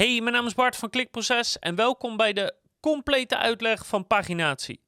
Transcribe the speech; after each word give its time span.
Hey, 0.00 0.20
mijn 0.20 0.34
naam 0.34 0.46
is 0.46 0.54
Bart 0.54 0.76
van 0.76 0.90
Klikproces 0.90 1.58
en 1.58 1.74
welkom 1.74 2.16
bij 2.16 2.32
de 2.32 2.54
complete 2.80 3.36
uitleg 3.36 3.86
van 3.86 4.06
paginatie. 4.06 4.80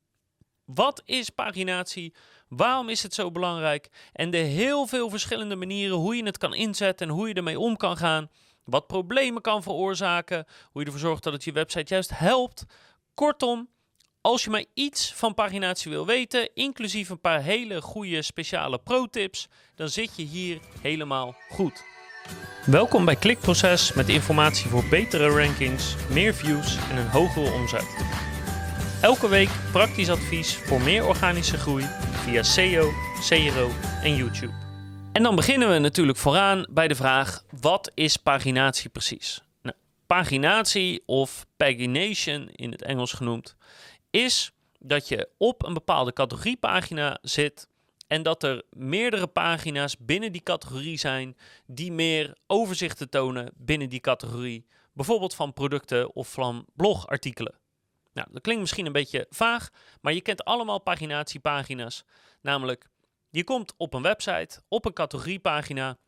Wat 0.64 1.02
is 1.04 1.30
paginatie? 1.30 2.14
Waarom 2.48 2.88
is 2.88 3.02
het 3.02 3.14
zo 3.14 3.30
belangrijk? 3.30 3.88
En 4.12 4.30
de 4.30 4.36
heel 4.36 4.86
veel 4.86 5.10
verschillende 5.10 5.56
manieren 5.56 5.96
hoe 5.96 6.16
je 6.16 6.24
het 6.24 6.38
kan 6.38 6.54
inzetten 6.54 7.08
en 7.08 7.14
hoe 7.14 7.28
je 7.28 7.34
ermee 7.34 7.58
om 7.58 7.76
kan 7.76 7.96
gaan. 7.96 8.30
Wat 8.64 8.86
problemen 8.86 9.42
kan 9.42 9.62
veroorzaken. 9.62 10.46
Hoe 10.70 10.80
je 10.80 10.86
ervoor 10.86 11.00
zorgt 11.00 11.22
dat 11.22 11.32
het 11.32 11.44
je 11.44 11.52
website 11.52 11.94
juist 11.94 12.18
helpt. 12.18 12.64
Kortom, 13.14 13.68
als 14.20 14.44
je 14.44 14.50
maar 14.50 14.64
iets 14.74 15.14
van 15.14 15.34
paginatie 15.34 15.90
wil 15.90 16.06
weten, 16.06 16.54
inclusief 16.54 17.08
een 17.08 17.20
paar 17.20 17.42
hele 17.42 17.80
goede 17.80 18.22
speciale 18.22 18.78
pro-tips, 18.78 19.48
dan 19.74 19.88
zit 19.88 20.16
je 20.16 20.22
hier 20.22 20.60
helemaal 20.80 21.34
goed. 21.48 21.91
Welkom 22.66 23.04
bij 23.04 23.16
Klikproces 23.16 23.92
met 23.92 24.08
informatie 24.08 24.70
voor 24.70 24.84
betere 24.90 25.28
rankings, 25.28 25.96
meer 26.10 26.34
views 26.34 26.76
en 26.90 26.96
een 26.96 27.08
hogere 27.08 27.52
omzet. 27.52 27.96
Elke 29.00 29.28
week 29.28 29.48
praktisch 29.72 30.10
advies 30.10 30.56
voor 30.56 30.80
meer 30.80 31.06
organische 31.06 31.56
groei 31.58 31.84
via 32.12 32.42
SEO, 32.42 32.90
CRO 33.28 33.70
en 34.02 34.16
YouTube. 34.16 34.52
En 35.12 35.22
dan 35.22 35.36
beginnen 35.36 35.70
we 35.70 35.78
natuurlijk 35.78 36.18
vooraan 36.18 36.66
bij 36.70 36.88
de 36.88 36.94
vraag: 36.94 37.44
wat 37.60 37.90
is 37.94 38.16
paginatie 38.16 38.90
precies? 38.90 39.42
Nou, 39.62 39.76
paginatie 40.06 41.02
of 41.06 41.46
pagination 41.56 42.48
in 42.48 42.70
het 42.70 42.82
Engels 42.82 43.12
genoemd 43.12 43.56
is 44.10 44.52
dat 44.78 45.08
je 45.08 45.28
op 45.38 45.64
een 45.64 45.74
bepaalde 45.74 46.12
categoriepagina 46.12 47.18
zit 47.22 47.68
en 48.12 48.22
dat 48.22 48.42
er 48.42 48.62
meerdere 48.70 49.26
pagina's 49.26 49.96
binnen 49.98 50.32
die 50.32 50.42
categorie 50.42 50.98
zijn 50.98 51.36
die 51.66 51.92
meer 51.92 52.36
overzichten 52.46 53.10
tonen 53.10 53.52
binnen 53.56 53.88
die 53.88 54.00
categorie. 54.00 54.66
Bijvoorbeeld 54.92 55.34
van 55.34 55.52
producten 55.52 56.14
of 56.14 56.32
van 56.32 56.66
blogartikelen. 56.76 57.58
Nou, 58.12 58.28
dat 58.30 58.42
klinkt 58.42 58.60
misschien 58.60 58.86
een 58.86 58.92
beetje 58.92 59.26
vaag, 59.30 59.70
maar 60.00 60.12
je 60.12 60.20
kent 60.20 60.44
allemaal 60.44 60.80
paginatiepagina's. 60.80 62.04
Namelijk, 62.40 62.88
je 63.30 63.44
komt 63.44 63.74
op 63.76 63.94
een 63.94 64.02
website, 64.02 64.62
op 64.68 64.84
een 64.84 64.92
categoriepagina. 64.92 65.98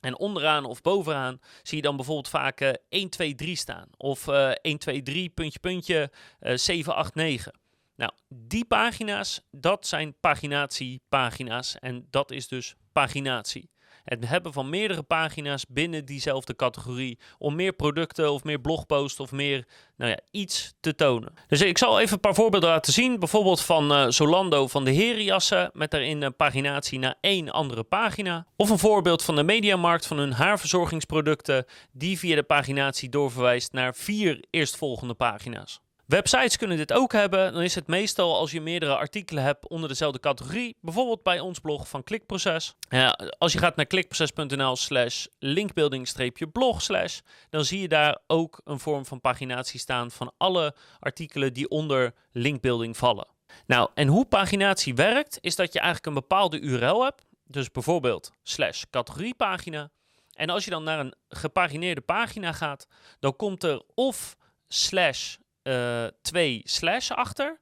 En 0.00 0.18
onderaan 0.18 0.64
of 0.64 0.80
bovenaan 0.80 1.40
zie 1.62 1.76
je 1.76 1.82
dan 1.82 1.96
bijvoorbeeld 1.96 2.28
vaak 2.28 2.60
uh, 2.60 2.70
1, 2.88 3.08
2, 3.08 3.34
3 3.34 3.56
staan. 3.56 3.88
Of 3.96 4.26
uh, 4.26 4.50
1, 4.50 4.78
2, 4.78 5.02
3, 5.02 5.28
puntje, 5.28 5.58
puntje, 5.58 6.10
uh, 6.40 6.56
7, 6.56 6.94
8, 6.94 7.14
9. 7.14 7.60
Nou, 8.02 8.14
die 8.28 8.64
pagina's, 8.64 9.40
dat 9.50 9.86
zijn 9.86 10.14
paginatiepagina's 10.20 11.76
en 11.78 12.06
dat 12.10 12.30
is 12.30 12.48
dus 12.48 12.74
paginatie. 12.92 13.70
Het 14.04 14.28
hebben 14.28 14.52
van 14.52 14.70
meerdere 14.70 15.02
pagina's 15.02 15.64
binnen 15.68 16.04
diezelfde 16.04 16.56
categorie 16.56 17.18
om 17.38 17.54
meer 17.54 17.72
producten 17.72 18.32
of 18.32 18.44
meer 18.44 18.60
blogposts 18.60 19.20
of 19.20 19.32
meer 19.32 19.66
nou 19.96 20.10
ja, 20.10 20.18
iets 20.30 20.74
te 20.80 20.94
tonen. 20.94 21.34
Dus 21.46 21.60
ik 21.60 21.78
zal 21.78 22.00
even 22.00 22.14
een 22.14 22.20
paar 22.20 22.34
voorbeelden 22.34 22.68
laten 22.68 22.92
zien. 22.92 23.18
Bijvoorbeeld 23.18 23.60
van 23.60 23.92
uh, 23.92 24.08
Zolando 24.08 24.66
van 24.66 24.84
de 24.84 24.92
herenjassen 24.92 25.70
met 25.72 25.90
daarin 25.90 26.22
een 26.22 26.36
paginatie 26.36 26.98
naar 26.98 27.14
één 27.20 27.50
andere 27.50 27.82
pagina. 27.82 28.46
Of 28.56 28.70
een 28.70 28.78
voorbeeld 28.78 29.22
van 29.22 29.36
de 29.36 29.42
Mediamarkt 29.42 30.06
van 30.06 30.18
hun 30.18 30.32
haarverzorgingsproducten 30.32 31.66
die 31.92 32.18
via 32.18 32.34
de 32.34 32.42
paginatie 32.42 33.08
doorverwijst 33.08 33.72
naar 33.72 33.94
vier 33.94 34.44
eerstvolgende 34.50 35.14
pagina's. 35.14 35.81
Websites 36.06 36.56
kunnen 36.56 36.76
dit 36.76 36.92
ook 36.92 37.12
hebben. 37.12 37.52
Dan 37.52 37.62
is 37.62 37.74
het 37.74 37.86
meestal 37.86 38.36
als 38.36 38.50
je 38.50 38.60
meerdere 38.60 38.96
artikelen 38.96 39.42
hebt 39.42 39.68
onder 39.68 39.88
dezelfde 39.88 40.20
categorie. 40.20 40.76
Bijvoorbeeld 40.80 41.22
bij 41.22 41.40
ons 41.40 41.58
blog 41.58 41.88
van 41.88 42.02
Klikproces. 42.02 42.74
Ja, 42.88 43.18
als 43.38 43.52
je 43.52 43.58
gaat 43.58 43.76
naar 43.76 43.86
klikproces.nl 43.86 44.76
slash 44.76 45.26
linkbuilding-blog 45.38 46.82
slash, 46.82 47.18
dan 47.50 47.64
zie 47.64 47.80
je 47.80 47.88
daar 47.88 48.18
ook 48.26 48.60
een 48.64 48.78
vorm 48.78 49.06
van 49.06 49.20
paginatie 49.20 49.80
staan 49.80 50.10
van 50.10 50.32
alle 50.36 50.74
artikelen 50.98 51.52
die 51.52 51.68
onder 51.68 52.14
linkbuilding 52.30 52.96
vallen. 52.96 53.26
Nou, 53.66 53.90
en 53.94 54.08
hoe 54.08 54.26
paginatie 54.26 54.94
werkt, 54.94 55.38
is 55.40 55.56
dat 55.56 55.72
je 55.72 55.78
eigenlijk 55.78 56.06
een 56.06 56.20
bepaalde 56.20 56.60
URL 56.60 57.04
hebt. 57.04 57.24
Dus 57.44 57.70
bijvoorbeeld 57.70 58.32
slash 58.42 58.82
categoriepagina. 58.90 59.90
En 60.32 60.50
als 60.50 60.64
je 60.64 60.70
dan 60.70 60.84
naar 60.84 60.98
een 60.98 61.14
gepagineerde 61.28 62.00
pagina 62.00 62.52
gaat, 62.52 62.86
dan 63.20 63.36
komt 63.36 63.62
er 63.62 63.82
of 63.94 64.36
slash 64.68 65.36
twee 66.22 66.60
slash 66.64 67.10
achter. 67.10 67.60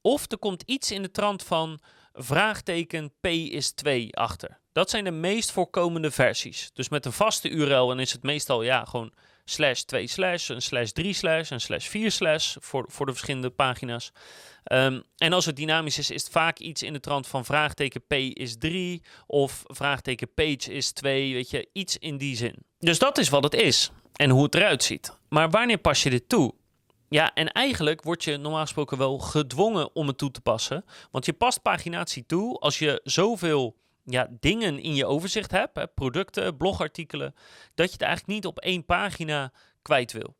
Of 0.00 0.30
er 0.30 0.38
komt 0.38 0.62
iets 0.66 0.90
in 0.90 1.02
de 1.02 1.10
trant 1.10 1.42
van 1.42 1.80
vraagteken 2.12 3.12
P 3.20 3.26
is 3.26 3.70
2 3.70 4.16
achter. 4.16 4.58
Dat 4.72 4.90
zijn 4.90 5.04
de 5.04 5.10
meest 5.10 5.50
voorkomende 5.50 6.10
versies. 6.10 6.70
Dus 6.72 6.88
met 6.88 7.06
een 7.06 7.12
vaste 7.12 7.48
URL 7.48 7.86
dan 7.86 8.00
is 8.00 8.12
het 8.12 8.22
meestal 8.22 8.62
ja, 8.62 8.84
gewoon 8.84 9.12
slash 9.44 9.80
2 9.80 10.06
slash, 10.06 10.48
een 10.48 10.62
slash 10.62 10.90
3 10.90 11.12
slash, 11.12 11.50
een 11.50 11.60
slash 11.60 11.86
4 11.86 12.10
slash 12.10 12.56
voor, 12.60 12.84
voor 12.88 13.06
de 13.06 13.12
verschillende 13.12 13.50
pagina's. 13.50 14.12
Um, 14.72 15.02
en 15.16 15.32
als 15.32 15.46
het 15.46 15.56
dynamisch 15.56 15.98
is, 15.98 16.10
is 16.10 16.22
het 16.22 16.32
vaak 16.32 16.58
iets 16.58 16.82
in 16.82 16.92
de 16.92 17.00
trant 17.00 17.26
van 17.26 17.44
vraagteken 17.44 18.02
P 18.06 18.12
is 18.12 18.58
3 18.58 19.02
of 19.26 19.62
vraagteken 19.66 20.34
page 20.34 20.72
is 20.72 20.92
2, 20.92 21.34
weet 21.34 21.50
je, 21.50 21.68
iets 21.72 21.96
in 21.96 22.18
die 22.18 22.36
zin. 22.36 22.54
Dus 22.78 22.98
dat 22.98 23.18
is 23.18 23.28
wat 23.28 23.42
het 23.42 23.54
is 23.54 23.90
en 24.12 24.30
hoe 24.30 24.42
het 24.42 24.54
eruit 24.54 24.82
ziet. 24.82 25.18
Maar 25.28 25.50
wanneer 25.50 25.78
pas 25.78 26.02
je 26.02 26.10
dit 26.10 26.28
toe? 26.28 26.54
Ja, 27.08 27.34
en 27.34 27.52
eigenlijk 27.52 28.02
word 28.02 28.24
je 28.24 28.36
normaal 28.36 28.60
gesproken 28.60 28.98
wel 28.98 29.18
gedwongen 29.18 29.94
om 29.94 30.06
het 30.06 30.18
toe 30.18 30.30
te 30.30 30.40
passen. 30.40 30.84
Want 31.10 31.26
je 31.26 31.32
past 31.32 31.62
paginatie 31.62 32.26
toe 32.26 32.58
als 32.58 32.78
je 32.78 33.00
zoveel 33.04 33.76
ja, 34.04 34.28
dingen 34.40 34.78
in 34.78 34.94
je 34.94 35.06
overzicht 35.06 35.50
hebt, 35.50 35.76
hè, 35.76 35.86
producten, 35.86 36.56
blogartikelen, 36.56 37.34
dat 37.74 37.86
je 37.86 37.92
het 37.92 38.02
eigenlijk 38.02 38.32
niet 38.32 38.46
op 38.46 38.58
één 38.58 38.84
pagina 38.84 39.52
kwijt 39.82 40.12
wil. 40.12 40.36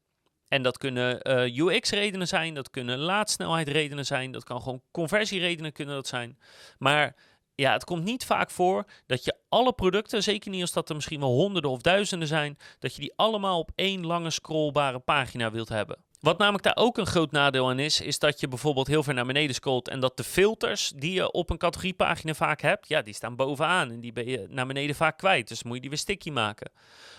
En 0.48 0.62
dat 0.62 0.78
kunnen 0.78 1.22
eh, 1.22 1.56
UX-redenen 1.56 2.28
zijn, 2.28 2.54
dat 2.54 2.70
kunnen 2.70 2.98
laadsnelheid-redenen 2.98 4.06
zijn, 4.06 4.32
dat 4.32 4.44
kan 4.44 4.62
gewoon 4.62 4.82
conversieredenen 4.90 5.72
kunnen 5.72 5.94
dat 5.94 6.06
zijn. 6.06 6.38
Maar 6.78 7.16
ja, 7.54 7.72
het 7.72 7.84
komt 7.84 8.04
niet 8.04 8.24
vaak 8.24 8.50
voor 8.50 8.84
dat 9.06 9.24
je 9.24 9.34
alle 9.48 9.72
producten, 9.72 10.22
zeker 10.22 10.50
niet 10.50 10.60
als 10.60 10.72
dat 10.72 10.88
er 10.88 10.94
misschien 10.94 11.20
wel 11.20 11.32
honderden 11.32 11.70
of 11.70 11.80
duizenden 11.80 12.28
zijn, 12.28 12.58
dat 12.78 12.94
je 12.94 13.00
die 13.00 13.12
allemaal 13.16 13.58
op 13.58 13.70
één 13.74 14.06
lange 14.06 14.30
scrollbare 14.30 14.98
pagina 14.98 15.50
wilt 15.50 15.68
hebben. 15.68 15.98
Wat 16.20 16.38
namelijk 16.38 16.64
daar 16.64 16.76
ook 16.76 16.98
een 16.98 17.06
groot 17.06 17.30
nadeel 17.30 17.68
aan 17.68 17.78
is, 17.78 18.00
is 18.00 18.18
dat 18.18 18.40
je 18.40 18.48
bijvoorbeeld 18.48 18.86
heel 18.86 19.02
ver 19.02 19.14
naar 19.14 19.26
beneden 19.26 19.54
scrolt 19.54 19.88
en 19.88 20.00
dat 20.00 20.16
de 20.16 20.24
filters 20.24 20.92
die 20.96 21.12
je 21.12 21.32
op 21.32 21.50
een 21.50 21.58
categoriepagina 21.58 22.34
vaak 22.34 22.60
hebt, 22.60 22.88
ja, 22.88 23.02
die 23.02 23.14
staan 23.14 23.36
bovenaan 23.36 23.90
en 23.90 24.00
die 24.00 24.12
ben 24.12 24.26
je 24.26 24.46
naar 24.48 24.66
beneden 24.66 24.96
vaak 24.96 25.18
kwijt. 25.18 25.48
Dus 25.48 25.62
moet 25.62 25.74
je 25.74 25.80
die 25.80 25.90
weer 25.90 25.98
sticky 25.98 26.30
maken. 26.30 26.70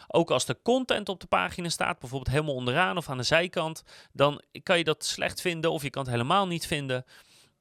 Ook 0.08 0.32
als 0.32 0.46
de 0.46 0.58
content 0.64 1.10
op 1.10 1.20
de 1.20 1.28
pagina 1.28 1.70
staat, 1.70 2.00
bijvoorbeeld 2.00 2.32
helemaal 2.32 2.56
onderaan 2.56 2.98
of 2.98 3.10
aan 3.10 3.18
de 3.18 3.24
zijkant, 3.24 3.84
dan 4.14 4.42
kan 4.64 4.78
je 4.78 4.84
dat 4.84 5.06
slecht 5.06 5.42
vinden 5.42 5.72
of 5.72 5.84
je 5.84 5.90
kan 5.90 6.02
het 6.02 6.12
helemaal 6.12 6.48
niet 6.48 6.68
vinden. 6.68 7.06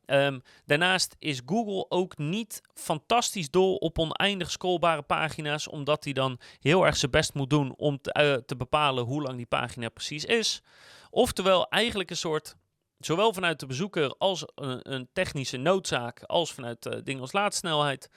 Um, 0.07 0.43
daarnaast 0.67 1.17
is 1.19 1.41
Google 1.47 1.87
ook 1.89 2.19
niet 2.19 2.61
fantastisch 2.75 3.51
dol 3.51 3.77
op 3.77 3.99
oneindig 3.99 4.51
scrollbare 4.51 5.03
pagina's, 5.03 5.69
omdat 5.69 6.05
hij 6.05 6.13
dan 6.13 6.41
heel 6.61 6.87
erg 6.87 6.97
zijn 6.97 7.11
best 7.11 7.35
moet 7.35 7.51
doen 7.51 7.75
om 7.77 8.01
te, 8.01 8.43
te 8.47 8.57
bepalen 8.57 9.05
hoe 9.05 9.23
lang 9.23 9.37
die 9.37 9.47
pagina 9.47 9.89
precies 9.89 10.25
is. 10.25 10.63
Oftewel 11.11 11.69
eigenlijk 11.69 12.11
een 12.11 12.17
soort, 12.17 12.57
zowel 12.99 13.33
vanuit 13.33 13.61
de 13.61 13.67
bezoeker 13.67 14.15
als 14.19 14.45
een, 14.55 14.93
een 14.93 15.09
technische 15.13 15.57
noodzaak, 15.57 16.23
als 16.23 16.53
vanuit 16.53 16.87
uh, 16.87 16.99
dingen 17.05 17.21
als 17.21 17.33
laadsnelheid, 17.33 18.11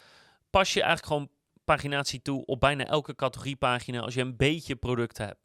pas 0.49 0.73
je 0.73 0.81
eigenlijk 0.81 1.13
gewoon 1.13 1.29
paginatie 1.65 2.21
toe 2.21 2.45
op 2.45 2.59
bijna 2.59 2.85
elke 2.85 3.15
categoriepagina 3.15 3.99
als 3.99 4.13
je 4.13 4.21
een 4.21 4.37
beetje 4.37 4.75
producten 4.75 5.25
hebt. 5.25 5.39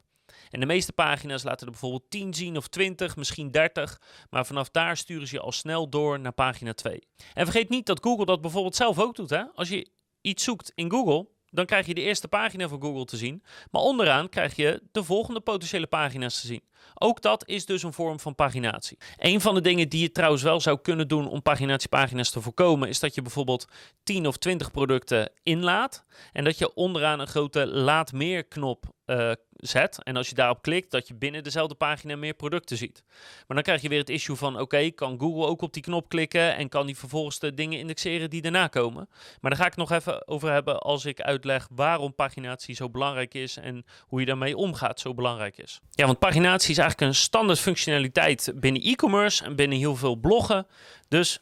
En 0.51 0.61
de 0.61 0.67
meeste 0.67 0.93
pagina's 0.93 1.43
laten 1.43 1.67
er 1.67 1.73
bijvoorbeeld 1.73 2.11
10 2.11 2.35
zien 2.35 2.57
of 2.57 2.69
20, 2.69 3.17
misschien 3.17 3.51
30. 3.51 4.01
Maar 4.31 4.47
vanaf 4.47 4.71
daar 4.71 4.97
sturen 4.97 5.29
ze 5.29 5.35
je 5.35 5.41
al 5.41 5.53
snel 5.53 5.89
door 5.89 6.21
naar 6.21 6.33
pagina 6.33 6.73
2. 6.73 7.03
En 7.35 7.45
vergeet 7.45 7.69
niet 7.69 7.87
dat 7.87 8.03
Google 8.03 8.25
dat 8.25 8.41
bijvoorbeeld 8.41 8.77
zelf 8.77 8.99
ook 8.99 9.15
doet. 9.15 9.31
Hè? 9.31 9.45
Als 9.55 9.69
je 9.69 9.89
iets 10.21 10.45
zoekt 10.45 10.73
in 10.75 10.91
Google, 10.91 11.29
dan 11.51 11.67
krijg 11.67 11.87
je 11.87 11.95
de 11.95 12.01
eerste 12.01 12.29
pagina 12.29 12.69
van 12.69 12.81
Google 12.81 13.05
te 13.05 13.17
zien. 13.17 13.43
Maar 13.71 13.83
onderaan 13.83 14.29
krijg 14.29 14.57
je 14.57 14.83
de 14.93 15.05
volgende 15.05 15.41
potentiële 15.41 15.87
pagina's 15.87 16.41
te 16.41 16.47
zien. 16.47 16.63
Ook 16.95 17.23
dat 17.23 17.49
is 17.49 17.67
dus 17.67 17.83
een 17.83 17.93
vorm 17.93 18.21
van 18.21 18.35
paginatie. 18.35 18.99
Een 19.17 19.41
van 19.41 19.55
de 19.55 19.61
dingen 19.61 19.89
die 19.89 20.01
je 20.01 20.13
trouwens 20.13 20.43
wel 20.43 20.61
zou 20.61 20.79
kunnen 20.83 21.09
doen 21.09 21.29
om 21.29 21.43
paginatiepagina's 21.43 22.31
te 22.31 22.41
voorkomen, 22.41 22.89
is 22.89 23.01
dat 23.01 23.15
je 23.15 23.23
bijvoorbeeld 23.23 23.69
10 24.03 24.27
of 24.27 24.37
20 24.37 24.71
producten 24.71 25.31
inlaat. 25.43 26.05
En 26.33 26.45
dat 26.45 26.59
je 26.59 26.75
onderaan 26.75 27.21
een 27.21 27.27
grote 27.27 27.67
laat 27.67 28.13
meer 28.13 28.45
knop 28.45 28.95
uh, 29.07 29.33
zet. 29.57 30.03
En 30.03 30.17
als 30.17 30.29
je 30.29 30.35
daarop 30.35 30.63
klikt, 30.63 30.91
dat 30.91 31.09
je 31.09 31.15
binnen 31.15 31.45
dezelfde 31.45 31.75
pagina 31.75 32.17
meer 32.17 32.35
producten 32.35 32.77
ziet. 32.77 33.03
Maar 33.47 33.57
dan 33.57 33.63
krijg 33.63 33.83
je 33.83 33.89
weer 33.89 33.99
het 33.99 34.09
issue 34.09 34.37
van: 34.37 34.61
oké, 34.61 34.91
kan 34.91 35.21
Google 35.21 35.47
ook 35.47 35.63
op 35.63 35.73
die 35.73 35.83
knop 35.83 36.09
klikken 36.09 36.57
en 36.57 36.69
kan 36.69 36.87
die 36.87 36.97
vervolgens 36.97 37.39
de 37.39 37.55
dingen 37.55 37.79
indexeren 37.79 38.31
die 38.31 38.43
daarna 38.43 38.67
komen? 38.67 39.09
Maar 39.41 39.51
daar 39.51 39.61
ga 39.61 39.67
ik 39.67 39.77
nog 39.77 39.91
even 39.93 40.29
over 40.29 40.53
hebben 40.53 40.79
als 40.79 41.05
ik 41.05 41.21
uitleg 41.21 41.69
waarom 41.71 42.15
paginatie 42.15 42.75
zo 42.75 42.91
belangrijk 42.91 43.35
is 43.35 43.57
en 43.57 43.85
hoe 44.01 44.21
je 44.21 44.27
daarmee 44.27 44.57
omgaat 44.57 45.01
zo 45.01 45.15
belangrijk 45.15 45.59
is. 45.59 45.81
Ja, 45.91 46.07
want 46.07 46.19
paginatie 46.19 46.75
is 46.77 46.83
eigenlijk 46.83 47.11
een 47.11 47.19
standaard 47.19 47.61
functionaliteit 47.61 48.53
binnen 48.55 48.83
e-commerce 48.83 49.45
en 49.45 49.57
binnen 49.57 49.79
heel 49.79 49.97
veel 49.97 50.17
bloggen. 50.17 50.67
Dus 51.09 51.41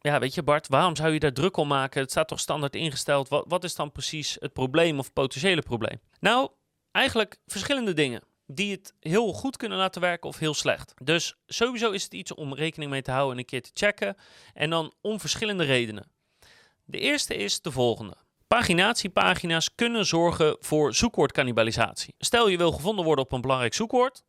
ja, 0.00 0.18
weet 0.18 0.34
je 0.34 0.42
Bart, 0.42 0.68
waarom 0.68 0.96
zou 0.96 1.12
je 1.12 1.18
daar 1.18 1.32
druk 1.32 1.56
om 1.56 1.68
maken? 1.68 2.00
Het 2.00 2.10
staat 2.10 2.28
toch 2.28 2.40
standaard 2.40 2.74
ingesteld. 2.74 3.28
Wat, 3.28 3.44
wat 3.48 3.64
is 3.64 3.74
dan 3.74 3.92
precies 3.92 4.36
het 4.40 4.52
probleem 4.52 4.98
of 4.98 5.12
potentiële 5.12 5.62
probleem? 5.62 6.00
Nou, 6.20 6.50
Eigenlijk 6.94 7.36
verschillende 7.46 7.92
dingen. 7.92 8.22
die 8.46 8.70
het 8.72 8.94
heel 9.00 9.32
goed 9.32 9.56
kunnen 9.56 9.78
laten 9.78 10.00
werken 10.00 10.28
of 10.28 10.38
heel 10.38 10.54
slecht. 10.54 10.94
Dus 11.02 11.36
sowieso 11.46 11.90
is 11.90 12.02
het 12.04 12.14
iets 12.14 12.34
om 12.34 12.54
rekening 12.54 12.90
mee 12.90 13.02
te 13.02 13.10
houden 13.10 13.32
en 13.32 13.38
een 13.38 13.44
keer 13.44 13.62
te 13.62 13.70
checken. 13.74 14.16
En 14.52 14.70
dan 14.70 14.94
om 15.00 15.20
verschillende 15.20 15.64
redenen. 15.64 16.10
De 16.84 16.98
eerste 16.98 17.34
is 17.34 17.60
de 17.60 17.70
volgende. 17.70 18.16
Paginatiepagina's 18.46 19.74
kunnen 19.74 20.06
zorgen 20.06 20.56
voor 20.60 20.94
zoekwoordcannibalisatie. 20.94 22.14
Stel 22.18 22.48
je 22.48 22.56
wil 22.56 22.72
gevonden 22.72 23.04
worden 23.04 23.24
op 23.24 23.32
een 23.32 23.40
belangrijk 23.40 23.74
zoekwoord. 23.74 24.24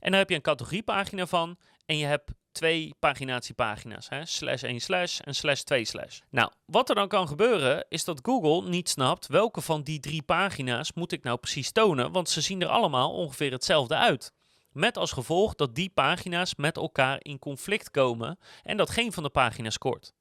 En 0.00 0.10
dan 0.10 0.18
heb 0.18 0.28
je 0.28 0.34
een 0.34 0.42
categoriepagina 0.42 1.26
van. 1.26 1.56
En 1.86 1.96
je 1.96 2.06
hebt 2.06 2.30
twee 2.52 2.94
paginatiepagina's. 2.98 4.08
Hè? 4.08 4.26
Slash 4.26 4.62
1 4.62 4.80
slash 4.80 5.20
en 5.20 5.34
slash 5.34 5.60
2 5.60 5.84
slash. 5.84 6.20
Nou, 6.30 6.50
wat 6.66 6.88
er 6.88 6.94
dan 6.94 7.08
kan 7.08 7.28
gebeuren 7.28 7.84
is 7.88 8.04
dat 8.04 8.20
Google 8.22 8.68
niet 8.68 8.88
snapt 8.88 9.26
welke 9.26 9.60
van 9.60 9.82
die 9.82 10.00
drie 10.00 10.22
pagina's 10.22 10.92
moet 10.92 11.12
ik 11.12 11.22
nou 11.22 11.38
precies 11.38 11.72
tonen. 11.72 12.12
Want 12.12 12.28
ze 12.28 12.40
zien 12.40 12.62
er 12.62 12.68
allemaal 12.68 13.12
ongeveer 13.12 13.52
hetzelfde 13.52 13.96
uit. 13.96 14.32
Met 14.72 14.96
als 14.96 15.12
gevolg 15.12 15.54
dat 15.54 15.74
die 15.74 15.90
pagina's 15.94 16.54
met 16.54 16.76
elkaar 16.76 17.18
in 17.22 17.38
conflict 17.38 17.90
komen 17.90 18.38
en 18.62 18.76
dat 18.76 18.90
geen 18.90 19.12
van 19.12 19.22
de 19.22 19.30
pagina's 19.30 19.74
scoort. 19.74 20.12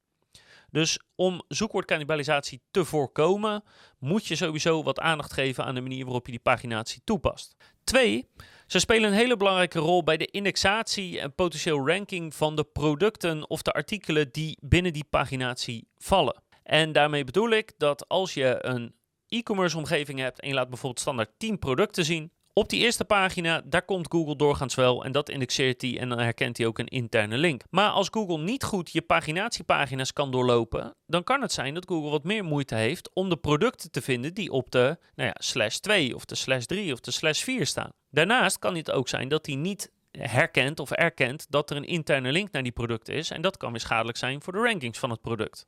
Dus 0.71 0.99
om 1.15 1.41
zoekwoordcannibalisatie 1.47 2.61
te 2.71 2.85
voorkomen, 2.85 3.63
moet 3.99 4.25
je 4.25 4.35
sowieso 4.35 4.83
wat 4.83 4.99
aandacht 4.99 5.33
geven 5.33 5.65
aan 5.65 5.75
de 5.75 5.81
manier 5.81 6.03
waarop 6.03 6.25
je 6.25 6.31
die 6.31 6.41
paginatie 6.41 7.01
toepast. 7.03 7.55
Twee, 7.83 8.29
ze 8.67 8.79
spelen 8.79 9.09
een 9.09 9.17
hele 9.17 9.37
belangrijke 9.37 9.79
rol 9.79 10.03
bij 10.03 10.17
de 10.17 10.25
indexatie 10.25 11.19
en 11.19 11.35
potentieel 11.35 11.87
ranking 11.87 12.35
van 12.35 12.55
de 12.55 12.63
producten 12.63 13.49
of 13.49 13.61
de 13.61 13.71
artikelen 13.71 14.29
die 14.31 14.57
binnen 14.61 14.93
die 14.93 15.05
paginatie 15.09 15.87
vallen. 15.97 16.41
En 16.63 16.91
daarmee 16.91 17.23
bedoel 17.23 17.49
ik 17.49 17.73
dat 17.77 18.07
als 18.07 18.33
je 18.33 18.57
een 18.61 18.95
e-commerce 19.27 19.77
omgeving 19.77 20.19
hebt 20.19 20.39
en 20.39 20.47
je 20.47 20.53
laat 20.53 20.69
bijvoorbeeld 20.69 21.01
standaard 21.01 21.29
10 21.37 21.59
producten 21.59 22.05
zien, 22.05 22.31
op 22.57 22.69
die 22.69 22.79
eerste 22.79 23.05
pagina, 23.05 23.61
daar 23.65 23.85
komt 23.85 24.11
Google 24.11 24.35
doorgaans 24.35 24.75
wel 24.75 25.03
en 25.03 25.11
dat 25.11 25.29
indexeert 25.29 25.81
hij 25.81 25.99
en 25.99 26.09
dan 26.09 26.19
herkent 26.19 26.57
hij 26.57 26.67
ook 26.67 26.79
een 26.79 26.87
interne 26.87 27.37
link. 27.37 27.63
Maar 27.69 27.89
als 27.89 28.07
Google 28.11 28.37
niet 28.37 28.63
goed 28.63 28.91
je 28.91 29.01
paginatiepagina's 29.01 30.13
kan 30.13 30.31
doorlopen, 30.31 30.95
dan 31.05 31.23
kan 31.23 31.41
het 31.41 31.51
zijn 31.51 31.73
dat 31.73 31.87
Google 31.87 32.09
wat 32.09 32.23
meer 32.23 32.43
moeite 32.43 32.75
heeft 32.75 33.09
om 33.13 33.29
de 33.29 33.37
producten 33.37 33.91
te 33.91 34.01
vinden 34.01 34.33
die 34.33 34.51
op 34.51 34.71
de 34.71 34.97
nou 35.15 35.29
ja, 35.29 35.35
slash 35.37 35.75
2 35.75 36.15
of 36.15 36.25
de 36.25 36.35
slash 36.35 36.65
3 36.65 36.93
of 36.93 36.99
de 36.99 37.11
slash 37.11 37.43
4 37.43 37.65
staan. 37.65 37.91
Daarnaast 38.09 38.59
kan 38.59 38.75
het 38.75 38.91
ook 38.91 39.07
zijn 39.07 39.27
dat 39.27 39.45
hij 39.45 39.55
niet 39.55 39.91
herkent 40.11 40.79
of 40.79 40.91
erkent 40.91 41.45
dat 41.49 41.69
er 41.69 41.77
een 41.77 41.87
interne 41.87 42.31
link 42.31 42.51
naar 42.51 42.63
die 42.63 42.71
producten 42.71 43.13
is 43.13 43.31
en 43.31 43.41
dat 43.41 43.57
kan 43.57 43.71
weer 43.71 43.79
schadelijk 43.79 44.17
zijn 44.17 44.41
voor 44.41 44.53
de 44.53 44.59
rankings 44.59 44.99
van 44.99 45.09
het 45.09 45.21
product. 45.21 45.67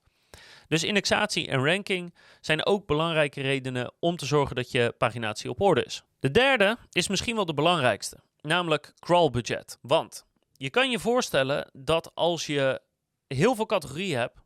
Dus 0.68 0.84
indexatie 0.84 1.48
en 1.48 1.66
ranking 1.66 2.16
zijn 2.42 2.66
ook 2.66 2.86
belangrijke 2.86 3.42
redenen 3.42 3.92
om 4.00 4.16
te 4.16 4.26
zorgen 4.26 4.56
dat 4.56 4.72
je 4.72 4.94
paginatie 4.98 5.50
op 5.50 5.62
orde 5.62 5.84
is. 5.84 6.04
De 6.20 6.32
derde 6.32 6.78
is 6.92 7.08
misschien 7.08 7.36
wel 7.36 7.46
de 7.46 7.54
belangrijkste, 7.54 8.18
namelijk 8.42 8.94
crawl 9.00 9.30
budget. 9.30 9.78
Want 9.82 10.26
je 10.54 10.70
kan 10.70 10.92
je 10.92 11.00
voorstellen 11.00 11.70
dat 11.74 12.12
als 12.16 12.46
je 12.46 12.82
heel 13.28 13.56
veel 13.56 13.66
categorieën 13.66 14.18
hebt 14.18 14.40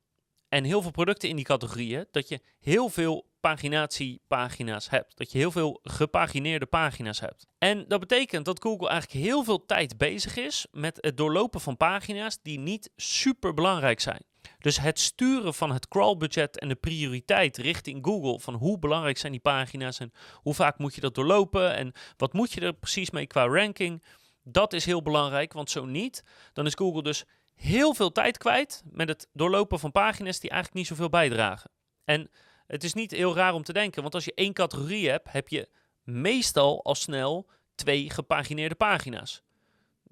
en 0.49 0.63
heel 0.63 0.81
veel 0.81 0.91
producten 0.91 1.29
in 1.29 1.35
die 1.35 1.45
categorieën, 1.45 2.07
dat 2.11 2.27
je 2.27 2.41
heel 2.59 2.89
veel 2.89 3.31
paginatiepagina's 3.39 4.89
hebt. 4.89 5.17
Dat 5.17 5.31
je 5.31 5.37
heel 5.37 5.51
veel 5.51 5.79
gepagineerde 5.83 6.65
pagina's 6.65 7.19
hebt. 7.19 7.45
En 7.57 7.87
dat 7.87 7.99
betekent 7.99 8.45
dat 8.45 8.61
Google 8.61 8.89
eigenlijk 8.89 9.25
heel 9.25 9.43
veel 9.43 9.65
tijd 9.65 9.97
bezig 9.97 10.37
is 10.37 10.67
met 10.71 10.97
het 11.01 11.17
doorlopen 11.17 11.61
van 11.61 11.77
pagina's 11.77 12.37
die 12.41 12.59
niet 12.59 12.89
super 12.95 13.53
belangrijk 13.53 13.99
zijn. 13.99 14.25
Dus 14.63 14.79
het 14.79 14.99
sturen 14.99 15.53
van 15.53 15.71
het 15.71 15.87
crawlbudget 15.87 16.59
en 16.59 16.67
de 16.67 16.75
prioriteit 16.75 17.57
richting 17.57 18.05
Google 18.05 18.39
van 18.39 18.53
hoe 18.53 18.79
belangrijk 18.79 19.17
zijn 19.17 19.31
die 19.31 19.41
pagina's 19.41 19.99
en 19.99 20.11
hoe 20.33 20.53
vaak 20.53 20.77
moet 20.77 20.95
je 20.95 21.01
dat 21.01 21.15
doorlopen 21.15 21.75
en 21.75 21.91
wat 22.17 22.33
moet 22.33 22.51
je 22.51 22.61
er 22.61 22.73
precies 22.73 23.09
mee 23.09 23.27
qua 23.27 23.47
ranking, 23.47 24.03
dat 24.43 24.73
is 24.73 24.85
heel 24.85 25.01
belangrijk, 25.01 25.53
want 25.53 25.69
zo 25.69 25.85
niet, 25.85 26.23
dan 26.53 26.65
is 26.65 26.73
Google 26.73 27.03
dus 27.03 27.23
heel 27.55 27.93
veel 27.93 28.11
tijd 28.11 28.37
kwijt 28.37 28.83
met 28.89 29.07
het 29.07 29.27
doorlopen 29.33 29.79
van 29.79 29.91
pagina's 29.91 30.39
die 30.39 30.49
eigenlijk 30.49 30.79
niet 30.79 30.89
zoveel 30.89 31.09
bijdragen. 31.09 31.71
En 32.03 32.29
het 32.67 32.83
is 32.83 32.93
niet 32.93 33.11
heel 33.11 33.35
raar 33.35 33.53
om 33.53 33.63
te 33.63 33.73
denken, 33.73 34.01
want 34.01 34.13
als 34.13 34.25
je 34.25 34.33
één 34.35 34.53
categorie 34.53 35.09
hebt, 35.09 35.31
heb 35.31 35.47
je 35.47 35.69
meestal 36.03 36.83
al 36.83 36.95
snel 36.95 37.49
twee 37.75 38.09
gepagineerde 38.09 38.75
pagina's. 38.75 39.43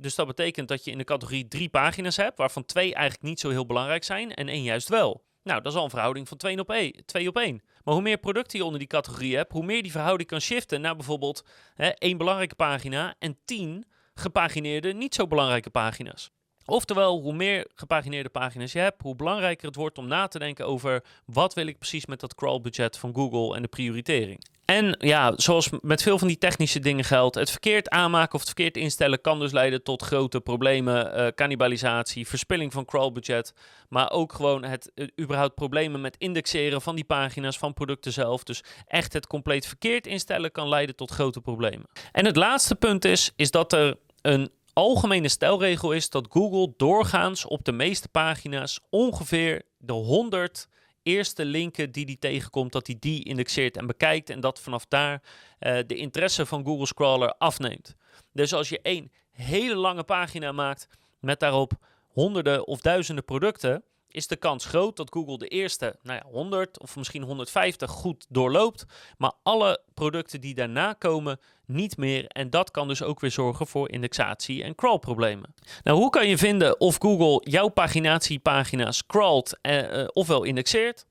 Dus 0.02 0.16
dat 0.16 0.28
betekent 0.28 0.68
dat 0.68 0.84
je 0.84 0.92
in 0.92 0.98
de 0.98 1.04
categorie 1.04 1.48
drie 1.48 1.70
pagina's 1.70 2.18
hebt, 2.18 2.38
waarvan 2.38 2.66
twee 2.66 2.94
eigenlijk 2.94 3.24
niet 3.24 3.40
zo 3.40 3.50
heel 3.50 3.66
belangrijk 3.66 4.04
zijn 4.04 4.34
en 4.34 4.48
één 4.48 4.64
juist 4.64 4.90
wel. 4.90 5.24
Nou, 5.44 5.62
dat 5.62 5.72
is 5.72 5.78
al 5.78 5.84
een 5.84 5.90
verhouding 5.90 6.28
van 6.28 6.38
2 6.38 6.60
op 6.60 6.70
1. 6.70 7.06
2 7.06 7.28
op 7.28 7.38
1. 7.38 7.62
Maar 7.84 7.94
hoe 7.94 8.04
meer 8.04 8.18
producten 8.18 8.60
je 8.60 8.66
onder 8.66 8.80
die 8.80 8.88
categorie 8.88 9.36
hebt, 9.36 9.52
hoe 9.52 9.66
meer 9.66 9.82
die 9.82 9.92
verhouding 9.92 10.30
kan 10.30 10.42
shiften 10.42 10.82
naar 10.82 10.96
bijvoorbeeld 10.96 11.46
hè, 11.74 11.88
één 11.88 12.18
belangrijke 12.18 12.56
pagina 12.56 13.16
en 13.20 13.38
tien 13.46 13.86
gepagineerde, 14.14 14.94
niet 14.94 15.16
zo 15.16 15.28
belangrijke 15.28 15.70
pagina's. 15.70 16.30
Oftewel, 16.66 17.22
hoe 17.22 17.34
meer 17.34 17.70
gepagineerde 17.76 18.30
pagina's 18.30 18.72
je 18.72 18.80
hebt, 18.80 19.02
hoe 19.02 19.16
belangrijker 19.16 19.68
het 19.68 19.76
wordt 19.76 19.98
om 19.98 20.08
na 20.08 20.28
te 20.28 20.40
denken 20.40 20.66
over 20.66 21.04
wat 21.26 21.54
wil 21.54 21.68
ik 21.68 21.78
precies 21.78 22.06
met 22.06 22.20
dat 22.20 22.36
crawl 22.36 22.62
budget 22.62 22.98
van 22.98 23.16
Google 23.16 23.56
en 23.56 23.62
de 23.62 23.68
prioritering. 23.68 24.46
En 24.72 24.96
ja, 25.00 25.34
zoals 25.36 25.70
met 25.82 26.02
veel 26.02 26.18
van 26.18 26.28
die 26.28 26.38
technische 26.38 26.80
dingen 26.80 27.04
geldt, 27.04 27.36
het 27.36 27.50
verkeerd 27.50 27.90
aanmaken 27.90 28.34
of 28.34 28.40
het 28.40 28.50
verkeerd 28.50 28.78
instellen 28.78 29.22
kan 29.22 29.40
dus 29.40 29.52
leiden 29.52 29.84
tot 29.84 30.02
grote 30.02 30.42
problemen, 30.42 31.20
uh, 31.20 31.28
cannibalisatie, 31.36 32.28
verspilling 32.28 32.74
van 32.74 32.86
crawlbudget, 32.86 33.54
maar 33.90 34.12
ook 34.12 34.34
gewoon 34.34 34.64
het 34.64 34.92
uh, 34.96 35.08
überhaupt 35.20 35.56
problemen 35.56 36.02
met 36.02 36.16
indexeren 36.18 36.82
van 36.82 36.96
die 36.96 37.04
pagina's 37.04 37.58
van 37.58 37.74
producten 37.74 38.14
zelf. 38.14 38.44
Dus 38.44 38.64
echt 38.88 39.14
het 39.14 39.28
compleet 39.28 39.66
verkeerd 39.66 40.08
instellen 40.08 40.52
kan 40.52 40.70
leiden 40.70 40.96
tot 40.96 41.12
grote 41.12 41.42
problemen. 41.42 41.88
En 42.12 42.26
het 42.26 42.36
laatste 42.36 42.76
punt 42.76 43.06
is, 43.06 43.32
is 43.36 43.52
dat 43.52 43.74
er 43.74 43.98
een 44.22 44.52
algemene 44.74 45.30
stelregel 45.30 45.92
is 45.92 46.10
dat 46.10 46.28
Google 46.30 46.74
doorgaans 46.78 47.46
op 47.46 47.66
de 47.66 47.72
meeste 47.72 48.10
pagina's 48.10 48.80
ongeveer 48.90 49.62
de 49.78 49.94
100 49.94 50.68
eerste 51.04 51.46
linken 51.46 51.92
die 51.92 52.06
hij 52.06 52.18
tegenkomt, 52.20 52.72
dat 52.72 52.88
hij 52.88 52.96
die 53.00 53.24
indexeert 53.24 53.78
en 53.78 53.88
bekijkt 53.88 54.30
en 54.30 54.40
dat 54.40 54.60
vanaf 54.60 54.86
daar 54.86 55.22
uh, 55.60 55.78
de 55.88 55.96
interesse 55.96 56.46
van 56.46 56.66
Google 56.66 56.94
Crawler 56.94 57.34
afneemt. 57.34 57.96
Dus 58.34 58.54
als 58.54 58.70
je 58.70 58.82
één 58.82 59.12
hele 59.32 59.76
lange 59.76 60.04
pagina 60.04 60.52
maakt 60.52 60.88
met 61.20 61.40
daarop 61.40 61.74
honderden 62.08 62.68
of 62.68 62.82
duizenden 62.82 63.26
producten, 63.26 63.84
is 64.14 64.28
de 64.28 64.36
kans 64.36 64.66
groot 64.66 64.98
dat 64.98 65.14
Google 65.14 65.38
de 65.38 65.48
eerste 65.48 65.96
nou 66.04 66.20
ja, 66.24 66.32
100 66.32 66.80
of 66.80 66.96
misschien 66.96 67.24
150 67.24 67.90
goed 67.90 68.26
doorloopt, 68.30 68.86
maar 69.18 69.32
alle 69.44 69.82
producten 69.94 70.42
die 70.42 70.56
daarna 70.56 70.94
komen 70.94 71.40
niet 71.66 71.98
meer. 71.98 72.26
En 72.28 72.50
dat 72.50 72.72
kan 72.72 72.88
dus 72.88 73.04
ook 73.04 73.20
weer 73.20 73.32
zorgen 73.32 73.68
voor 73.68 73.90
indexatie 73.90 74.64
en 74.64 74.76
crawlproblemen. 74.76 75.54
Nou, 75.84 75.98
hoe 75.98 76.10
kan 76.10 76.28
je 76.28 76.38
vinden 76.38 76.80
of 76.80 76.98
Google 77.00 77.52
jouw 77.52 77.68
paginatiepagina's 77.68 79.06
crawlt 79.06 79.58
eh, 79.62 80.02
eh, 80.02 80.08
ofwel 80.14 80.44
indexeert? 80.44 81.06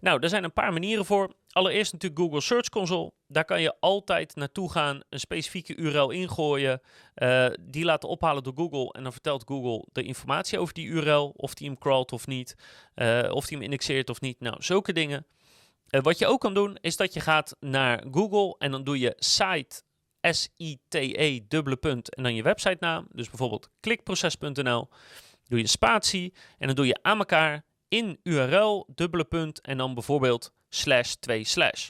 Nou, 0.00 0.20
er 0.20 0.28
zijn 0.28 0.44
een 0.44 0.52
paar 0.52 0.72
manieren 0.72 1.04
voor. 1.04 1.32
Allereerst 1.52 1.92
natuurlijk 1.92 2.20
Google 2.20 2.40
Search 2.40 2.68
Console. 2.68 3.12
Daar 3.26 3.44
kan 3.44 3.62
je 3.62 3.74
altijd 3.80 4.36
naartoe 4.36 4.70
gaan, 4.70 5.02
een 5.08 5.20
specifieke 5.20 5.76
URL 5.76 6.10
ingooien, 6.10 6.80
uh, 7.16 7.46
die 7.60 7.84
laten 7.84 8.08
ophalen 8.08 8.42
door 8.42 8.52
Google 8.56 8.92
en 8.92 9.02
dan 9.02 9.12
vertelt 9.12 9.44
Google 9.46 9.86
de 9.92 10.02
informatie 10.02 10.58
over 10.58 10.74
die 10.74 10.86
URL, 10.86 11.32
of 11.36 11.54
die 11.54 11.68
hem 11.68 11.78
crawlt 11.78 12.12
of 12.12 12.26
niet, 12.26 12.54
uh, 12.94 13.30
of 13.30 13.46
die 13.46 13.56
hem 13.56 13.64
indexeert 13.64 14.10
of 14.10 14.20
niet. 14.20 14.40
Nou, 14.40 14.62
zulke 14.62 14.92
dingen. 14.92 15.26
Uh, 15.90 16.00
wat 16.00 16.18
je 16.18 16.26
ook 16.26 16.40
kan 16.40 16.54
doen, 16.54 16.76
is 16.80 16.96
dat 16.96 17.12
je 17.12 17.20
gaat 17.20 17.56
naar 17.60 18.04
Google 18.10 18.54
en 18.58 18.70
dan 18.70 18.84
doe 18.84 18.98
je 18.98 19.12
site, 19.16 19.82
S-I-T-E, 20.20 21.40
dubbele 21.48 21.76
punt, 21.76 22.14
en 22.14 22.22
dan 22.22 22.34
je 22.34 22.42
website 22.42 22.76
naam. 22.80 23.06
Dus 23.12 23.28
bijvoorbeeld 23.28 23.68
klikproces.nl. 23.80 24.88
Doe 25.44 25.58
je 25.58 25.66
spatie 25.66 26.34
en 26.58 26.66
dan 26.66 26.76
doe 26.76 26.86
je 26.86 26.98
aan 27.02 27.18
elkaar 27.18 27.64
in 27.88 28.20
URL, 28.22 28.86
dubbele 28.94 29.24
punt 29.24 29.60
en 29.60 29.76
dan 29.76 29.94
bijvoorbeeld 29.94 30.52
slash 30.70 31.12
2 31.12 31.44
slash. 31.44 31.88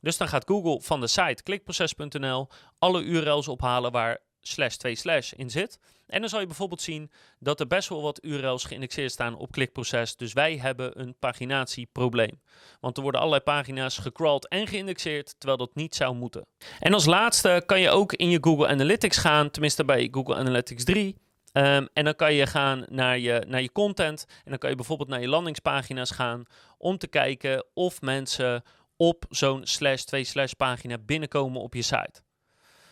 Dus 0.00 0.16
dan 0.16 0.28
gaat 0.28 0.44
Google 0.46 0.80
van 0.80 1.00
de 1.00 1.06
site 1.06 1.42
klikproces.nl 1.42 2.48
alle 2.78 3.02
URL's 3.02 3.48
ophalen 3.48 3.92
waar 3.92 4.18
slash 4.40 4.74
2 4.74 4.94
slash 4.94 5.32
in 5.32 5.50
zit. 5.50 5.78
En 6.06 6.20
dan 6.20 6.28
zal 6.28 6.40
je 6.40 6.46
bijvoorbeeld 6.46 6.80
zien 6.80 7.10
dat 7.38 7.60
er 7.60 7.66
best 7.66 7.88
wel 7.88 8.02
wat 8.02 8.24
URL's 8.24 8.64
geïndexeerd 8.64 9.12
staan 9.12 9.36
op 9.36 9.52
klikproces. 9.52 10.16
Dus 10.16 10.32
wij 10.32 10.56
hebben 10.56 11.00
een 11.00 11.16
paginatieprobleem. 11.18 12.40
Want 12.80 12.96
er 12.96 13.02
worden 13.02 13.20
allerlei 13.20 13.44
pagina's 13.44 13.98
gecrawled 13.98 14.48
en 14.48 14.66
geïndexeerd, 14.66 15.34
terwijl 15.38 15.58
dat 15.58 15.74
niet 15.74 15.94
zou 15.94 16.14
moeten. 16.14 16.46
En 16.80 16.92
als 16.92 17.04
laatste 17.04 17.62
kan 17.66 17.80
je 17.80 17.90
ook 17.90 18.12
in 18.12 18.30
je 18.30 18.38
Google 18.40 18.66
Analytics 18.68 19.16
gaan, 19.16 19.50
tenminste 19.50 19.84
bij 19.84 20.08
Google 20.10 20.34
Analytics 20.34 20.84
3. 20.84 21.16
Um, 21.56 21.88
en 21.92 22.04
dan 22.04 22.14
kan 22.14 22.34
je 22.34 22.46
gaan 22.46 22.84
naar 22.88 23.18
je, 23.18 23.44
naar 23.48 23.62
je 23.62 23.72
content. 23.72 24.24
En 24.44 24.50
dan 24.50 24.58
kan 24.58 24.70
je 24.70 24.76
bijvoorbeeld 24.76 25.08
naar 25.08 25.20
je 25.20 25.28
landingspagina's 25.28 26.10
gaan. 26.10 26.44
Om 26.78 26.98
te 26.98 27.06
kijken 27.06 27.64
of 27.74 28.00
mensen 28.00 28.62
op 28.96 29.24
zo'n 29.28 29.66
slash 29.66 30.02
2 30.02 30.24
slash 30.24 30.52
pagina 30.52 30.98
binnenkomen 30.98 31.60
op 31.60 31.74
je 31.74 31.82
site. 31.82 32.22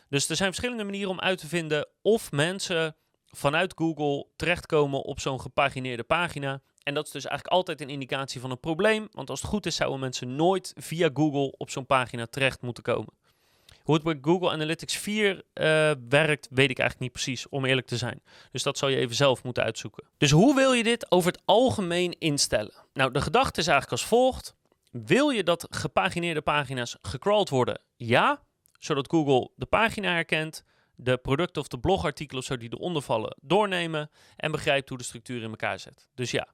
Dus 0.08 0.28
er 0.28 0.36
zijn 0.36 0.48
verschillende 0.48 0.84
manieren 0.84 1.10
om 1.10 1.20
uit 1.20 1.38
te 1.38 1.46
vinden 1.46 1.88
of 2.02 2.32
mensen 2.32 2.96
vanuit 3.26 3.72
Google 3.76 4.26
terechtkomen 4.36 5.02
op 5.02 5.20
zo'n 5.20 5.40
gepagineerde 5.40 6.04
pagina. 6.04 6.62
En 6.82 6.94
dat 6.94 7.06
is 7.06 7.12
dus 7.12 7.24
eigenlijk 7.24 7.56
altijd 7.56 7.80
een 7.80 7.88
indicatie 7.88 8.40
van 8.40 8.50
een 8.50 8.60
probleem. 8.60 9.08
Want 9.10 9.30
als 9.30 9.40
het 9.40 9.50
goed 9.50 9.66
is, 9.66 9.76
zouden 9.76 10.00
mensen 10.00 10.36
nooit 10.36 10.72
via 10.76 11.10
Google 11.14 11.54
op 11.56 11.70
zo'n 11.70 11.86
pagina 11.86 12.26
terecht 12.26 12.62
moeten 12.62 12.82
komen. 12.82 13.12
Hoe 13.84 13.94
het 13.94 14.04
bij 14.04 14.18
Google 14.20 14.50
Analytics 14.50 14.96
4 14.96 15.42
eh, 15.52 15.64
werkt, 16.08 16.48
weet 16.50 16.70
ik 16.70 16.78
eigenlijk 16.78 17.00
niet 17.00 17.12
precies, 17.12 17.48
om 17.48 17.64
eerlijk 17.64 17.86
te 17.86 17.96
zijn. 17.96 18.22
Dus 18.50 18.62
dat 18.62 18.78
zal 18.78 18.88
je 18.88 18.96
even 18.96 19.14
zelf 19.14 19.42
moeten 19.42 19.62
uitzoeken. 19.62 20.04
Dus 20.16 20.30
hoe 20.30 20.54
wil 20.54 20.72
je 20.72 20.82
dit 20.82 21.10
over 21.10 21.32
het 21.32 21.42
algemeen 21.44 22.18
instellen? 22.18 22.72
Nou, 22.92 23.12
de 23.12 23.20
gedachte 23.20 23.60
is 23.60 23.66
eigenlijk 23.66 24.00
als 24.00 24.08
volgt. 24.08 24.54
Wil 24.90 25.30
je 25.30 25.42
dat 25.42 25.66
gepagineerde 25.70 26.40
pagina's 26.40 26.96
gecrawled 27.02 27.48
worden? 27.48 27.80
Ja, 27.96 28.42
zodat 28.78 29.10
Google 29.10 29.50
de 29.56 29.66
pagina 29.66 30.12
herkent, 30.12 30.64
de 30.96 31.16
producten 31.16 31.62
of 31.62 31.68
de 31.68 31.78
blogartikelen 31.78 32.40
of 32.40 32.46
zo 32.46 32.56
die 32.56 32.72
eronder 32.72 33.02
vallen 33.02 33.36
doornemen 33.40 34.10
en 34.36 34.50
begrijpt 34.50 34.88
hoe 34.88 34.98
de 34.98 35.04
structuur 35.04 35.42
in 35.42 35.50
elkaar 35.50 35.78
zit. 35.78 36.08
Dus 36.14 36.30
ja, 36.30 36.48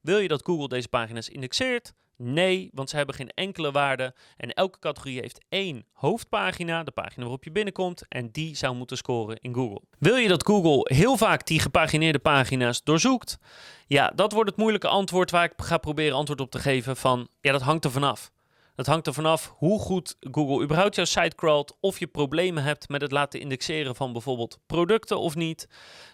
wil 0.00 0.18
je 0.18 0.28
dat 0.28 0.44
Google 0.44 0.68
deze 0.68 0.88
pagina's 0.88 1.28
indexeert? 1.28 1.94
Nee, 2.16 2.70
want 2.72 2.90
ze 2.90 2.96
hebben 2.96 3.14
geen 3.14 3.28
enkele 3.28 3.70
waarde. 3.70 4.14
En 4.36 4.52
elke 4.52 4.78
categorie 4.78 5.20
heeft 5.20 5.44
één 5.48 5.86
hoofdpagina, 5.92 6.82
de 6.82 6.90
pagina 6.90 7.20
waarop 7.20 7.44
je 7.44 7.52
binnenkomt, 7.52 8.04
en 8.08 8.30
die 8.30 8.56
zou 8.56 8.74
moeten 8.74 8.96
scoren 8.96 9.36
in 9.40 9.54
Google. 9.54 9.80
Wil 9.98 10.16
je 10.16 10.28
dat 10.28 10.46
Google 10.46 10.94
heel 10.96 11.16
vaak 11.16 11.46
die 11.46 11.60
gepagineerde 11.60 12.18
pagina's 12.18 12.82
doorzoekt? 12.82 13.38
Ja, 13.86 14.12
dat 14.14 14.32
wordt 14.32 14.50
het 14.50 14.58
moeilijke 14.58 14.88
antwoord 14.88 15.30
waar 15.30 15.44
ik 15.44 15.52
ga 15.56 15.78
proberen 15.78 16.16
antwoord 16.16 16.40
op 16.40 16.50
te 16.50 16.58
geven 16.58 16.96
van, 16.96 17.28
ja, 17.40 17.52
dat 17.52 17.62
hangt 17.62 17.84
er 17.84 17.90
vanaf. 17.90 18.32
Dat 18.74 18.86
hangt 18.86 19.06
er 19.06 19.14
vanaf 19.14 19.54
hoe 19.56 19.78
goed 19.80 20.16
Google 20.20 20.62
überhaupt 20.64 20.94
jouw 20.94 21.04
site 21.04 21.36
crawlt. 21.36 21.76
Of 21.80 21.98
je 21.98 22.06
problemen 22.06 22.62
hebt 22.62 22.88
met 22.88 23.00
het 23.00 23.12
laten 23.12 23.40
indexeren 23.40 23.94
van 23.94 24.12
bijvoorbeeld 24.12 24.58
producten 24.66 25.18
of 25.18 25.34
niet. 25.34 25.68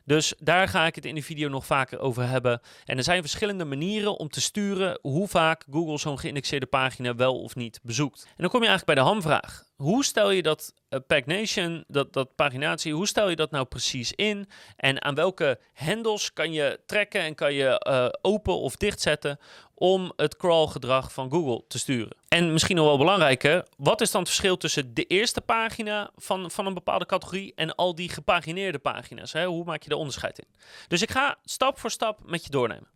Dus 0.05 0.35
daar 0.39 0.69
ga 0.69 0.87
ik 0.87 0.95
het 0.95 1.05
in 1.05 1.15
de 1.15 1.23
video 1.23 1.49
nog 1.49 1.67
vaker 1.67 1.99
over 1.99 2.29
hebben. 2.29 2.61
En 2.85 2.97
er 2.97 3.05
zijn 3.05 3.21
verschillende 3.21 3.65
manieren 3.65 4.19
om 4.19 4.29
te 4.29 4.41
sturen 4.41 4.99
hoe 5.03 5.29
vaak 5.29 5.65
Google 5.71 5.99
zo'n 5.99 6.19
geïndexeerde 6.19 6.67
pagina 6.67 7.15
wel 7.15 7.41
of 7.41 7.55
niet 7.55 7.81
bezoekt. 7.83 8.25
En 8.25 8.35
dan 8.37 8.51
kom 8.51 8.63
je 8.63 8.69
eigenlijk 8.69 8.97
bij 8.97 9.05
de 9.05 9.11
hamvraag. 9.11 9.70
Hoe 9.81 10.05
stel 10.05 10.31
je 10.31 10.43
dat 10.43 10.75
uh, 10.91 11.01
Pagination, 11.07 11.85
dat, 11.89 12.13
dat 12.13 12.35
paginatie, 12.35 12.95
hoe 12.95 13.07
stel 13.07 13.29
je 13.29 13.37
dat 13.37 13.51
nou 13.51 13.65
precies 13.65 14.13
in? 14.13 14.49
En 14.77 15.03
aan 15.03 15.15
welke 15.15 15.59
handles 15.75 16.33
kan 16.33 16.53
je 16.53 16.81
trekken 16.87 17.21
en 17.21 17.35
kan 17.35 17.53
je 17.53 17.87
uh, 17.89 18.09
open 18.21 18.59
of 18.59 18.77
dichtzetten 18.77 19.39
om 19.75 20.13
het 20.17 20.37
crawl-gedrag 20.37 21.13
van 21.13 21.31
Google 21.31 21.65
te 21.69 21.79
sturen. 21.79 22.17
En 22.29 22.53
misschien 22.53 22.77
nog 22.77 22.87
wel 22.87 22.99
belangrijker, 22.99 23.67
wat 23.77 24.01
is 24.01 24.11
dan 24.11 24.21
het 24.21 24.31
verschil 24.31 24.57
tussen 24.57 24.95
de 24.95 25.05
eerste 25.05 25.41
pagina 25.41 26.11
van, 26.17 26.51
van 26.51 26.67
een 26.67 26.75
bepaalde 26.75 27.07
categorie 27.07 27.53
en 27.55 27.75
al 27.75 27.95
die 27.95 28.09
gepagineerde 28.09 28.79
pagina's? 28.79 29.33
Hè? 29.33 29.47
Hoe 29.47 29.65
maak 29.65 29.83
je 29.83 29.89
daar 29.89 29.99
onderscheid 29.99 30.39
in? 30.39 30.49
Dus 30.89 31.03
ik 31.03 31.11
ga 31.11 31.39
stap 31.45 31.79
voor 31.79 31.91
stap 31.91 32.21
met 32.25 32.45
je 32.45 32.51
doornemen. 32.51 32.89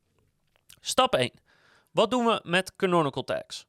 Stap 0.80 1.14
1. 1.14 1.30
Wat 1.90 2.10
doen 2.10 2.24
we 2.24 2.40
met 2.42 2.76
canonical 2.76 3.24
tags? 3.24 3.66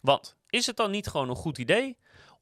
Want 0.00 0.36
is 0.50 0.66
het 0.66 0.76
dan 0.76 0.90
niet 0.90 1.06
gewoon 1.06 1.28
een 1.28 1.36
goed 1.36 1.58
idee 1.58 1.96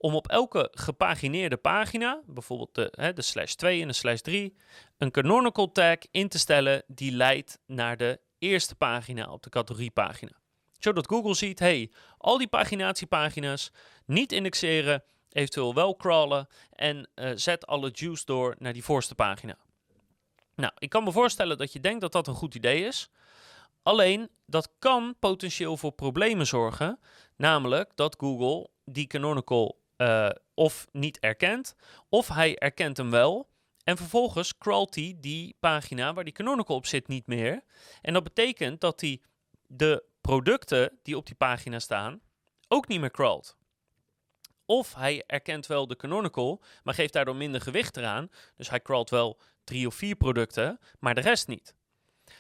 om 0.07 0.15
op 0.15 0.29
elke 0.29 0.69
gepagineerde 0.73 1.57
pagina, 1.57 2.21
bijvoorbeeld 2.27 2.75
de, 2.75 2.93
hè, 2.97 3.13
de 3.13 3.23
slash 3.23 3.53
2 3.53 3.81
en 3.81 3.89
de 3.89 3.95
slash 3.95 4.21
3, 4.21 4.57
een 4.99 5.11
canonical 5.11 5.73
tag 5.73 5.97
in 6.11 6.29
te 6.29 6.39
stellen 6.39 6.83
die 6.87 7.13
leidt 7.13 7.59
naar 7.67 7.97
de 7.97 8.21
eerste 8.39 8.75
pagina 8.75 9.31
op 9.31 9.43
de 9.43 9.51
categoriepagina. 9.51 10.33
Zodat 10.79 11.07
Google 11.07 11.35
ziet, 11.35 11.59
hey, 11.59 11.91
al 12.19 12.39
die 12.39 12.49
paginatiepagina's 12.49 13.73
niet 14.05 14.33
indexeren, 14.33 15.03
eventueel 15.33 15.75
wel 15.75 15.97
crawlen 15.97 16.49
en 16.71 17.09
uh, 17.15 17.31
zet 17.35 17.67
alle 17.67 17.91
juice 17.93 18.25
door 18.25 18.55
naar 18.59 18.73
die 18.73 18.85
voorste 18.85 19.15
pagina. 19.15 19.57
Nou, 20.55 20.73
ik 20.79 20.89
kan 20.89 21.05
me 21.05 21.13
voorstellen 21.13 21.59
dat 21.59 21.73
je 21.73 21.81
denkt 21.81 22.01
dat 22.01 22.13
dat 22.13 22.27
een 22.27 22.35
goed 22.35 22.55
idee 22.55 22.85
is. 22.85 23.11
Alleen, 23.83 24.31
dat 24.45 24.73
kan 24.79 25.17
potentieel 25.19 25.77
voor 25.77 25.93
problemen 25.93 26.47
zorgen. 26.47 26.99
Namelijk 27.37 27.91
dat 27.95 28.17
Google 28.19 28.69
die 28.85 29.07
canonical 29.07 29.85
uh, 29.97 30.29
of 30.55 30.87
niet 30.93 31.19
erkent, 31.19 31.75
of 32.09 32.29
hij 32.29 32.59
erkent 32.59 32.97
hem 32.97 33.11
wel, 33.11 33.49
en 33.85 33.97
vervolgens 33.97 34.59
crawlt 34.59 34.95
hij 34.95 35.17
die 35.21 35.57
pagina 35.61 36.15
waar 36.15 36.25
die 36.25 36.33
canonical 36.33 36.77
op 36.77 36.87
zit 36.87 37.09
niet 37.09 37.27
meer. 37.27 37.63
En 38.03 38.13
dat 38.13 38.25
betekent 38.25 38.81
dat 38.81 39.01
hij 39.01 39.21
de 39.67 40.05
producten 40.21 40.99
die 41.03 41.17
op 41.17 41.27
die 41.27 41.35
pagina 41.35 41.79
staan 41.79 42.21
ook 42.69 42.89
niet 42.89 43.01
meer 43.01 43.11
crawlt. 43.11 43.57
Of 44.65 44.95
hij 44.95 45.25
erkent 45.27 45.67
wel 45.67 45.87
de 45.87 45.97
canonical, 45.97 46.63
maar 46.83 46.95
geeft 46.95 47.13
daardoor 47.13 47.37
minder 47.37 47.61
gewicht 47.61 47.97
eraan. 47.97 48.29
Dus 48.57 48.71
hij 48.71 48.81
crawlt 48.81 49.11
wel 49.11 49.41
drie 49.65 49.87
of 49.87 49.95
vier 49.95 50.17
producten, 50.17 50.79
maar 50.99 51.15
de 51.15 51.21
rest 51.21 51.49
niet. 51.49 51.75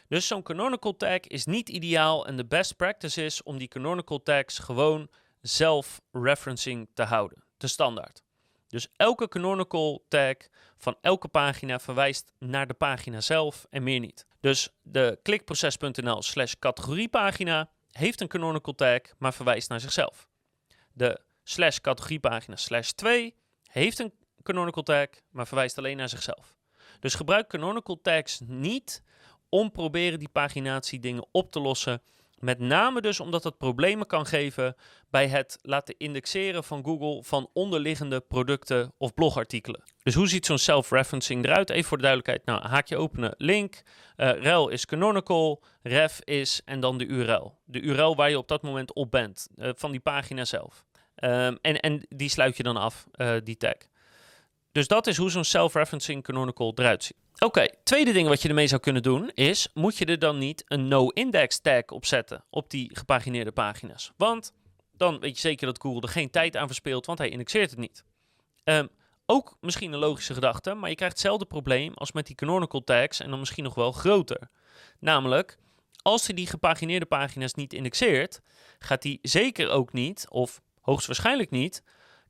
Dus 0.08 0.26
zo'n 0.26 0.42
canonical 0.42 0.96
tag 0.96 1.20
is 1.20 1.44
niet 1.44 1.68
ideaal 1.68 2.26
en 2.26 2.36
de 2.36 2.46
best 2.46 2.76
practice 2.76 3.24
is 3.24 3.42
om 3.42 3.58
die 3.58 3.68
canonical 3.68 4.22
tags 4.22 4.58
gewoon 4.58 5.10
zelf 5.40 6.00
referencing 6.12 6.88
te 6.94 7.02
houden, 7.02 7.44
de 7.56 7.66
standaard. 7.66 8.22
Dus 8.68 8.88
elke 8.96 9.28
canonical 9.28 10.04
tag 10.08 10.34
van 10.76 10.96
elke 11.00 11.28
pagina 11.28 11.78
verwijst 11.78 12.32
naar 12.38 12.66
de 12.66 12.74
pagina 12.74 13.20
zelf 13.20 13.66
en 13.70 13.82
meer 13.82 14.00
niet. 14.00 14.26
Dus 14.40 14.68
de 14.82 15.18
klikproces.nl 15.22 16.22
slash 16.22 16.54
categoriepagina 16.58 17.70
heeft 17.90 18.20
een 18.20 18.28
canonical 18.28 18.74
tag, 18.74 19.00
maar 19.18 19.34
verwijst 19.34 19.68
naar 19.68 19.80
zichzelf. 19.80 20.28
De 20.92 21.20
slash 21.42 21.78
categoriepagina 21.78 22.56
slash 22.56 22.90
2 22.90 23.34
heeft 23.66 23.98
een 23.98 24.12
canonical 24.42 24.82
tag, 24.82 25.08
maar 25.30 25.46
verwijst 25.46 25.78
alleen 25.78 25.96
naar 25.96 26.08
zichzelf. 26.08 26.54
Dus 27.00 27.14
gebruik 27.14 27.48
canonical 27.48 28.00
tags 28.02 28.40
niet 28.44 29.02
om 29.48 29.72
proberen 29.72 30.18
die 30.18 30.28
paginatie 30.28 31.00
dingen 31.00 31.26
op 31.30 31.52
te 31.52 31.60
lossen 31.60 32.02
met 32.38 32.58
name 32.58 33.00
dus 33.00 33.20
omdat 33.20 33.44
het 33.44 33.58
problemen 33.58 34.06
kan 34.06 34.26
geven 34.26 34.76
bij 35.10 35.28
het 35.28 35.58
laten 35.62 35.94
indexeren 35.98 36.64
van 36.64 36.84
Google 36.84 37.22
van 37.22 37.50
onderliggende 37.52 38.20
producten 38.20 38.92
of 38.98 39.14
blogartikelen. 39.14 39.82
Dus 40.02 40.14
hoe 40.14 40.28
ziet 40.28 40.46
zo'n 40.46 40.58
self-referencing 40.58 41.44
eruit? 41.44 41.70
Even 41.70 41.84
voor 41.84 41.96
de 41.96 42.02
duidelijkheid. 42.02 42.46
Nou, 42.46 42.68
haakje 42.68 42.96
openen, 42.96 43.34
link. 43.36 43.82
Uh, 44.16 44.32
rel 44.42 44.68
is 44.68 44.86
canonical, 44.86 45.62
ref 45.82 46.20
is 46.24 46.60
en 46.64 46.80
dan 46.80 46.98
de 46.98 47.06
URL. 47.06 47.58
De 47.64 47.80
URL 47.80 48.16
waar 48.16 48.30
je 48.30 48.38
op 48.38 48.48
dat 48.48 48.62
moment 48.62 48.92
op 48.92 49.10
bent, 49.10 49.48
uh, 49.56 49.70
van 49.74 49.90
die 49.90 50.00
pagina 50.00 50.44
zelf. 50.44 50.84
Um, 51.24 51.58
en, 51.60 51.80
en 51.80 52.06
die 52.08 52.28
sluit 52.28 52.56
je 52.56 52.62
dan 52.62 52.76
af, 52.76 53.06
uh, 53.16 53.36
die 53.44 53.56
tag. 53.56 53.76
Dus 54.72 54.86
dat 54.86 55.06
is 55.06 55.16
hoe 55.16 55.30
zo'n 55.30 55.44
self-referencing 55.44 56.22
canonical 56.22 56.72
eruit 56.74 57.04
ziet. 57.04 57.16
Oké, 57.38 57.68
tweede 57.84 58.12
ding 58.12 58.28
wat 58.28 58.42
je 58.42 58.48
ermee 58.48 58.66
zou 58.66 58.80
kunnen 58.80 59.02
doen 59.02 59.30
is, 59.34 59.68
moet 59.74 59.96
je 59.96 60.04
er 60.04 60.18
dan 60.18 60.38
niet 60.38 60.64
een 60.66 60.88
no-index 60.88 61.58
tag 61.60 61.86
op 61.86 62.06
zetten 62.06 62.44
op 62.50 62.70
die 62.70 62.90
gepagineerde 62.96 63.52
pagina's? 63.52 64.12
Want 64.16 64.52
dan 64.92 65.20
weet 65.20 65.34
je 65.34 65.40
zeker 65.40 65.66
dat 65.66 65.80
Google 65.80 66.00
er 66.00 66.08
geen 66.08 66.30
tijd 66.30 66.56
aan 66.56 66.66
verspeelt, 66.66 67.06
want 67.06 67.18
hij 67.18 67.28
indexeert 67.28 67.70
het 67.70 67.78
niet. 67.78 68.04
Um, 68.64 68.88
ook 69.26 69.56
misschien 69.60 69.92
een 69.92 69.98
logische 69.98 70.34
gedachte, 70.34 70.74
maar 70.74 70.88
je 70.90 70.96
krijgt 70.96 71.14
hetzelfde 71.14 71.46
probleem 71.46 71.94
als 71.94 72.12
met 72.12 72.26
die 72.26 72.36
canonical 72.36 72.84
tags 72.84 73.20
en 73.20 73.30
dan 73.30 73.38
misschien 73.38 73.64
nog 73.64 73.74
wel 73.74 73.92
groter. 73.92 74.48
Namelijk, 74.98 75.58
als 76.02 76.26
hij 76.26 76.34
die 76.34 76.46
gepagineerde 76.46 77.06
pagina's 77.06 77.54
niet 77.54 77.72
indexeert, 77.72 78.40
gaat 78.78 79.02
hij 79.02 79.18
zeker 79.22 79.70
ook 79.70 79.92
niet, 79.92 80.26
of 80.28 80.60
hoogstwaarschijnlijk 80.80 81.50
niet, 81.50 81.82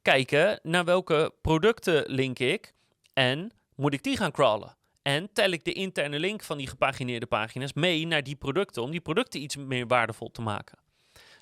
kijken 0.03 0.61
naar 0.63 0.85
welke 0.85 1.35
producten 1.41 2.05
link 2.07 2.39
ik 2.39 2.75
en 3.13 3.53
moet 3.75 3.95
ik 3.95 4.03
die 4.03 4.17
gaan 4.17 4.33
crawlen. 4.33 4.77
En 5.07 5.33
tel 5.33 5.51
ik 5.51 5.65
de 5.65 5.73
interne 5.73 6.19
link 6.19 6.43
van 6.43 6.59
die 6.59 6.67
gepagineerde 6.67 7.27
pagina's 7.27 7.73
mee 7.73 8.07
naar 8.07 8.23
die 8.23 8.37
producten, 8.37 8.83
om 8.83 8.91
die 8.91 9.01
producten 9.01 9.41
iets 9.41 9.57
meer 9.57 9.87
waardevol 9.87 10.31
te 10.31 10.43
maken. 10.43 10.79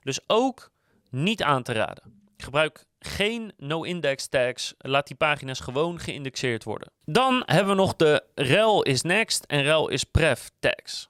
Dus 0.01 0.21
ook 0.27 0.71
niet 1.11 1.43
aan 1.43 1.63
te 1.63 1.73
raden. 1.73 2.23
Gebruik 2.37 2.85
geen 2.99 3.53
no-index 3.57 4.27
tags. 4.27 4.75
Laat 4.79 5.07
die 5.07 5.17
pagina's 5.17 5.61
gewoon 5.61 6.01
geïndexeerd 6.01 6.65
worden. 6.65 6.91
Dan 7.05 7.43
hebben 7.47 7.77
we 7.77 7.81
nog 7.81 7.97
de 7.97 8.25
rel 8.35 8.83
is 8.83 9.03
next 9.03 9.45
en 9.45 9.63
rel 9.63 9.89
is 9.89 10.05
pref 10.05 10.51
tags. 10.59 11.09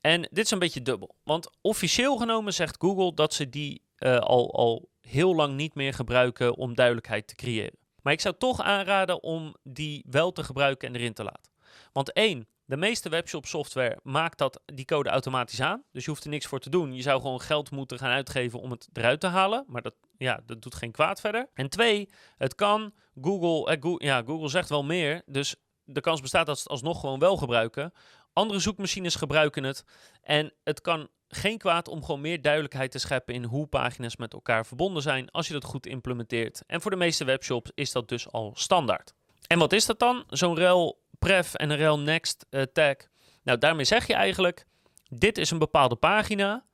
En 0.00 0.20
dit 0.20 0.44
is 0.44 0.50
een 0.50 0.58
beetje 0.58 0.82
dubbel. 0.82 1.14
Want 1.24 1.50
officieel 1.60 2.16
genomen 2.16 2.54
zegt 2.54 2.76
Google 2.78 3.14
dat 3.14 3.34
ze 3.34 3.48
die 3.48 3.82
uh, 3.98 4.18
al, 4.18 4.54
al 4.54 4.88
heel 5.00 5.34
lang 5.34 5.54
niet 5.54 5.74
meer 5.74 5.94
gebruiken 5.94 6.56
om 6.56 6.74
duidelijkheid 6.74 7.28
te 7.28 7.34
creëren. 7.34 7.78
Maar 8.02 8.12
ik 8.12 8.20
zou 8.20 8.34
toch 8.38 8.60
aanraden 8.60 9.22
om 9.22 9.56
die 9.62 10.04
wel 10.10 10.32
te 10.32 10.44
gebruiken 10.44 10.88
en 10.88 10.94
erin 10.94 11.14
te 11.14 11.24
laten. 11.24 11.48
Want 11.92 12.12
één, 12.12 12.48
de 12.64 12.76
meeste 12.76 13.08
webshop 13.08 13.46
software 13.46 13.98
maakt 14.02 14.38
dat, 14.38 14.60
die 14.64 14.84
code 14.84 15.08
automatisch 15.08 15.60
aan. 15.60 15.82
Dus 15.92 16.04
je 16.04 16.10
hoeft 16.10 16.24
er 16.24 16.30
niks 16.30 16.46
voor 16.46 16.60
te 16.60 16.70
doen. 16.70 16.94
Je 16.94 17.02
zou 17.02 17.20
gewoon 17.20 17.40
geld 17.40 17.70
moeten 17.70 17.98
gaan 17.98 18.10
uitgeven 18.10 18.60
om 18.60 18.70
het 18.70 18.88
eruit 18.92 19.20
te 19.20 19.26
halen. 19.26 19.64
Maar 19.66 19.82
dat, 19.82 19.94
ja, 20.18 20.40
dat 20.46 20.62
doet 20.62 20.74
geen 20.74 20.92
kwaad 20.92 21.20
verder. 21.20 21.48
En 21.54 21.68
twee, 21.68 22.08
het 22.36 22.54
kan 22.54 22.92
Google, 23.20 23.76
eh, 23.76 23.94
ja, 23.96 24.22
Google 24.26 24.48
zegt 24.48 24.68
wel 24.68 24.84
meer. 24.84 25.22
Dus 25.26 25.54
de 25.84 26.00
kans 26.00 26.20
bestaat 26.20 26.46
dat 26.46 26.56
ze 26.56 26.62
het 26.62 26.72
alsnog 26.72 27.00
gewoon 27.00 27.18
wel 27.18 27.36
gebruiken. 27.36 27.92
Andere 28.32 28.58
zoekmachines 28.58 29.14
gebruiken 29.14 29.64
het. 29.64 29.84
En 30.22 30.52
het 30.64 30.80
kan 30.80 31.08
geen 31.28 31.58
kwaad 31.58 31.88
om 31.88 32.04
gewoon 32.04 32.20
meer 32.20 32.42
duidelijkheid 32.42 32.90
te 32.90 32.98
scheppen 32.98 33.34
in 33.34 33.44
hoe 33.44 33.66
pagina's 33.66 34.16
met 34.16 34.32
elkaar 34.32 34.66
verbonden 34.66 35.02
zijn 35.02 35.30
als 35.30 35.46
je 35.46 35.52
dat 35.52 35.64
goed 35.64 35.86
implementeert. 35.86 36.62
En 36.66 36.80
voor 36.80 36.90
de 36.90 36.96
meeste 36.96 37.24
webshops 37.24 37.70
is 37.74 37.92
dat 37.92 38.08
dus 38.08 38.30
al 38.32 38.52
standaard. 38.54 39.14
En 39.46 39.58
wat 39.58 39.72
is 39.72 39.86
dat 39.86 39.98
dan? 39.98 40.24
Zo'n 40.28 40.54
rel 40.54 41.00
pref 41.18 41.54
en 41.54 41.76
rel 41.76 41.98
next 41.98 42.46
uh, 42.50 42.62
tag. 42.62 42.96
Nou, 43.42 43.58
daarmee 43.58 43.84
zeg 43.84 44.06
je 44.06 44.14
eigenlijk, 44.14 44.66
dit 45.08 45.38
is 45.38 45.50
een 45.50 45.58
bepaalde 45.58 45.96
pagina 45.96 46.64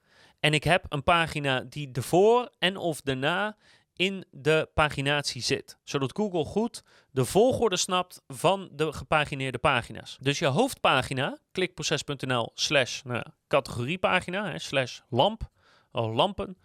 en 0.40 0.54
ik 0.54 0.64
heb 0.64 0.86
een 0.88 1.02
pagina 1.02 1.60
die 1.60 1.88
ervoor 1.92 2.50
en 2.58 2.76
of 2.76 3.00
daarna 3.00 3.56
in 3.96 4.24
de 4.30 4.68
paginatie 4.74 5.42
zit. 5.42 5.78
Zodat 5.84 6.16
Google 6.16 6.44
goed 6.44 6.82
de 7.10 7.24
volgorde 7.24 7.76
snapt 7.76 8.22
van 8.26 8.68
de 8.72 8.92
gepagineerde 8.92 9.58
pagina's. 9.58 10.16
Dus 10.20 10.38
je 10.38 10.46
hoofdpagina, 10.46 11.38
klikproces.nl 11.52 12.50
slash 12.54 13.02
nou 13.02 13.24
categoriepagina, 13.48 14.58
slash 14.58 15.00
lamp, 15.08 15.50
of 15.92 16.14
lampen. 16.14 16.58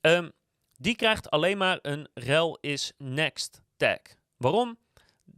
Ehm, 0.00 0.28
die 0.76 0.96
krijgt 0.96 1.30
alleen 1.30 1.58
maar 1.58 1.78
een 1.82 2.08
rel 2.14 2.58
is 2.60 2.92
next 2.98 3.62
tag. 3.76 3.98
Waarom? 4.36 4.78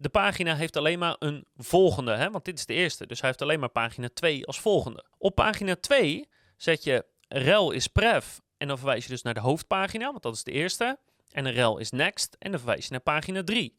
De 0.01 0.09
pagina 0.09 0.55
heeft 0.55 0.77
alleen 0.77 0.99
maar 0.99 1.17
een 1.19 1.47
volgende, 1.57 2.13
hè? 2.13 2.31
want 2.31 2.45
dit 2.45 2.59
is 2.59 2.67
de 2.67 2.75
eerste. 2.75 3.07
Dus 3.07 3.21
hij 3.21 3.29
heeft 3.29 3.43
alleen 3.43 3.61
maar 3.61 3.69
pagina 3.69 4.09
2 4.15 4.47
als 4.47 4.61
volgende. 4.61 5.05
Op 5.19 5.35
pagina 5.35 5.77
2 5.77 6.29
zet 6.57 6.85
je 6.85 7.05
rel 7.29 7.71
is 7.71 7.87
prev 7.87 8.27
en 8.57 8.69
dan 8.69 8.79
verwijs 8.79 9.05
je 9.05 9.11
dus 9.11 9.23
naar 9.23 9.35
de 9.35 9.41
hoofdpagina, 9.41 10.11
want 10.11 10.23
dat 10.23 10.35
is 10.35 10.45
de 10.45 10.51
eerste. 10.51 10.99
En 11.33 11.51
rel 11.51 11.79
is 11.79 11.91
next 11.91 12.37
en 12.39 12.51
dan 12.51 12.61
verwijs 12.61 12.85
je 12.85 12.91
naar 12.91 13.01
pagina 13.01 13.45
3. 13.45 13.79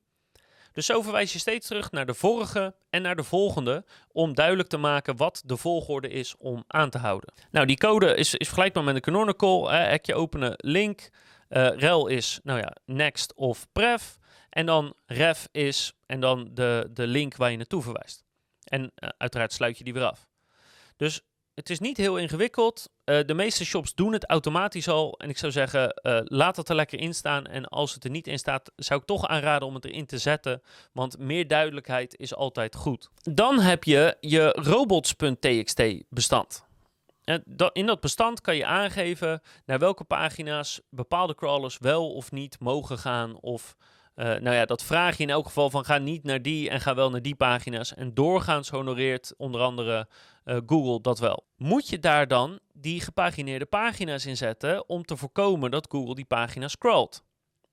Dus 0.71 0.85
zo 0.85 1.01
verwijs 1.01 1.33
je 1.33 1.39
steeds 1.39 1.67
terug 1.67 1.91
naar 1.91 2.05
de 2.05 2.13
vorige 2.13 2.75
en 2.89 3.01
naar 3.01 3.15
de 3.15 3.23
volgende 3.23 3.85
om 4.11 4.33
duidelijk 4.33 4.69
te 4.69 4.77
maken 4.77 5.17
wat 5.17 5.41
de 5.45 5.57
volgorde 5.57 6.09
is 6.09 6.35
om 6.37 6.63
aan 6.67 6.89
te 6.89 6.97
houden. 6.97 7.33
Nou, 7.51 7.65
die 7.65 7.77
code 7.77 8.15
is, 8.15 8.35
is 8.35 8.47
vergelijkbaar 8.47 8.83
met 8.83 8.95
een 8.95 9.01
canonical. 9.01 9.69
Hè, 9.69 9.77
hekje 9.77 10.15
openen, 10.15 10.53
link. 10.57 11.09
Uh, 11.49 11.69
rel 11.77 12.07
is, 12.07 12.39
nou 12.43 12.59
ja, 12.59 12.75
next 12.85 13.33
of 13.33 13.67
prev. 13.71 14.03
En 14.51 14.65
dan 14.65 14.93
ref 15.05 15.47
is, 15.51 15.93
en 16.05 16.19
dan 16.19 16.49
de, 16.53 16.89
de 16.93 17.07
link 17.07 17.35
waar 17.35 17.51
je 17.51 17.57
naartoe 17.57 17.81
verwijst. 17.81 18.23
En 18.63 18.81
uh, 18.81 19.09
uiteraard 19.17 19.53
sluit 19.53 19.77
je 19.77 19.83
die 19.83 19.93
weer 19.93 20.05
af. 20.05 20.27
Dus 20.95 21.21
het 21.53 21.69
is 21.69 21.79
niet 21.79 21.97
heel 21.97 22.17
ingewikkeld. 22.17 22.89
Uh, 23.05 23.19
de 23.25 23.33
meeste 23.33 23.65
shops 23.65 23.93
doen 23.93 24.13
het 24.13 24.25
automatisch 24.25 24.87
al. 24.87 25.17
En 25.17 25.29
ik 25.29 25.37
zou 25.37 25.51
zeggen, 25.51 25.99
uh, 26.03 26.19
laat 26.23 26.57
het 26.57 26.69
er 26.69 26.75
lekker 26.75 26.99
in 26.99 27.13
staan. 27.13 27.45
En 27.45 27.65
als 27.65 27.93
het 27.93 28.03
er 28.03 28.09
niet 28.09 28.27
in 28.27 28.39
staat, 28.39 28.71
zou 28.75 28.99
ik 28.99 29.05
toch 29.05 29.27
aanraden 29.27 29.67
om 29.67 29.75
het 29.75 29.85
erin 29.85 30.05
te 30.05 30.17
zetten. 30.17 30.61
Want 30.93 31.17
meer 31.17 31.47
duidelijkheid 31.47 32.15
is 32.17 32.35
altijd 32.35 32.75
goed. 32.75 33.09
Dan 33.21 33.59
heb 33.59 33.83
je 33.83 34.17
je 34.19 34.49
robots.txt 34.49 35.81
bestand. 36.09 36.65
In 37.73 37.85
dat 37.85 37.99
bestand 37.99 38.41
kan 38.41 38.55
je 38.55 38.65
aangeven 38.65 39.41
naar 39.65 39.79
welke 39.79 40.03
pagina's 40.03 40.81
bepaalde 40.89 41.35
crawlers 41.35 41.77
wel 41.77 42.13
of 42.13 42.31
niet 42.31 42.59
mogen 42.59 42.97
gaan. 42.97 43.39
Of 43.39 43.75
uh, 44.15 44.25
nou 44.25 44.55
ja, 44.55 44.65
dat 44.65 44.83
vraag 44.83 45.17
je 45.17 45.23
in 45.23 45.29
elk 45.29 45.45
geval 45.45 45.69
van 45.69 45.85
ga 45.85 45.97
niet 45.97 46.23
naar 46.23 46.41
die 46.41 46.69
en 46.69 46.81
ga 46.81 46.95
wel 46.95 47.09
naar 47.09 47.21
die 47.21 47.35
pagina's. 47.35 47.93
En 47.93 48.13
doorgaans 48.13 48.69
honoreert 48.69 49.33
onder 49.37 49.61
andere 49.61 50.07
uh, 50.45 50.57
Google 50.65 51.01
dat 51.01 51.19
wel. 51.19 51.45
Moet 51.57 51.89
je 51.89 51.99
daar 51.99 52.27
dan 52.27 52.59
die 52.73 53.01
gepagineerde 53.01 53.65
pagina's 53.65 54.25
in 54.25 54.37
zetten 54.37 54.89
om 54.89 55.03
te 55.05 55.17
voorkomen 55.17 55.71
dat 55.71 55.87
Google 55.89 56.15
die 56.15 56.25
pagina's 56.25 56.77
crawlt? 56.77 57.23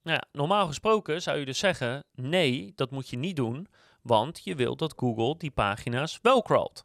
Nou 0.02 0.16
ja, 0.21 0.28
normaal 0.33 0.66
gesproken 0.66 1.23
zou 1.23 1.38
je 1.38 1.45
dus 1.45 1.59
zeggen: 1.59 2.04
nee, 2.14 2.73
dat 2.75 2.90
moet 2.90 3.09
je 3.09 3.16
niet 3.16 3.37
doen, 3.37 3.68
want 4.02 4.40
je 4.45 4.54
wilt 4.54 4.78
dat 4.78 4.95
Google 4.97 5.37
die 5.37 5.50
pagina's 5.50 6.18
wel 6.23 6.42
crawlt. 6.42 6.85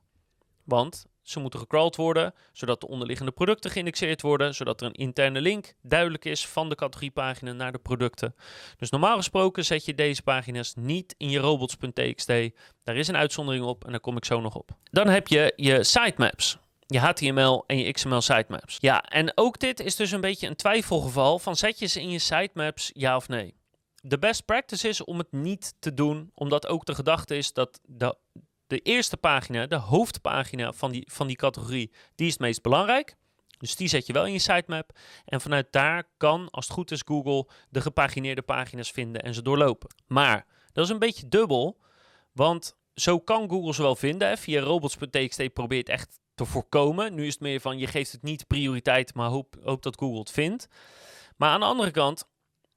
Want 0.64 1.06
ze 1.24 1.40
moeten 1.40 1.60
gecrawled 1.60 1.96
worden, 1.96 2.34
zodat 2.52 2.82
de 2.82 2.88
onderliggende 2.88 3.32
producten 3.32 3.72
geïndexeerd 3.72 4.22
worden, 4.22 4.56
zodat 4.56 4.82
er 4.82 4.88
een 4.88 4.94
interne 4.94 5.42
link 5.42 5.74
duidelijk 5.82 6.26
is 6.26 6.48
van 6.48 6.70
de 6.70 6.76
categoriepagina 6.76 7.52
naar 7.52 7.72
de 7.72 7.78
producten. 7.78 8.36
Dus 8.78 8.90
normaal 8.90 9.18
gesproken 9.18 9.66
zet 9.66 9.86
je 9.86 9.96
deze 9.96 10.24
pagina's 10.24 10.74
niet 10.76 11.16
in 11.18 11.30
je 11.30 11.40
robots.txt. 11.40 12.28
Daar 12.84 12.96
is 12.96 13.08
een 13.08 13.18
uitzondering 13.18 13.66
op 13.66 13.86
en 13.86 13.92
daar 13.92 14.00
kom 14.00 14.18
ik 14.18 14.26
zo 14.26 14.42
nog 14.42 14.56
op. 14.56 14.72
Dan 14.84 15.08
heb 15.08 15.28
je 15.28 15.54
je 15.56 15.84
sitemaps. 15.84 16.58
Je 16.88 17.00
HTML 17.00 17.64
en 17.68 17.78
je 17.78 17.92
XML 17.92 18.22
sitemaps. 18.22 18.78
Ja, 18.80 19.04
en 19.04 19.32
ook 19.36 19.60
dit 19.60 19.80
is 19.80 19.96
dus 19.96 20.12
een 20.12 20.22
beetje 20.22 20.48
een 20.48 20.56
twijfelgeval 20.56 21.40
van 21.40 21.56
zet 21.56 21.80
je 21.80 21.86
ze 21.86 22.02
in 22.02 22.10
je 22.10 22.20
sitemaps 22.20 22.92
ja 22.94 23.16
of 23.16 23.28
nee. 23.28 23.54
De 24.02 24.20
best 24.20 24.46
practice 24.46 24.88
is 24.88 25.04
om 25.04 25.18
het 25.18 25.32
niet 25.32 25.74
te 25.80 25.94
doen, 25.94 26.32
omdat 26.34 26.68
ook 26.68 26.86
de 26.86 26.96
gedachte 26.96 27.38
is 27.38 27.54
dat 27.54 27.80
de 27.84 28.16
de 28.74 28.80
eerste 28.80 29.18
pagina, 29.18 29.68
de 29.68 29.76
hoofdpagina 29.76 30.74
van 30.74 30.92
die, 30.92 31.08
van 31.12 31.28
die 31.28 31.36
categorie, 31.36 31.92
die 32.16 32.28
is 32.28 32.34
het 32.34 32.42
meest 32.42 32.62
belangrijk. 32.62 33.16
Dus 33.58 33.76
die 33.76 33.88
zet 33.88 34.08
je 34.08 34.14
wel 34.14 34.26
in 34.26 34.34
je 34.34 34.40
sitemap. 34.40 34.92
En 35.26 35.42
vanuit 35.42 35.68
daar 35.72 36.04
kan, 36.18 36.50
als 36.50 36.66
het 36.66 36.74
goed 36.74 36.92
is, 36.92 37.02
Google 37.06 37.48
de 37.70 37.82
gepagineerde 37.82 38.42
pagina's 38.42 38.92
vinden 38.92 39.22
en 39.22 39.34
ze 39.34 39.42
doorlopen. 39.42 39.96
Maar 40.08 40.46
dat 40.72 40.86
is 40.86 40.92
een 40.92 41.00
beetje 41.00 41.28
dubbel, 41.28 41.78
want 42.32 42.76
zo 42.96 43.20
kan 43.20 43.50
Google 43.50 43.74
ze 43.74 43.82
wel 43.82 43.96
vinden. 43.96 44.28
Hè. 44.28 44.38
Via 44.38 44.62
robots.txt 44.62 45.54
probeert 45.54 45.90
echt 45.90 46.20
te 46.36 46.46
voorkomen. 46.46 47.14
Nu 47.14 47.26
is 47.26 47.34
het 47.34 47.42
meer 47.42 47.60
van 47.60 47.78
je 47.78 47.88
geeft 47.88 48.12
het 48.12 48.24
niet 48.24 48.48
prioriteit, 48.48 49.14
maar 49.14 49.30
hoop, 49.30 49.56
hoop 49.64 49.84
dat 49.84 49.98
Google 49.98 50.20
het 50.20 50.32
vindt. 50.32 50.68
Maar 51.38 51.50
aan 51.50 51.60
de 51.60 51.66
andere 51.66 51.92
kant 51.92 52.26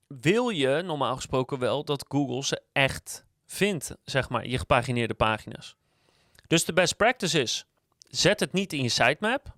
wil 0.06 0.48
je 0.48 0.82
normaal 0.82 1.14
gesproken 1.14 1.58
wel 1.58 1.84
dat 1.84 2.04
Google 2.08 2.44
ze 2.44 2.62
echt 2.72 3.24
vindt, 3.46 3.96
zeg 4.04 4.28
maar, 4.28 4.46
je 4.46 4.58
gepagineerde 4.58 5.14
pagina's. 5.14 5.76
Dus 6.46 6.64
de 6.64 6.72
best 6.72 6.96
practice 6.96 7.40
is, 7.40 7.64
zet 8.08 8.40
het 8.40 8.52
niet 8.52 8.72
in 8.72 8.82
je 8.82 8.88
sitemap, 8.88 9.54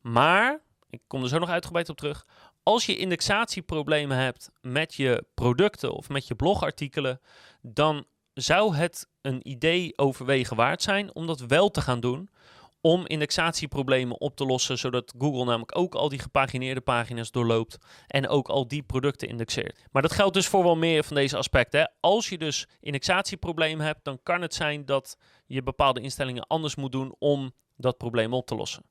maar, 0.00 0.60
ik 0.90 1.00
kom 1.06 1.22
er 1.22 1.28
zo 1.28 1.38
nog 1.38 1.48
uitgebreid 1.48 1.88
op 1.88 1.96
terug, 1.96 2.26
als 2.62 2.86
je 2.86 2.96
indexatieproblemen 2.96 4.16
hebt 4.16 4.50
met 4.60 4.94
je 4.94 5.24
producten 5.34 5.92
of 5.92 6.08
met 6.08 6.26
je 6.26 6.34
blogartikelen, 6.34 7.20
dan 7.62 8.06
zou 8.34 8.76
het 8.76 9.08
een 9.20 9.48
idee 9.48 9.98
overwegen 9.98 10.56
waard 10.56 10.82
zijn 10.82 11.14
om 11.14 11.26
dat 11.26 11.40
wel 11.40 11.70
te 11.70 11.80
gaan 11.80 12.00
doen, 12.00 12.30
om 12.80 13.06
indexatieproblemen 13.06 14.20
op 14.20 14.36
te 14.36 14.44
lossen, 14.44 14.78
zodat 14.78 15.14
Google 15.18 15.44
namelijk 15.44 15.78
ook 15.78 15.94
al 15.94 16.08
die 16.08 16.18
gepagineerde 16.18 16.80
pagina's 16.80 17.30
doorloopt 17.30 17.78
en 18.06 18.28
ook 18.28 18.48
al 18.48 18.68
die 18.68 18.82
producten 18.82 19.28
indexeert. 19.28 19.78
Maar 19.92 20.02
dat 20.02 20.12
geldt 20.12 20.34
dus 20.34 20.46
voor 20.46 20.62
wel 20.62 20.76
meer 20.76 21.04
van 21.04 21.16
deze 21.16 21.36
aspecten. 21.36 21.92
Als 22.00 22.28
je 22.28 22.38
dus 22.38 22.66
indexatieproblemen 22.80 23.86
hebt, 23.86 24.04
dan 24.04 24.20
kan 24.22 24.42
het 24.42 24.54
zijn 24.54 24.84
dat 24.84 25.16
je 25.46 25.62
bepaalde 25.62 26.00
instellingen 26.00 26.46
anders 26.46 26.76
moet 26.76 26.92
doen 26.92 27.14
om 27.18 27.52
dat 27.76 27.96
probleem 27.96 28.34
op 28.34 28.46
te 28.46 28.54
lossen. 28.54 28.82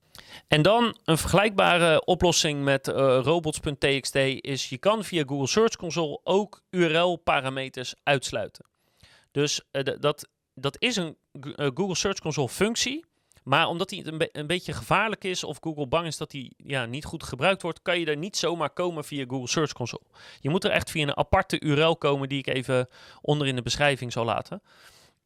En 0.47 0.61
dan 0.61 0.97
een 1.03 1.17
vergelijkbare 1.17 2.05
oplossing 2.05 2.63
met 2.63 2.87
uh, 2.87 3.19
robots.txt 3.21 4.15
is 4.41 4.69
je 4.69 4.77
kan 4.77 5.03
via 5.03 5.23
Google 5.27 5.47
Search 5.47 5.75
Console 5.75 6.19
ook 6.23 6.61
URL-parameters 6.69 7.95
uitsluiten. 8.03 8.65
Dus 9.31 9.61
uh, 9.71 9.83
dat, 9.99 10.29
dat 10.53 10.75
is 10.79 10.95
een 10.95 11.17
uh, 11.31 11.67
Google 11.73 11.95
Search 11.95 12.19
Console 12.19 12.49
functie 12.49 13.05
maar 13.47 13.67
omdat 13.67 13.89
hij 13.89 14.05
een, 14.05 14.29
een, 14.31 14.47
beetje 14.47 14.73
gevaarlijk 14.73 15.23
is 15.23 15.43
of 15.43 15.57
Google 15.61 15.87
bang 15.87 16.07
is 16.07 16.17
dat 16.17 16.31
hij 16.31 16.51
ja, 16.57 16.85
niet 16.85 17.05
goed 17.05 17.23
gebruikt 17.23 17.61
wordt, 17.61 17.81
kan 17.81 17.99
je 17.99 18.05
er 18.05 18.17
niet 18.17 18.37
zomaar 18.37 18.69
komen 18.69 19.03
via 19.03 19.25
Google 19.27 19.47
Search 19.47 19.73
Console. 19.73 20.03
Je 20.39 20.49
moet 20.49 20.63
er 20.63 20.71
echt 20.71 20.91
via 20.91 21.03
een 21.03 21.17
aparte 21.17 21.59
URL 21.59 21.97
komen 21.97 22.29
die 22.29 22.37
ik 22.37 22.47
even 22.47 22.87
onder 23.21 23.47
in 23.47 23.55
de 23.55 23.61
beschrijving 23.61 24.11
zal 24.11 24.25
laten. 24.25 24.61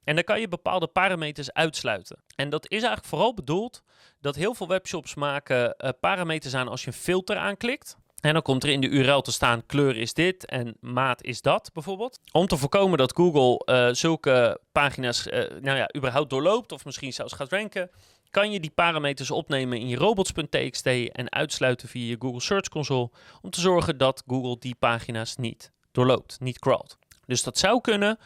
En 0.03 0.15
dan 0.15 0.23
kan 0.23 0.39
je 0.39 0.47
bepaalde 0.47 0.87
parameters 0.87 1.53
uitsluiten. 1.53 2.23
En 2.35 2.49
dat 2.49 2.63
is 2.63 2.77
eigenlijk 2.77 3.05
vooral 3.05 3.33
bedoeld 3.33 3.83
dat 4.19 4.35
heel 4.35 4.53
veel 4.53 4.67
webshops 4.67 5.15
maken 5.15 5.75
uh, 5.77 5.89
parameters 5.99 6.53
aan 6.53 6.67
als 6.67 6.81
je 6.81 6.87
een 6.87 6.93
filter 6.93 7.37
aanklikt. 7.37 7.97
En 8.19 8.33
dan 8.33 8.41
komt 8.41 8.63
er 8.63 8.69
in 8.69 8.81
de 8.81 8.87
URL 8.87 9.21
te 9.21 9.31
staan 9.31 9.65
kleur 9.65 9.97
is 9.97 10.13
dit 10.13 10.45
en 10.45 10.77
maat 10.79 11.23
is 11.23 11.41
dat 11.41 11.69
bijvoorbeeld. 11.73 12.19
Om 12.31 12.47
te 12.47 12.57
voorkomen 12.57 12.97
dat 12.97 13.15
Google 13.15 13.73
uh, 13.73 13.93
zulke 13.93 14.59
pagina's 14.71 15.27
uh, 15.27 15.33
nou 15.61 15.77
ja, 15.77 15.89
überhaupt 15.95 16.29
doorloopt 16.29 16.71
of 16.71 16.85
misschien 16.85 17.13
zelfs 17.13 17.33
gaat 17.33 17.51
ranken, 17.51 17.89
kan 18.31 18.51
je 18.51 18.59
die 18.59 18.71
parameters 18.71 19.31
opnemen 19.31 19.79
in 19.79 19.87
je 19.87 19.95
robots.txt 19.95 20.85
en 20.85 21.31
uitsluiten 21.31 21.89
via 21.89 22.09
je 22.09 22.15
Google 22.19 22.41
Search 22.41 22.69
Console 22.69 23.09
om 23.41 23.49
te 23.49 23.61
zorgen 23.61 23.97
dat 23.97 24.23
Google 24.27 24.57
die 24.59 24.75
pagina's 24.75 25.35
niet 25.35 25.71
doorloopt, 25.91 26.39
niet 26.39 26.59
crawlt. 26.59 26.97
Dus 27.25 27.43
dat 27.43 27.57
zou 27.57 27.81
kunnen. 27.81 28.17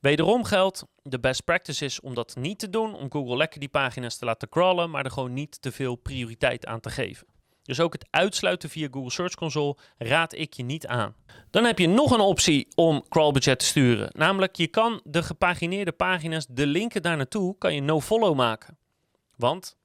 Wederom 0.00 0.44
geldt, 0.44 0.84
de 1.02 1.20
best 1.20 1.44
practice 1.44 1.84
is 1.84 2.00
om 2.00 2.14
dat 2.14 2.36
niet 2.36 2.58
te 2.58 2.70
doen, 2.70 2.94
om 2.94 3.12
Google 3.12 3.36
lekker 3.36 3.60
die 3.60 3.68
pagina's 3.68 4.16
te 4.16 4.24
laten 4.24 4.48
crawlen, 4.48 4.90
maar 4.90 5.04
er 5.04 5.10
gewoon 5.10 5.32
niet 5.32 5.62
te 5.62 5.72
veel 5.72 5.94
prioriteit 5.94 6.66
aan 6.66 6.80
te 6.80 6.90
geven. 6.90 7.26
Dus 7.62 7.80
ook 7.80 7.92
het 7.92 8.06
uitsluiten 8.10 8.68
via 8.70 8.88
Google 8.90 9.10
Search 9.10 9.34
Console 9.34 9.76
raad 9.98 10.34
ik 10.34 10.54
je 10.54 10.62
niet 10.62 10.86
aan. 10.86 11.14
Dan 11.50 11.64
heb 11.64 11.78
je 11.78 11.88
nog 11.88 12.10
een 12.10 12.20
optie 12.20 12.68
om 12.74 13.04
crawlbudget 13.08 13.58
te 13.58 13.64
sturen. 13.64 14.08
Namelijk, 14.12 14.56
je 14.56 14.66
kan 14.66 15.00
de 15.04 15.22
gepagineerde 15.22 15.92
pagina's, 15.92 16.46
de 16.48 16.66
linken 16.66 17.02
daar 17.02 17.16
naartoe, 17.16 17.58
kan 17.58 17.74
je 17.74 17.80
no-follow 17.80 18.36
maken. 18.36 18.76
Want 19.42 19.76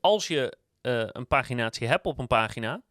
als 0.00 0.26
je 0.28 0.56
uh, 0.82 1.02
een 1.06 1.26
paginatie 1.26 1.86
hebt 1.86 2.06
op 2.06 2.18
een 2.18 2.26
pagina, 2.26 2.82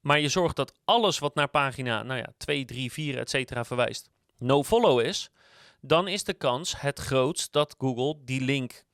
maar 0.00 0.20
je 0.20 0.28
zorgt 0.28 0.56
dat 0.56 0.72
alles 0.84 1.18
wat 1.18 1.34
naar 1.34 1.48
pagina 1.48 2.02
nou 2.02 2.18
ja, 2.18 2.26
2, 2.36 2.64
3, 2.64 2.92
4, 2.92 3.18
et 3.18 3.30
cetera 3.30 3.64
verwijst, 3.64 4.10
no-follow 4.38 5.00
is, 5.00 5.30
dan 5.80 6.08
is 6.08 6.24
de 6.24 6.34
kans 6.34 6.80
het 6.80 6.98
grootst 6.98 7.52
dat 7.52 7.74
Google 7.78 8.16
die 8.24 8.40
link 8.40 8.84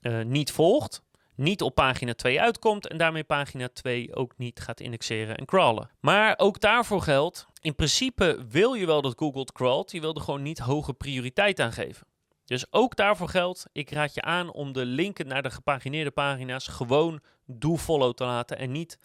uh, 0.00 0.22
niet 0.22 0.52
volgt 0.52 1.02
niet 1.40 1.62
op 1.62 1.74
pagina 1.74 2.14
2 2.14 2.40
uitkomt 2.40 2.86
en 2.88 2.96
daarmee 2.96 3.24
pagina 3.24 3.68
2 3.72 4.14
ook 4.14 4.32
niet 4.36 4.60
gaat 4.60 4.80
indexeren 4.80 5.36
en 5.36 5.44
crawlen. 5.44 5.90
Maar 6.00 6.34
ook 6.36 6.60
daarvoor 6.60 7.02
geldt, 7.02 7.46
in 7.60 7.74
principe 7.74 8.44
wil 8.48 8.74
je 8.74 8.86
wel 8.86 9.02
dat 9.02 9.18
Google 9.18 9.40
het 9.40 9.52
crawlt, 9.52 9.90
je 9.90 10.00
wil 10.00 10.14
er 10.14 10.20
gewoon 10.20 10.42
niet 10.42 10.58
hoge 10.58 10.92
prioriteit 10.92 11.60
aan 11.60 11.72
geven. 11.72 12.06
Dus 12.50 12.72
ook 12.72 12.96
daarvoor 12.96 13.28
geldt, 13.28 13.66
ik 13.72 13.90
raad 13.90 14.14
je 14.14 14.22
aan 14.22 14.52
om 14.52 14.72
de 14.72 14.84
linken 14.84 15.26
naar 15.26 15.42
de 15.42 15.50
gepagineerde 15.50 16.10
pagina's 16.10 16.66
gewoon 16.66 17.20
do 17.46 17.76
follow 17.76 18.14
te 18.14 18.24
laten 18.24 18.58
en 18.58 18.72
niet 18.72 18.98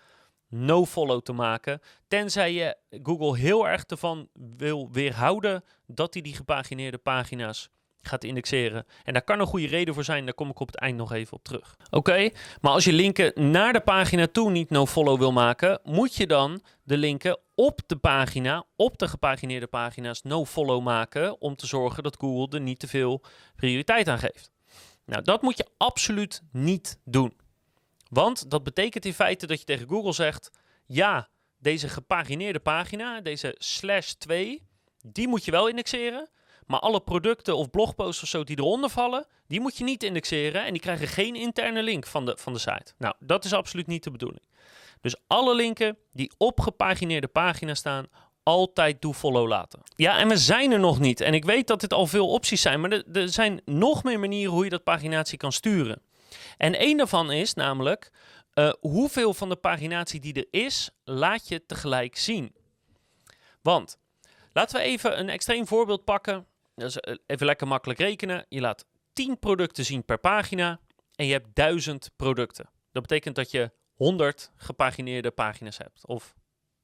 no-follow 0.50 1.22
te 1.22 1.34
maken. 1.34 1.80
Tenzij 2.08 2.54
je 2.54 2.78
Google 3.04 3.38
heel 3.38 3.68
erg 3.68 3.84
ervan 3.84 4.30
wil 4.34 4.92
weerhouden 4.92 5.64
dat 5.88 6.14
hij 6.14 6.22
die 6.24 6.36
gepagineerde 6.36 6.98
pagina's 6.98 7.70
gaat 8.08 8.24
indexeren. 8.24 8.86
En 9.04 9.14
daar 9.14 9.24
kan 9.24 9.40
een 9.40 9.46
goede 9.46 9.68
reden 9.68 9.94
voor 9.94 10.04
zijn, 10.04 10.26
daar 10.26 10.34
kom 10.34 10.50
ik 10.50 10.60
op 10.60 10.68
het 10.68 10.80
eind 10.80 10.98
nog 10.98 11.12
even 11.12 11.34
op 11.34 11.44
terug. 11.44 11.78
Oké, 11.90 12.30
maar 12.62 12.72
als 12.72 12.86
je 12.86 12.94
linken 12.94 13.52
naar 13.52 13.74
de 13.74 13.80
pagina 13.80 14.28
toe 14.28 14.52
niet 14.52 14.70
no-follow 14.70 15.18
wil 15.18 15.32
maken, 15.32 15.80
moet 15.84 16.16
je 16.16 16.28
dan 16.28 16.62
de 16.84 16.98
linken 16.98 17.40
op 17.56 17.80
de 17.88 17.96
pagina, 17.96 18.66
op 18.76 18.98
de 18.98 19.08
gepagineerde 19.08 19.68
pagina's, 19.68 20.22
no-follow 20.22 20.84
maken 20.84 21.42
om 21.42 21.56
te 21.56 21.68
zorgen 21.68 22.04
dat 22.04 22.18
Google 22.20 22.58
er 22.58 22.64
niet 22.64 22.80
te 22.80 22.88
veel 22.88 23.22
prioriteit 23.56 24.08
aan 24.08 24.20
geeft. 24.20 24.52
Nou, 25.06 25.24
dat 25.24 25.42
moet 25.42 25.58
je 25.58 25.68
absoluut 25.78 26.42
niet 26.52 27.00
doen. 27.04 27.34
Want 28.10 28.50
dat 28.50 28.64
betekent 28.64 29.06
in 29.06 29.14
feite 29.14 29.48
dat 29.48 29.60
je 29.60 29.66
tegen 29.66 29.88
Google 29.88 30.14
zegt: 30.14 30.52
ja, 30.86 31.30
deze 31.58 31.90
gepagineerde 31.90 32.60
pagina, 32.60 33.22
deze 33.22 33.56
slash 33.58 34.12
2, 34.12 34.68
die 35.06 35.28
moet 35.28 35.46
je 35.46 35.52
wel 35.52 35.68
indexeren. 35.68 36.30
Maar 36.66 36.80
alle 36.80 37.00
producten 37.00 37.58
of 37.58 37.70
blogposts 37.70 38.24
of 38.24 38.30
zo 38.30 38.44
die 38.44 38.60
eronder 38.60 38.90
vallen, 38.90 39.26
die 39.48 39.60
moet 39.60 39.78
je 39.78 39.84
niet 39.84 40.04
indexeren 40.04 40.66
en 40.66 40.72
die 40.72 40.82
krijgen 40.82 41.08
geen 41.08 41.36
interne 41.36 41.84
link 41.84 42.06
van 42.06 42.26
de, 42.26 42.38
van 42.38 42.54
de 42.54 42.60
site. 42.60 42.94
Nou, 42.98 43.16
dat 43.20 43.46
is 43.46 43.54
absoluut 43.54 43.88
niet 43.88 44.04
de 44.04 44.12
bedoeling. 44.12 44.44
Dus 45.02 45.16
alle 45.28 45.56
linken 45.56 45.98
die 46.14 46.32
op 46.38 46.60
gepagineerde 46.60 47.28
pagina's 47.28 47.80
staan, 47.80 48.08
altijd 48.44 49.02
do 49.02 49.14
follow 49.14 49.48
laten. 49.48 49.80
Ja, 49.96 50.18
en 50.18 50.28
we 50.28 50.38
zijn 50.38 50.72
er 50.72 50.80
nog 50.80 51.00
niet. 51.00 51.22
En 51.22 51.34
ik 51.34 51.46
weet 51.46 51.68
dat 51.68 51.80
dit 51.80 51.94
al 51.94 52.08
veel 52.08 52.30
opties 52.30 52.62
zijn, 52.62 52.82
maar 52.82 52.92
er, 52.92 53.30
zijn 53.30 53.62
nog 53.66 54.04
meer 54.04 54.20
manieren 54.20 54.54
hoe 54.54 54.64
je 54.64 54.70
dat 54.70 54.84
paginatie 54.84 55.38
kan 55.38 55.52
sturen. 55.52 56.02
En 56.58 56.76
één 56.76 56.98
daarvan 56.98 57.32
is 57.32 57.54
namelijk 57.54 58.12
uh, 58.54 58.72
hoeveel 58.80 59.34
van 59.34 59.50
de 59.50 59.56
paginatie 59.56 60.20
die 60.20 60.34
er 60.34 60.48
is, 60.62 60.90
laat 61.04 61.48
je 61.48 61.66
tegelijk 61.66 62.18
zien. 62.18 62.56
Want 63.62 63.98
laten 64.54 64.78
we 64.78 64.84
even 64.84 65.20
een 65.20 65.30
extreem 65.30 65.68
voorbeeld 65.68 66.04
pakken. 66.04 66.46
Eh, 66.76 67.16
even 67.26 67.46
lekker 67.46 67.68
makkelijk 67.68 68.00
rekenen. 68.00 68.46
Je 68.50 68.62
laat 68.62 68.86
10 69.14 69.40
producten 69.40 69.86
zien 69.86 70.06
per 70.06 70.18
pagina 70.18 70.80
en 71.16 71.26
je 71.26 71.32
hebt 71.32 71.56
1000 71.56 72.12
producten. 72.16 72.70
Dat 72.92 73.02
betekent 73.02 73.36
dat 73.36 73.52
je 73.52 73.72
100 73.94 74.52
gepagineerde 74.56 75.32
pagina's 75.32 75.78
hebt. 75.78 76.08
Of 76.08 76.36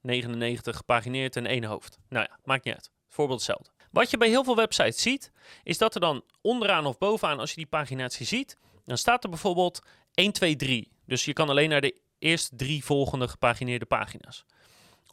99 0.02 0.76
gepagineerd 0.76 1.36
en 1.36 1.46
één 1.46 1.64
hoofd. 1.64 1.98
Nou 2.10 2.26
ja, 2.30 2.40
maakt 2.44 2.66
niet 2.66 2.74
uit. 2.74 2.92
Voorbeeld 3.08 3.40
hetzelfde. 3.40 3.72
Wat 3.92 4.10
je 4.10 4.18
bij 4.18 4.28
heel 4.28 4.44
veel 4.44 4.56
websites 4.56 5.02
ziet, 5.02 5.32
is 5.64 5.78
dat 5.78 5.96
er 5.96 6.02
dan 6.02 6.24
onderaan 6.42 6.86
of 6.86 6.98
bovenaan, 6.98 7.40
als 7.40 7.50
je 7.50 7.56
die 7.56 7.66
paginatie 7.66 8.26
ziet, 8.26 8.58
dan 8.86 8.98
staat 8.98 9.24
er 9.24 9.30
bijvoorbeeld 9.30 9.82
1, 10.14 10.32
2, 10.32 10.56
3. 10.56 10.92
Dus 11.06 11.26
je 11.26 11.34
kan 11.34 11.50
alleen 11.50 11.70
naar 11.70 11.82
de 11.82 12.02
eerste 12.20 12.56
drie 12.56 12.84
volgende 12.84 13.28
gepagineerde 13.28 13.86
pagina's. 13.86 14.46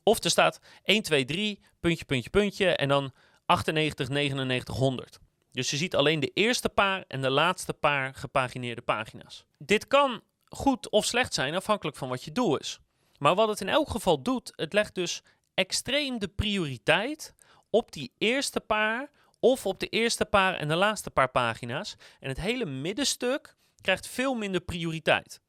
Of 0.03 0.25
er 0.25 0.31
staat 0.31 0.61
1, 0.83 1.03
2, 1.03 1.25
3, 1.25 1.61
puntje, 1.81 2.05
puntje, 2.05 2.31
puntje 2.31 2.77
en 2.77 2.89
dan 2.89 3.13
98, 3.49 4.09
99, 4.09 4.75
100. 4.75 5.19
Dus 5.53 5.71
je 5.71 5.77
ziet 5.77 5.95
alleen 5.95 6.21
de 6.21 6.31
eerste 6.35 6.69
paar 6.69 7.05
en 7.09 7.21
de 7.21 7.31
laatste 7.31 7.73
paar 7.73 8.15
gepagineerde 8.15 8.83
pagina's. 8.83 9.45
Dit 9.59 9.87
kan 9.87 10.23
goed 10.49 10.91
of 10.91 11.05
slecht 11.05 11.35
zijn 11.35 11.55
afhankelijk 11.55 11.97
van 11.97 12.09
wat 12.09 12.25
je 12.25 12.33
doel 12.33 12.57
is. 12.57 12.79
Maar 13.19 13.35
wat 13.35 13.49
het 13.49 13.61
in 13.61 13.69
elk 13.69 13.91
geval 13.91 14.23
doet, 14.23 14.53
het 14.57 14.73
legt 14.73 14.95
dus 14.95 15.23
extreem 15.55 16.19
de 16.19 16.29
prioriteit 16.29 17.35
op 17.71 17.93
die 17.93 18.13
eerste 18.19 18.61
paar 18.61 19.11
of 19.41 19.67
op 19.67 19.81
de 19.81 19.89
eerste 19.89 20.25
paar 20.25 20.55
en 20.55 20.69
de 20.69 20.77
laatste 20.77 21.11
paar 21.11 21.31
pagina's. 21.31 21.97
En 22.21 22.29
het 22.29 22.41
hele 22.41 22.67
middenstuk 22.67 23.57
krijgt 23.81 24.07
veel 24.07 24.35
minder 24.35 24.61
prioriteit. 24.61 25.41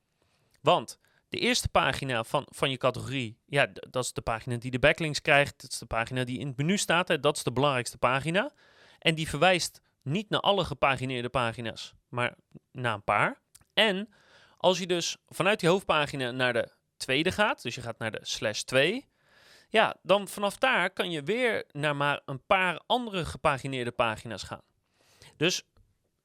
Want 0.62 1.00
de 1.30 1.39
eerste 1.39 1.70
pagina 1.70 2.24
van, 2.24 2.48
van 2.50 2.70
je 2.70 2.78
categorie, 2.78 3.38
ja, 3.46 3.68
dat 3.89 4.04
is 4.04 4.13
de 4.13 4.22
pagina 4.22 4.58
die 4.58 4.72
de 4.72 4.80
backlinks 4.80 5.22
krijgt. 5.22 5.62
Dat 5.62 5.72
is 5.72 5.78
de 5.78 5.86
pagina 5.86 6.24
die 6.24 6.39
in 6.39 6.48
het 6.48 6.58
menu 6.58 6.78
staat. 6.78 7.08
Hè, 7.08 7.20
dat 7.20 7.38
is 7.38 7.44
de 7.44 7.52
belangrijkste 7.52 7.98
pagina. 7.98 8.52
En 9.00 9.15
die 9.15 9.30
verwijst 9.30 9.82
niet 10.02 10.30
naar 10.30 10.39
alle 10.39 10.65
gepagineerde 10.65 11.30
pagina's, 11.30 11.94
maar 12.08 12.36
naar 12.72 12.94
een 12.94 13.04
paar. 13.04 13.42
En 13.74 14.13
als 14.58 14.80
je 14.80 14.88
dus 14.88 15.18
vanuit 15.28 15.60
die 15.60 15.70
hoofdpagina 15.70 16.32
naar 16.32 16.54
de 16.54 16.72
tweede 16.98 17.32
gaat, 17.32 17.62
dus 17.62 17.76
je 17.76 17.82
gaat 17.82 18.00
naar 18.00 18.12
de 18.12 18.20
slash 18.22 18.62
2, 18.62 19.08
ja, 19.70 19.96
dan 20.02 20.28
vanaf 20.28 20.58
daar 20.58 20.89
kan 20.89 21.12
je 21.12 21.24
weer 21.24 21.65
naar 21.72 21.96
maar 21.96 22.22
een 22.26 22.46
paar 22.46 22.82
andere 22.86 23.26
gepagineerde 23.26 23.92
pagina's 23.92 24.44
gaan. 24.44 24.62
Dus 25.38 25.63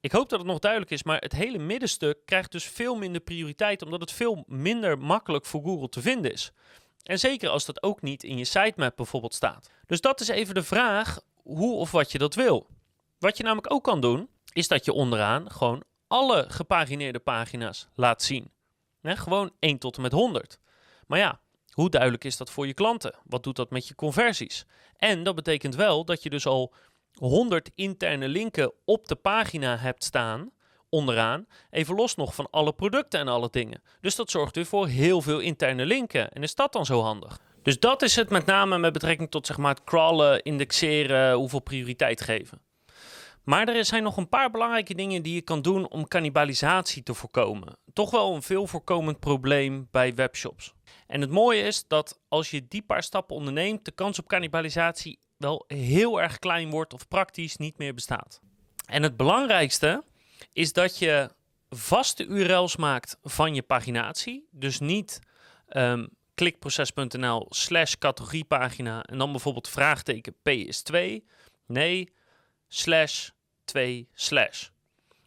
ik 0.05 0.13
hoop 0.13 0.29
dat 0.29 0.39
het 0.39 0.49
nog 0.49 0.59
duidelijk 0.59 0.91
is, 0.91 1.03
maar 1.03 1.19
het 1.21 1.33
hele 1.33 1.59
middenstuk 1.59 2.19
krijgt 2.25 2.53
dus 2.53 2.65
veel 2.65 2.97
minder 2.97 3.21
prioriteit, 3.21 3.83
omdat 3.83 4.01
het 4.01 4.13
veel 4.13 4.45
minder 4.47 4.99
makkelijk 4.99 5.47
voor 5.47 5.63
Google 5.63 5.89
te 5.89 6.01
vinden 6.01 6.33
is. 6.33 6.53
En 7.03 7.19
zeker 7.19 7.49
als 7.49 7.65
dat 7.65 7.83
ook 7.83 8.03
niet 8.03 8.25
in 8.25 8.39
je 8.39 8.45
sitemap 8.45 8.97
bijvoorbeeld 8.97 9.35
staat. 9.35 9.71
Dus 9.87 10.01
dat 10.01 10.21
is 10.21 10.29
even 10.29 10.55
de 10.55 10.63
vraag 10.63 11.21
hoe 11.43 11.75
of 11.75 11.91
wat 11.91 12.13
je 12.13 12.19
dat 12.19 12.35
wil. 12.35 12.67
Wat 13.19 13.37
je 13.37 13.43
namelijk 13.43 13.73
ook 13.73 13.85
kan 13.85 14.01
doen, 14.01 14.29
is 14.53 14.69
dat 14.69 14.85
je 14.85 14.93
onderaan 14.93 15.51
gewoon 15.51 15.83
alle 16.07 16.45
gepagineerde 16.49 17.19
pagina's 17.19 17.89
laat 17.95 18.23
zien. 18.23 18.53
gewoon 19.03 19.51
1 19.59 19.79
tot 19.79 19.97
en 19.97 20.03
met 20.03 20.13
100. 20.13 20.59
Maar 21.07 21.19
ja, 21.19 21.41
hoe 21.71 21.91
duidelijk 21.91 22.25
is 22.25 22.37
dat 22.37 22.51
voor 22.51 22.67
je 22.67 22.75
klanten? 22.75 23.15
Wat 23.25 23.43
doet 23.43 23.57
dat 23.57 23.71
met 23.71 23.89
je 23.89 23.95
conversies? 23.95 24.67
En 24.97 25.23
dat 25.23 25.35
betekent 25.35 25.75
wel 25.75 26.05
dat 26.05 26.23
je 26.23 26.31
dus 26.31 26.47
al 26.47 26.75
100 27.15 27.71
interne 27.75 28.29
linken 28.29 28.73
op 28.85 29.09
de 29.09 29.15
pagina 29.15 29.77
hebt 29.77 30.05
staan, 30.05 30.51
onderaan, 30.89 31.47
even 31.71 31.95
los 31.95 32.15
nog 32.15 32.35
van 32.35 32.49
alle 32.51 32.73
producten 32.73 33.21
en 33.21 33.29
alle 33.29 33.49
dingen. 33.51 33.83
Dus 34.01 34.17
dat 34.17 34.31
zorgt 34.31 34.55
weer 34.55 34.67
voor 34.67 34.87
heel 34.87 35.23
veel 35.23 35.39
interne 35.39 35.87
linken. 35.87 36.31
En 36.31 36.43
is 36.43 36.55
dat 36.55 36.73
dan 36.73 36.87
zo 36.87 37.01
handig? 37.01 37.41
Dus 37.63 37.79
dat 37.79 38.03
is 38.03 38.17
het 38.17 38.31
met 38.31 38.47
name 38.47 38.79
met 38.79 38.93
betrekking 38.93 39.31
tot 39.31 39.47
zeg 39.47 39.57
maar, 39.57 39.75
het 39.75 39.85
crawlen, 39.85 40.43
indexeren, 40.43 41.35
hoeveel 41.35 41.61
prioriteit 41.61 42.21
geven. 42.21 42.61
Maar 43.45 43.69
er 43.69 43.85
zijn 43.85 44.03
nog 44.03 44.17
een 44.17 44.29
paar 44.29 44.51
belangrijke 44.51 44.95
dingen 44.95 45.23
die 45.23 45.35
je 45.35 45.43
kan 45.43 45.63
doen 45.63 45.91
om 45.91 46.09
cannibalisatie 46.09 47.03
te 47.03 47.15
voorkomen. 47.15 47.77
Toch 47.93 48.11
wel 48.11 48.35
een 48.35 48.43
veel 48.43 48.67
voorkomend 48.67 49.21
probleem 49.21 49.89
bij 49.91 50.15
webshops. 50.15 50.75
En 51.07 51.21
het 51.21 51.31
mooie 51.31 51.63
is 51.63 51.85
dat 51.89 52.21
als 52.29 52.51
je 52.51 52.69
die 52.69 52.83
paar 52.83 53.03
stappen 53.03 53.37
onderneemt, 53.37 53.85
de 53.85 53.91
kans 53.91 54.19
op 54.19 54.29
cannibalisatie 54.29 55.19
wel 55.37 55.65
heel 55.67 56.23
erg 56.23 56.39
klein 56.39 56.71
wordt 56.71 56.93
of 56.93 57.09
praktisch 57.09 57.57
niet 57.57 57.79
meer 57.79 57.95
bestaat. 57.95 58.41
En 58.87 59.03
het 59.03 59.17
belangrijkste 59.17 60.05
is 60.53 60.73
dat 60.73 60.99
je 60.99 61.31
vaste 61.69 62.25
URL's 62.25 62.77
maakt 62.77 63.19
van 63.23 63.55
je 63.55 63.63
paginatie. 63.63 64.49
Dus 64.51 64.81
niet 64.81 65.21
um, 65.69 66.09
klikproces.nl 66.35 67.47
slash 67.51 67.95
categoriepagina 67.95 69.03
en 69.03 69.19
dan 69.19 69.31
bijvoorbeeld 69.31 69.69
vraagteken 69.69 70.35
P 70.43 70.49
is 70.49 70.83
2. 70.83 71.25
Nee, 71.67 72.13
slash 72.69 73.29
2 73.65 74.09
slash. 74.13 74.69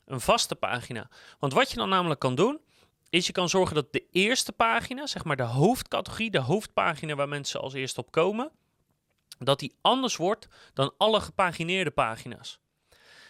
Een 0.06 0.22
vaste 0.22 0.56
pagina. 0.56 1.10
Want 1.40 1.54
wat 1.54 1.70
je 1.70 1.78
dan 1.78 1.90
namelijk 1.90 2.20
kan 2.20 2.36
doen, 2.36 2.60
is 3.10 3.26
je 3.28 3.32
kan 3.32 3.50
zorgen 3.50 3.76
dat 3.76 3.94
de 3.94 4.06
eerste 4.12 4.52
pagina, 4.52 5.08
zeg 5.08 5.24
maar 5.24 5.36
de 5.36 5.44
hoofdcategorie, 5.44 6.32
de 6.32 6.40
hoofdpagina 6.40 7.16
waar 7.16 7.28
mensen 7.28 7.62
als 7.62 7.74
eerste 7.74 8.00
op 8.00 8.12
komen, 8.12 8.52
dat 9.40 9.60
die 9.60 9.76
anders 9.82 10.16
wordt 10.16 10.48
dan 10.74 10.94
alle 10.98 11.22
gepagineerde 11.22 11.92
pagina's. 11.92 12.60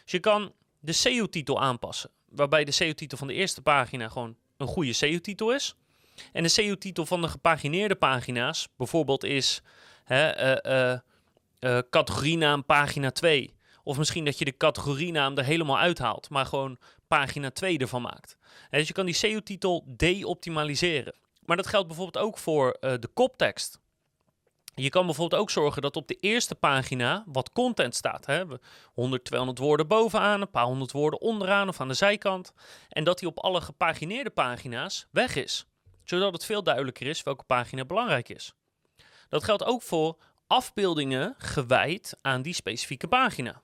Dus 0.04 0.12
je 0.12 0.20
kan 0.20 0.54
de 0.80 0.92
SEO-titel 0.92 1.62
aanpassen, 1.62 2.10
waarbij 2.30 2.64
de 2.64 2.72
SEO-titel 2.72 3.18
van 3.18 3.28
de 3.28 3.34
eerste 3.34 3.62
pagina 3.62 4.10
gewoon 4.10 4.36
een 4.58 4.68
goede 4.68 4.94
SEO-titel 4.94 5.54
is. 5.54 5.76
En 6.32 6.44
de 6.44 6.50
SEO-titel 6.50 7.06
van 7.06 7.22
de 7.22 7.28
gepagineerde 7.28 7.96
pagina's 7.96 8.68
bijvoorbeeld 8.78 9.24
is 9.24 9.62
hè, 10.04 10.96
uh, 11.60 11.80
categorienaam 11.90 12.66
pagina 12.66 13.12
2. 13.12 13.56
Of 13.84 13.98
misschien 13.98 14.26
dat 14.26 14.38
je 14.40 14.46
de 14.46 14.58
categorienaam 14.58 15.38
er 15.38 15.44
helemaal 15.44 15.78
uithaalt, 15.78 16.30
maar 16.30 16.46
gewoon 16.46 16.78
pagina 17.08 17.50
2 17.52 17.78
ervan 17.78 18.02
maakt. 18.02 18.38
dus 18.70 18.88
je 18.88 18.94
kan 18.94 19.06
die 19.06 19.16
SEO-titel 19.16 19.84
de-optimaliseren. 19.88 21.14
Maar 21.46 21.58
dat 21.58 21.68
geldt 21.68 21.88
bijvoorbeeld 21.88 22.26
ook 22.26 22.38
voor 22.38 22.78
de 22.80 23.10
koptekst. 23.14 23.80
Je 24.80 24.90
kan 24.90 25.06
bijvoorbeeld 25.06 25.42
ook 25.42 25.50
zorgen 25.50 25.82
dat 25.82 25.96
op 25.96 26.08
de 26.08 26.16
eerste 26.16 26.56
pagina 26.56 27.24
wat 27.26 27.52
content 27.52 27.96
staat. 27.96 28.26
Hè? 28.26 28.44
100, 28.94 29.26
200 29.26 29.60
woorden 29.60 29.88
bovenaan, 29.88 30.42
een 30.42 30.50
paar 30.50 30.66
honderd 30.66 30.92
woorden 30.92 31.22
onderaan 31.22 31.68
of 31.68 31.82
aan 31.82 31.88
de 31.88 31.94
zijkant. 31.94 32.54
En 32.90 33.04
dat 33.04 33.20
die 33.20 33.28
op 33.28 33.40
alle 33.40 33.62
gepagineerde 33.62 34.30
pagina's 34.30 35.08
weg 35.12 35.36
is. 35.36 35.66
Zodat 36.04 36.34
het 36.34 36.46
veel 36.46 36.64
duidelijker 36.64 37.08
is 37.08 37.24
welke 37.24 37.44
pagina 37.44 37.86
belangrijk 37.86 38.30
is. 38.30 38.54
Dat 39.30 39.44
geldt 39.44 39.64
ook 39.64 39.82
voor 39.82 40.18
afbeeldingen 40.48 41.36
gewijd 41.38 42.18
aan 42.22 42.42
die 42.42 42.54
specifieke 42.54 43.08
pagina. 43.08 43.62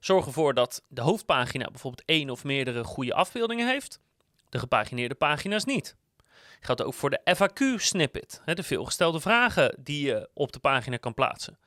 Zorg 0.00 0.26
ervoor 0.26 0.54
dat 0.54 0.82
de 0.88 1.00
hoofdpagina 1.00 1.70
bijvoorbeeld 1.70 2.08
één 2.08 2.30
of 2.30 2.44
meerdere 2.44 2.84
goede 2.84 3.14
afbeeldingen 3.14 3.68
heeft, 3.68 4.00
de 4.48 4.58
gepagineerde 4.58 5.14
pagina's 5.14 5.64
niet. 5.64 5.96
Geldt 6.64 6.82
ook 6.82 6.94
voor 6.94 7.10
de 7.10 7.20
FAQ-snippet, 7.36 8.42
de 8.44 8.62
veelgestelde 8.62 9.20
vragen 9.20 9.76
die 9.80 10.06
je 10.06 10.28
op 10.34 10.52
de 10.52 10.58
pagina 10.58 10.96
kan 10.96 11.14
plaatsen. 11.14 11.58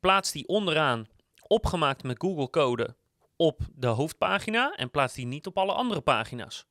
Plaats 0.00 0.32
die 0.32 0.48
onderaan, 0.48 1.06
opgemaakt 1.46 2.02
met 2.02 2.16
Google-code, 2.18 2.96
op 3.36 3.60
de 3.74 3.86
hoofdpagina 3.86 4.74
en 4.76 4.90
plaats 4.90 5.14
die 5.14 5.26
niet 5.26 5.46
op 5.46 5.58
alle 5.58 5.72
andere 5.72 6.00
pagina's. 6.00 6.66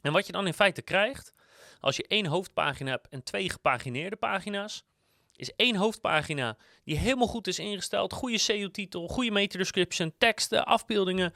En 0.00 0.12
wat 0.12 0.26
je 0.26 0.32
dan 0.32 0.46
in 0.46 0.54
feite 0.54 0.82
krijgt, 0.82 1.34
als 1.80 1.96
je 1.96 2.06
één 2.06 2.26
hoofdpagina 2.26 2.90
hebt 2.90 3.08
en 3.08 3.22
twee 3.22 3.50
gepagineerde 3.50 4.16
pagina's, 4.16 4.84
is 5.32 5.54
één 5.54 5.76
hoofdpagina 5.76 6.56
die 6.84 6.98
helemaal 6.98 7.26
goed 7.26 7.46
is 7.46 7.58
ingesteld, 7.58 8.12
goede 8.12 8.38
SEO-titel, 8.38 9.08
goede 9.08 9.30
meta-description, 9.30 10.14
teksten, 10.18 10.66
afbeeldingen, 10.66 11.32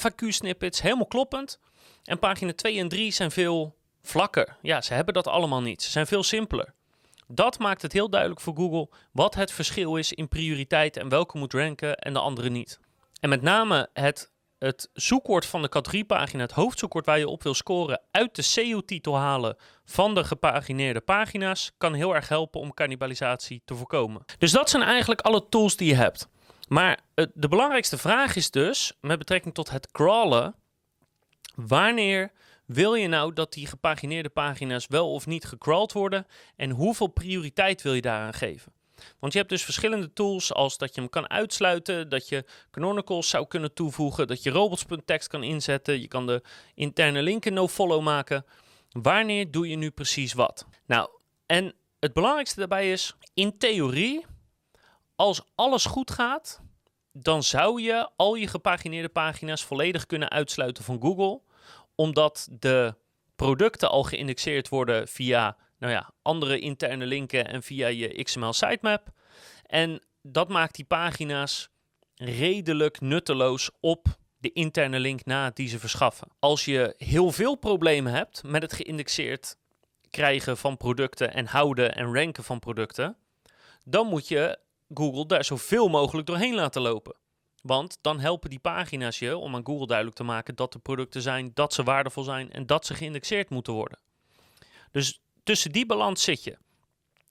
FAQ-snippets, 0.00 0.80
helemaal 0.80 1.06
kloppend. 1.06 1.58
En 2.04 2.18
pagina 2.18 2.52
2 2.52 2.78
en 2.78 2.88
3 2.88 3.12
zijn 3.12 3.30
veel 3.30 3.80
vlakker. 4.02 4.56
Ja, 4.62 4.80
ze 4.80 4.94
hebben 4.94 5.14
dat 5.14 5.26
allemaal 5.26 5.62
niet. 5.62 5.82
Ze 5.82 5.90
zijn 5.90 6.06
veel 6.06 6.22
simpeler. 6.22 6.74
Dat 7.28 7.58
maakt 7.58 7.82
het 7.82 7.92
heel 7.92 8.10
duidelijk 8.10 8.40
voor 8.40 8.56
Google 8.56 8.88
wat 9.12 9.34
het 9.34 9.52
verschil 9.52 9.96
is 9.96 10.12
in 10.12 10.28
prioriteit 10.28 10.96
en 10.96 11.08
welke 11.08 11.38
moet 11.38 11.52
ranken 11.52 11.96
en 11.96 12.12
de 12.12 12.18
andere 12.18 12.48
niet. 12.48 12.80
En 13.20 13.28
met 13.28 13.42
name 13.42 13.88
het, 13.92 14.32
het 14.58 14.90
zoekwoord 14.92 15.46
van 15.46 15.62
de 15.62 15.68
categoriepagina, 15.68 16.42
het 16.42 16.52
hoofdzoekwoord 16.52 17.06
waar 17.06 17.18
je 17.18 17.28
op 17.28 17.42
wil 17.42 17.54
scoren, 17.54 18.00
uit 18.10 18.34
de 18.34 18.42
SEO-titel 18.42 19.16
halen 19.16 19.56
van 19.84 20.14
de 20.14 20.24
gepagineerde 20.24 21.00
pagina's, 21.00 21.72
kan 21.78 21.94
heel 21.94 22.14
erg 22.14 22.28
helpen 22.28 22.60
om 22.60 22.74
cannibalisatie 22.74 23.62
te 23.64 23.74
voorkomen. 23.74 24.24
Dus 24.38 24.52
dat 24.52 24.70
zijn 24.70 24.82
eigenlijk 24.82 25.20
alle 25.20 25.48
tools 25.48 25.76
die 25.76 25.88
je 25.88 25.94
hebt. 25.94 26.28
Maar 26.68 27.00
de 27.34 27.48
belangrijkste 27.48 27.98
vraag 27.98 28.36
is 28.36 28.50
dus, 28.50 28.92
met 29.00 29.18
betrekking 29.18 29.54
tot 29.54 29.70
het 29.70 29.90
crawlen, 29.90 30.54
wanneer 31.54 32.32
wil 32.72 32.94
je 32.94 33.08
nou 33.08 33.32
dat 33.32 33.52
die 33.52 33.66
gepagineerde 33.66 34.28
pagina's 34.28 34.86
wel 34.86 35.12
of 35.12 35.26
niet 35.26 35.44
gecrawled 35.44 35.92
worden 35.92 36.26
en 36.56 36.70
hoeveel 36.70 37.06
prioriteit 37.06 37.82
wil 37.82 37.94
je 37.94 38.00
daaraan 38.00 38.34
geven? 38.34 38.72
Want 39.18 39.32
je 39.32 39.38
hebt 39.38 39.50
dus 39.50 39.64
verschillende 39.64 40.12
tools 40.12 40.52
als 40.52 40.78
dat 40.78 40.94
je 40.94 41.00
hem 41.00 41.10
kan 41.10 41.30
uitsluiten, 41.30 42.08
dat 42.08 42.28
je 42.28 42.44
canonicals 42.70 43.28
zou 43.28 43.46
kunnen 43.46 43.74
toevoegen, 43.74 44.26
dat 44.26 44.42
je 44.42 44.50
robots.txt 44.50 45.28
kan 45.28 45.42
inzetten, 45.42 46.00
je 46.00 46.08
kan 46.08 46.26
de 46.26 46.42
interne 46.74 47.22
linken 47.22 47.52
no-follow 47.52 48.02
maken. 48.02 48.44
Wanneer 48.90 49.50
doe 49.50 49.68
je 49.68 49.76
nu 49.76 49.90
precies 49.90 50.32
wat? 50.32 50.66
Nou, 50.86 51.08
en 51.46 51.74
het 52.00 52.12
belangrijkste 52.12 52.58
daarbij 52.58 52.92
is, 52.92 53.14
in 53.34 53.58
theorie, 53.58 54.24
als 55.16 55.42
alles 55.54 55.84
goed 55.84 56.10
gaat, 56.10 56.60
dan 57.12 57.42
zou 57.42 57.82
je 57.82 58.08
al 58.16 58.34
je 58.34 58.46
gepagineerde 58.46 59.08
pagina's 59.08 59.62
volledig 59.62 60.06
kunnen 60.06 60.30
uitsluiten 60.30 60.84
van 60.84 61.00
Google, 61.00 61.40
omdat 61.94 62.48
de 62.50 62.94
producten 63.36 63.90
al 63.90 64.02
geïndexeerd 64.02 64.68
worden 64.68 65.08
via 65.08 65.56
nou 65.78 65.92
ja, 65.92 66.10
andere 66.22 66.58
interne 66.58 67.06
linken 67.06 67.48
en 67.48 67.62
via 67.62 67.86
je 67.86 68.22
XML 68.22 68.52
sitemap. 68.52 69.08
En 69.66 70.02
dat 70.22 70.48
maakt 70.48 70.74
die 70.74 70.84
pagina's 70.84 71.68
redelijk 72.14 73.00
nutteloos 73.00 73.70
op 73.80 74.06
de 74.38 74.52
interne 74.52 74.98
link 75.00 75.24
na 75.24 75.50
die 75.50 75.68
ze 75.68 75.78
verschaffen. 75.78 76.28
Als 76.38 76.64
je 76.64 76.94
heel 76.96 77.32
veel 77.32 77.54
problemen 77.54 78.12
hebt 78.12 78.42
met 78.42 78.62
het 78.62 78.72
geïndexeerd 78.72 79.56
krijgen 80.10 80.56
van 80.56 80.76
producten 80.76 81.34
en 81.34 81.46
houden 81.46 81.94
en 81.94 82.14
ranken 82.14 82.44
van 82.44 82.58
producten, 82.58 83.16
dan 83.84 84.06
moet 84.06 84.28
je 84.28 84.58
Google 84.94 85.26
daar 85.26 85.44
zoveel 85.44 85.88
mogelijk 85.88 86.26
doorheen 86.26 86.54
laten 86.54 86.82
lopen. 86.82 87.16
Want 87.62 87.98
dan 88.00 88.20
helpen 88.20 88.50
die 88.50 88.58
pagina's 88.58 89.18
je 89.18 89.36
om 89.36 89.54
aan 89.54 89.66
Google 89.66 89.86
duidelijk 89.86 90.16
te 90.16 90.24
maken 90.24 90.54
dat 90.54 90.72
de 90.72 90.78
producten 90.78 91.22
zijn, 91.22 91.50
dat 91.54 91.74
ze 91.74 91.82
waardevol 91.82 92.22
zijn 92.22 92.52
en 92.52 92.66
dat 92.66 92.86
ze 92.86 92.94
geïndexeerd 92.94 93.50
moeten 93.50 93.72
worden. 93.72 93.98
Dus 94.90 95.22
tussen 95.42 95.72
die 95.72 95.86
balans 95.86 96.22
zit 96.22 96.44
je. 96.44 96.56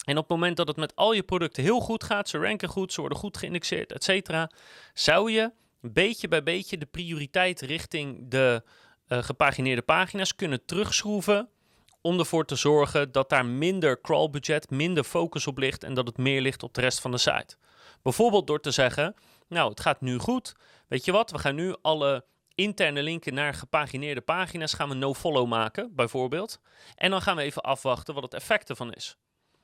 En 0.05 0.17
op 0.17 0.23
het 0.23 0.31
moment 0.31 0.57
dat 0.57 0.67
het 0.67 0.77
met 0.77 0.95
al 0.95 1.13
je 1.13 1.23
producten 1.23 1.63
heel 1.63 1.79
goed 1.79 2.03
gaat, 2.03 2.29
ze 2.29 2.37
ranken 2.37 2.69
goed, 2.69 2.93
ze 2.93 2.99
worden 2.99 3.17
goed 3.17 3.37
geïndexeerd, 3.37 3.91
et 3.91 4.03
cetera, 4.03 4.49
zou 4.93 5.31
je 5.31 5.51
beetje 5.81 6.27
bij 6.27 6.43
beetje 6.43 6.77
de 6.77 6.85
prioriteit 6.85 7.61
richting 7.61 8.29
de 8.29 8.63
uh, 9.07 9.23
gepagineerde 9.23 9.81
pagina's 9.81 10.35
kunnen 10.35 10.65
terugschroeven 10.65 11.49
om 12.01 12.19
ervoor 12.19 12.45
te 12.45 12.55
zorgen 12.55 13.11
dat 13.11 13.29
daar 13.29 13.45
minder 13.45 14.01
crawlbudget, 14.01 14.69
minder 14.69 15.03
focus 15.03 15.47
op 15.47 15.57
ligt 15.57 15.83
en 15.83 15.93
dat 15.93 16.07
het 16.07 16.17
meer 16.17 16.41
ligt 16.41 16.63
op 16.63 16.73
de 16.73 16.81
rest 16.81 16.99
van 16.99 17.11
de 17.11 17.17
site. 17.17 17.55
Bijvoorbeeld 18.01 18.47
door 18.47 18.59
te 18.59 18.71
zeggen, 18.71 19.15
nou 19.51 19.69
het 19.69 19.79
gaat 19.79 20.01
nu 20.01 20.17
goed, 20.17 20.55
weet 20.87 21.05
je 21.05 21.11
wat, 21.11 21.31
we 21.31 21.39
gaan 21.39 21.55
nu 21.55 21.75
alle 21.81 22.25
interne 22.55 23.03
linken 23.03 23.33
naar 23.33 23.53
gepagineerde 23.53 24.21
pagina's 24.21 24.73
gaan 24.73 24.89
we 24.89 24.95
no-follow 24.95 25.47
maken, 25.47 25.95
bijvoorbeeld. 25.95 26.59
En 26.95 27.09
dan 27.09 27.21
gaan 27.21 27.35
we 27.35 27.41
even 27.41 27.61
afwachten 27.61 28.13
wat 28.13 28.23
het 28.23 28.33
effect 28.33 28.69
ervan 28.69 28.93
is. 28.93 29.17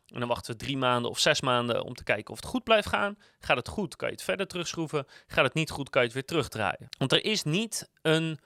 En 0.08 0.20
dan 0.20 0.28
wachten 0.30 0.52
we 0.52 0.60
drie 0.60 0.78
maanden 0.78 1.12
of 1.12 1.20
zes 1.20 1.42
maanden 1.42 1.84
om 1.84 1.94
te 1.94 2.04
kijken 2.04 2.34
of 2.34 2.40
het 2.40 2.50
goed 2.50 2.64
blijft 2.64 2.88
gaan. 2.88 3.18
Gaat 3.40 3.58
het 3.58 3.68
goed, 3.68 3.96
kan 3.96 4.08
je 4.08 4.14
het 4.14 4.24
verder 4.24 4.48
terugschroeven. 4.48 5.06
Gaat 5.28 5.46
het 5.46 5.54
niet 5.54 5.70
goed, 5.70 5.90
kan 5.90 6.02
je 6.02 6.08
het 6.08 6.16
weer 6.16 6.26
terugdraaien. 6.26 6.90
Want 6.98 7.12
er 7.12 7.26
is 7.26 7.44
niet 7.44 7.90
een, 8.02 8.40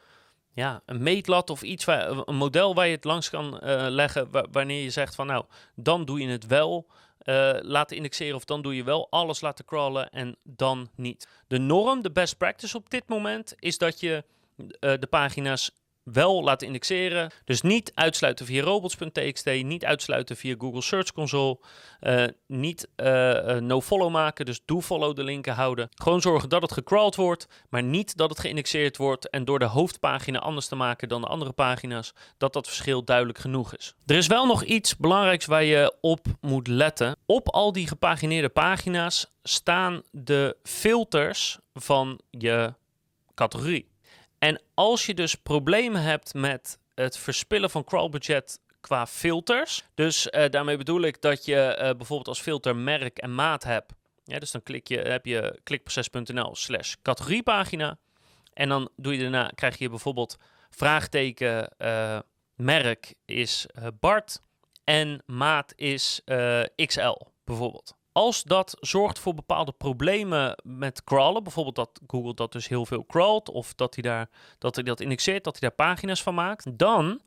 ja, 0.54 0.82
een 0.86 1.04
meetlat 1.04 1.50
of 1.50 1.62
iets, 1.62 1.86
een 1.88 2.36
model 2.36 2.76
waar 2.76 2.88
je 2.88 2.96
het 2.96 3.04
langs 3.04 3.30
kan 3.30 3.54
uh, 3.54 3.86
leggen. 3.90 4.52
Wanneer 4.52 4.84
je 4.84 4.90
zegt 4.90 5.16
van 5.16 5.28
nou, 5.28 5.46
dan 5.76 6.06
doe 6.06 6.20
je 6.20 6.28
het 6.28 6.48
wel 6.48 6.88
uh, 7.24 7.58
laten 7.62 7.96
indexeren 7.96 8.36
of 8.36 8.46
dan 8.46 8.62
doe 8.62 8.76
je 8.76 8.84
wel 8.84 9.08
alles 9.10 9.42
laten 9.42 9.66
crawlen 9.66 10.10
en 10.10 10.36
dan 10.44 10.90
niet. 10.96 11.28
De 11.48 11.58
norm, 11.58 12.02
de 12.02 12.12
best 12.12 12.38
practice 12.38 12.78
op 12.78 12.90
dit 12.90 13.04
moment 13.08 13.54
is 13.60 13.78
dat 13.78 14.00
je 14.00 14.24
uh, 14.58 14.68
de 14.80 15.08
pagina's 15.10 15.72
wel 16.04 16.44
laten 16.44 16.68
indexeren. 16.68 17.32
Dus 17.46 17.62
niet 17.62 17.92
uitsluiten 17.96 18.46
via 18.46 18.64
robots.txt, 18.64 19.46
niet 19.46 19.86
uitsluiten 19.86 20.36
via 20.38 20.56
Google 20.58 20.82
Search 20.82 21.12
Console, 21.12 21.58
uh, 22.02 22.24
niet 22.48 22.88
uh, 22.96 23.56
no-follow 23.56 24.12
maken, 24.12 24.46
dus 24.46 24.62
do-follow 24.66 25.16
de 25.16 25.24
linken 25.24 25.54
houden. 25.54 25.90
Gewoon 25.96 26.22
zorgen 26.22 26.50
dat 26.50 26.62
het 26.62 26.72
gecrawled 26.72 27.16
wordt, 27.16 27.48
maar 27.70 27.84
niet 27.84 28.18
dat 28.18 28.30
het 28.30 28.40
geïndexeerd 28.40 28.98
wordt 28.98 29.30
en 29.30 29.46
door 29.46 29.60
de 29.60 29.66
hoofdpagina 29.66 30.40
anders 30.40 30.68
te 30.68 30.76
maken 30.76 31.10
dan 31.10 31.22
de 31.22 31.28
andere 31.28 31.52
pagina's, 31.52 32.14
dat 32.38 32.54
dat 32.54 32.68
verschil 32.68 33.04
duidelijk 33.04 33.38
genoeg 33.38 33.76
is. 33.76 33.94
Er 34.06 34.16
is 34.16 34.28
wel 34.28 34.46
nog 34.46 34.64
iets 34.64 34.98
belangrijks 34.98 35.46
waar 35.46 35.64
je 35.64 35.96
op 36.02 36.26
moet 36.42 36.68
letten. 36.68 37.16
Op 37.26 37.50
al 37.50 37.72
die 37.72 37.88
gepagineerde 37.88 38.50
pagina's 38.50 39.32
staan 39.44 40.02
de 40.12 40.58
filters 40.64 41.58
van 41.74 42.20
je 42.30 42.74
categorie. 43.34 43.91
En 44.44 44.62
als 44.74 45.06
je 45.06 45.14
dus 45.14 45.36
problemen 45.36 46.02
hebt 46.02 46.34
met 46.34 46.80
het 46.94 47.18
verspillen 47.18 47.70
van 47.70 47.84
crawlbudget 47.84 48.60
qua 48.80 49.08
filters, 49.08 49.84
dus 49.94 50.28
uh, 50.28 50.46
daarmee 50.50 50.78
bedoel 50.78 51.02
ik 51.02 51.22
dat 51.22 51.46
je 51.46 51.76
uh, 51.76 51.78
bijvoorbeeld 51.78 52.28
als 52.28 52.42
filter 52.42 52.76
merk 52.76 53.18
en 53.18 53.36
maat 53.36 53.64
hebt. 53.64 53.94
Ja, 54.24 54.40
dus 54.40 54.52
dan 54.52 54.64
klik 54.64 54.88
je, 54.88 54.98
heb 54.98 55.26
je 55.26 55.60
klikproces.nl 55.64 56.56
slash 56.56 56.94
categoriepagina. 57.02 57.98
En 58.54 58.70
dan 58.70 58.90
doe 58.96 59.14
je 59.14 59.22
daarna, 59.22 59.52
krijg 59.56 59.78
je 59.78 59.90
bijvoorbeeld 59.90 60.38
vraagteken 60.70 61.74
uh, 61.78 62.20
merk 62.56 63.14
is 63.26 63.66
Bart 64.00 64.42
en 64.84 65.24
maat 65.26 65.74
is 65.76 66.22
XL 66.76 67.18
bijvoorbeeld 67.44 68.00
als 68.12 68.44
dat 68.44 68.78
zorgt 68.80 69.20
voor 69.20 69.34
bepaalde 69.34 69.72
problemen 69.72 70.62
met 70.64 71.04
crawlen, 71.04 71.44
bijvoorbeeld 71.44 71.76
dat 71.76 72.02
Google 72.08 72.34
dat 72.34 72.52
dus 72.52 72.68
heel 72.68 72.86
veel 72.86 73.06
crawlt, 73.06 73.50
of 73.50 73.74
dat 73.74 73.94
hij, 73.94 74.04
daar, 74.04 74.30
dat 74.58 74.76
hij 74.76 74.84
dat 74.84 75.00
indexeert, 75.00 75.44
dat 75.44 75.60
hij 75.60 75.70
daar 75.70 75.88
pagina's 75.88 76.24
van 76.24 76.34
maakt, 76.34 76.78
dan 76.78 77.22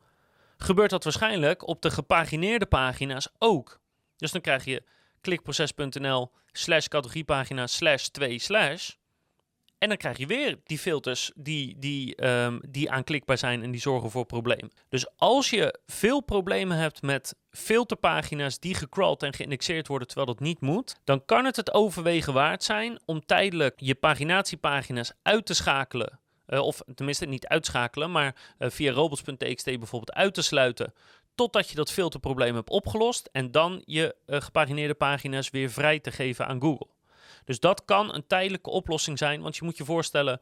gebeurt 0.56 0.90
dat 0.90 1.04
waarschijnlijk 1.04 1.66
op 1.66 1.82
de 1.82 1.90
gepagineerde 1.90 2.66
pagina's 2.66 3.28
ook. 3.38 3.80
Dus 4.16 4.32
dan 4.32 4.40
krijg 4.40 4.64
je 4.64 4.82
klikproces.nl 5.20 6.32
slash 6.52 6.86
categoriepagina 6.86 7.66
slash 7.66 8.04
2 8.06 8.38
slash 8.38 8.90
en 9.84 9.90
dan 9.90 9.98
krijg 9.98 10.18
je 10.18 10.26
weer 10.26 10.58
die 10.64 10.78
filters 10.78 11.32
die, 11.34 11.78
die, 11.78 12.26
um, 12.26 12.60
die 12.68 12.90
aanklikbaar 12.90 13.38
zijn 13.38 13.62
en 13.62 13.70
die 13.70 13.80
zorgen 13.80 14.10
voor 14.10 14.24
problemen. 14.24 14.70
Dus 14.88 15.06
als 15.16 15.50
je 15.50 15.78
veel 15.86 16.20
problemen 16.20 16.76
hebt 16.76 17.02
met 17.02 17.34
filterpagina's 17.50 18.58
die 18.58 18.74
gecrawled 18.74 19.22
en 19.22 19.34
geïndexeerd 19.34 19.86
worden 19.86 20.08
terwijl 20.08 20.28
dat 20.28 20.40
niet 20.40 20.60
moet, 20.60 20.96
dan 21.04 21.24
kan 21.24 21.44
het 21.44 21.56
het 21.56 21.74
overwegen 21.74 22.32
waard 22.32 22.62
zijn 22.62 23.00
om 23.04 23.26
tijdelijk 23.26 23.74
je 23.76 23.94
paginatiepagina's 23.94 25.12
uit 25.22 25.46
te 25.46 25.54
schakelen. 25.54 26.20
Uh, 26.46 26.60
of 26.60 26.80
tenminste 26.94 27.26
niet 27.26 27.46
uitschakelen, 27.46 28.10
maar 28.10 28.36
uh, 28.58 28.70
via 28.70 28.92
robots.txt 28.92 29.64
bijvoorbeeld 29.64 30.12
uit 30.12 30.34
te 30.34 30.42
sluiten. 30.42 30.92
Totdat 31.34 31.68
je 31.68 31.74
dat 31.74 31.92
filterprobleem 31.92 32.54
hebt 32.54 32.70
opgelost. 32.70 33.28
En 33.32 33.50
dan 33.50 33.82
je 33.84 34.16
uh, 34.26 34.40
gepagineerde 34.40 34.94
pagina's 34.94 35.50
weer 35.50 35.70
vrij 35.70 36.00
te 36.00 36.10
geven 36.10 36.46
aan 36.46 36.60
Google. 36.60 36.86
Dus 37.44 37.60
dat 37.60 37.84
kan 37.84 38.14
een 38.14 38.26
tijdelijke 38.26 38.70
oplossing 38.70 39.18
zijn. 39.18 39.40
Want 39.40 39.56
je 39.56 39.64
moet 39.64 39.76
je 39.76 39.84
voorstellen, 39.84 40.40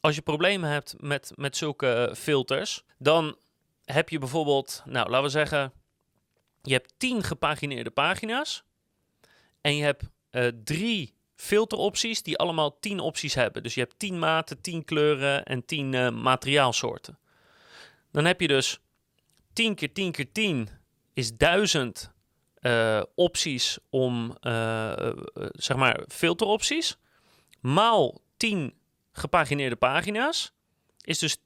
als 0.00 0.14
je 0.14 0.22
problemen 0.22 0.70
hebt 0.70 0.94
met, 0.98 1.32
met 1.34 1.56
zulke 1.56 1.92
eh, 1.92 2.14
filters, 2.14 2.84
dan 2.98 3.36
heb 3.84 4.08
je 4.08 4.18
bijvoorbeeld, 4.18 4.82
nou 4.84 5.08
laten 5.08 5.24
we 5.24 5.30
zeggen, 5.30 5.72
je 6.62 6.72
hebt 6.72 6.94
10 6.96 7.22
gepagineerde 7.22 7.90
pagina's. 7.90 8.64
En 9.60 9.76
je 9.76 9.82
hebt 9.82 10.08
uh, 10.30 10.46
drie 10.64 11.14
filteropties 11.36 12.22
die 12.22 12.38
allemaal 12.38 12.78
10 12.78 13.00
opties 13.00 13.34
hebben. 13.34 13.62
Dus 13.62 13.74
je 13.74 13.80
hebt 13.80 13.98
10 13.98 14.18
maten, 14.18 14.60
10 14.60 14.84
kleuren 14.84 15.44
en 15.44 15.64
10 15.64 15.92
uh, 15.92 16.10
materiaalsoorten. 16.10 17.18
Dan 18.12 18.24
heb 18.24 18.40
je 18.40 18.48
dus 18.48 18.80
10 19.52 19.74
keer 19.74 19.92
10 19.92 20.12
keer 20.12 20.32
10 20.32 20.68
is 21.14 21.36
1000 21.36 22.12
uh, 22.60 23.02
opties 23.14 23.78
om, 23.90 24.36
uh, 24.42 24.92
zeg 25.52 25.76
maar, 25.76 26.00
filteropties. 26.08 26.98
Maal 27.60 28.20
10 28.36 28.74
gepagineerde 29.12 29.76
pagina's. 29.76 30.52
is 31.04 31.18
dus 31.18 31.36
10.000 31.36 31.42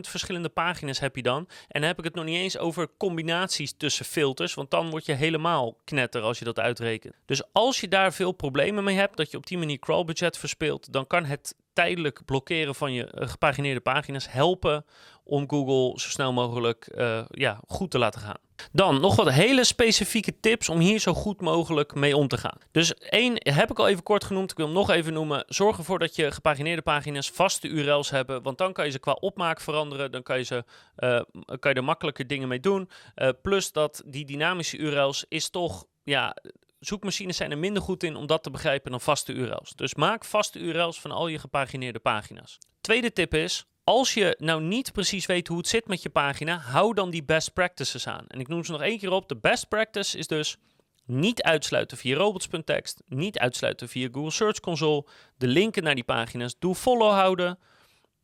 verschillende 0.00 0.48
pagina's 0.48 0.98
heb 0.98 1.16
je 1.16 1.22
dan. 1.22 1.48
En 1.68 1.80
dan 1.80 1.82
heb 1.82 1.98
ik 1.98 2.04
het 2.04 2.14
nog 2.14 2.24
niet 2.24 2.36
eens 2.36 2.58
over 2.58 2.88
combinaties 2.96 3.74
tussen 3.76 4.04
filters, 4.04 4.54
want 4.54 4.70
dan 4.70 4.90
word 4.90 5.06
je 5.06 5.12
helemaal 5.12 5.78
knetter 5.84 6.22
als 6.22 6.38
je 6.38 6.44
dat 6.44 6.58
uitrekent. 6.58 7.14
Dus 7.24 7.42
als 7.52 7.80
je 7.80 7.88
daar 7.88 8.12
veel 8.12 8.32
problemen 8.32 8.84
mee 8.84 8.96
hebt, 8.96 9.16
dat 9.16 9.30
je 9.30 9.36
op 9.36 9.46
die 9.46 9.58
manier 9.58 9.78
crawlbudget 9.78 10.38
verspeelt, 10.38 10.92
dan 10.92 11.06
kan 11.06 11.24
het 11.24 11.54
tijdelijk 11.76 12.24
blokkeren 12.24 12.74
van 12.74 12.92
je 12.92 13.06
eh, 13.06 13.28
gepagineerde 13.28 13.80
pagina's 13.80 14.30
helpen 14.30 14.84
om 15.26 15.48
Google 15.50 16.00
zo 16.00 16.08
snel 16.08 16.32
mogelijk 16.32 16.88
uh, 16.94 17.24
ja, 17.28 17.60
goed 17.66 17.90
te 17.90 17.98
laten 17.98 18.20
gaan. 18.20 18.36
Dan 18.72 19.00
nog 19.00 19.16
wat 19.16 19.30
hele 19.30 19.64
specifieke 19.64 20.40
tips 20.40 20.68
om 20.68 20.78
hier 20.78 20.98
zo 20.98 21.14
goed 21.14 21.40
mogelijk 21.40 21.94
mee 21.94 22.16
om 22.16 22.28
te 22.28 22.38
gaan. 22.38 22.58
Dus 22.70 22.94
één 22.94 23.36
heb 23.38 23.70
ik 23.70 23.78
al 23.78 23.88
even 23.88 24.02
kort 24.02 24.24
genoemd. 24.24 24.50
Ik 24.50 24.56
wil 24.56 24.66
hem 24.66 24.74
nog 24.74 24.90
even 24.90 25.12
noemen. 25.12 25.44
Zorg 25.46 25.78
ervoor 25.78 25.98
dat 25.98 26.16
je 26.16 26.30
gepagineerde 26.30 26.82
pagina's 26.82 27.30
vaste 27.30 27.68
URL's 27.68 28.10
hebben. 28.10 28.42
Want 28.42 28.58
dan 28.58 28.72
kan 28.72 28.84
je 28.84 28.90
ze 28.90 28.98
qua 28.98 29.12
opmaak 29.12 29.60
veranderen. 29.60 30.12
Dan 30.12 30.22
kan 30.22 30.38
je, 30.38 30.44
ze, 30.44 30.64
uh, 30.98 31.20
kan 31.58 31.70
je 31.70 31.76
er 31.76 31.84
makkelijke 31.84 32.26
dingen 32.26 32.48
mee 32.48 32.60
doen. 32.60 32.90
Uh, 33.16 33.28
plus 33.42 33.72
dat 33.72 34.02
die 34.06 34.24
dynamische 34.24 34.76
URL's 34.76 35.24
is 35.28 35.48
toch 35.48 35.84
ja, 36.04 36.36
zoekmachines 36.78 37.36
zijn 37.36 37.50
er 37.50 37.58
minder 37.58 37.82
goed 37.82 38.02
in 38.02 38.16
om 38.16 38.26
dat 38.26 38.42
te 38.42 38.50
begrijpen 38.50 38.90
dan 38.90 39.00
vaste 39.00 39.32
URL's. 39.32 39.72
Dus 39.74 39.94
maak 39.94 40.24
vaste 40.24 40.58
URL's 40.58 41.00
van 41.00 41.10
al 41.10 41.28
je 41.28 41.38
gepagineerde 41.38 41.98
pagina's. 41.98 42.58
Tweede 42.80 43.12
tip 43.12 43.34
is, 43.34 43.66
als 43.88 44.14
je 44.14 44.36
nou 44.38 44.62
niet 44.62 44.92
precies 44.92 45.26
weet 45.26 45.48
hoe 45.48 45.56
het 45.56 45.68
zit 45.68 45.86
met 45.86 46.02
je 46.02 46.08
pagina, 46.08 46.56
hou 46.56 46.94
dan 46.94 47.10
die 47.10 47.24
best 47.24 47.52
practices 47.52 48.06
aan. 48.06 48.26
En 48.28 48.40
ik 48.40 48.48
noem 48.48 48.64
ze 48.64 48.72
nog 48.72 48.82
één 48.82 48.98
keer 48.98 49.10
op. 49.10 49.28
De 49.28 49.36
best 49.36 49.68
practice 49.68 50.18
is 50.18 50.26
dus 50.26 50.56
niet 51.04 51.42
uitsluiten 51.42 51.96
via 51.96 52.16
robots.txt, 52.16 53.02
niet 53.06 53.38
uitsluiten 53.38 53.88
via 53.88 54.08
Google 54.12 54.30
Search 54.30 54.60
Console, 54.60 55.06
de 55.36 55.46
linken 55.46 55.82
naar 55.82 55.94
die 55.94 56.04
pagina's 56.04 56.58
doe 56.58 56.74
follow 56.74 57.10
houden, 57.10 57.58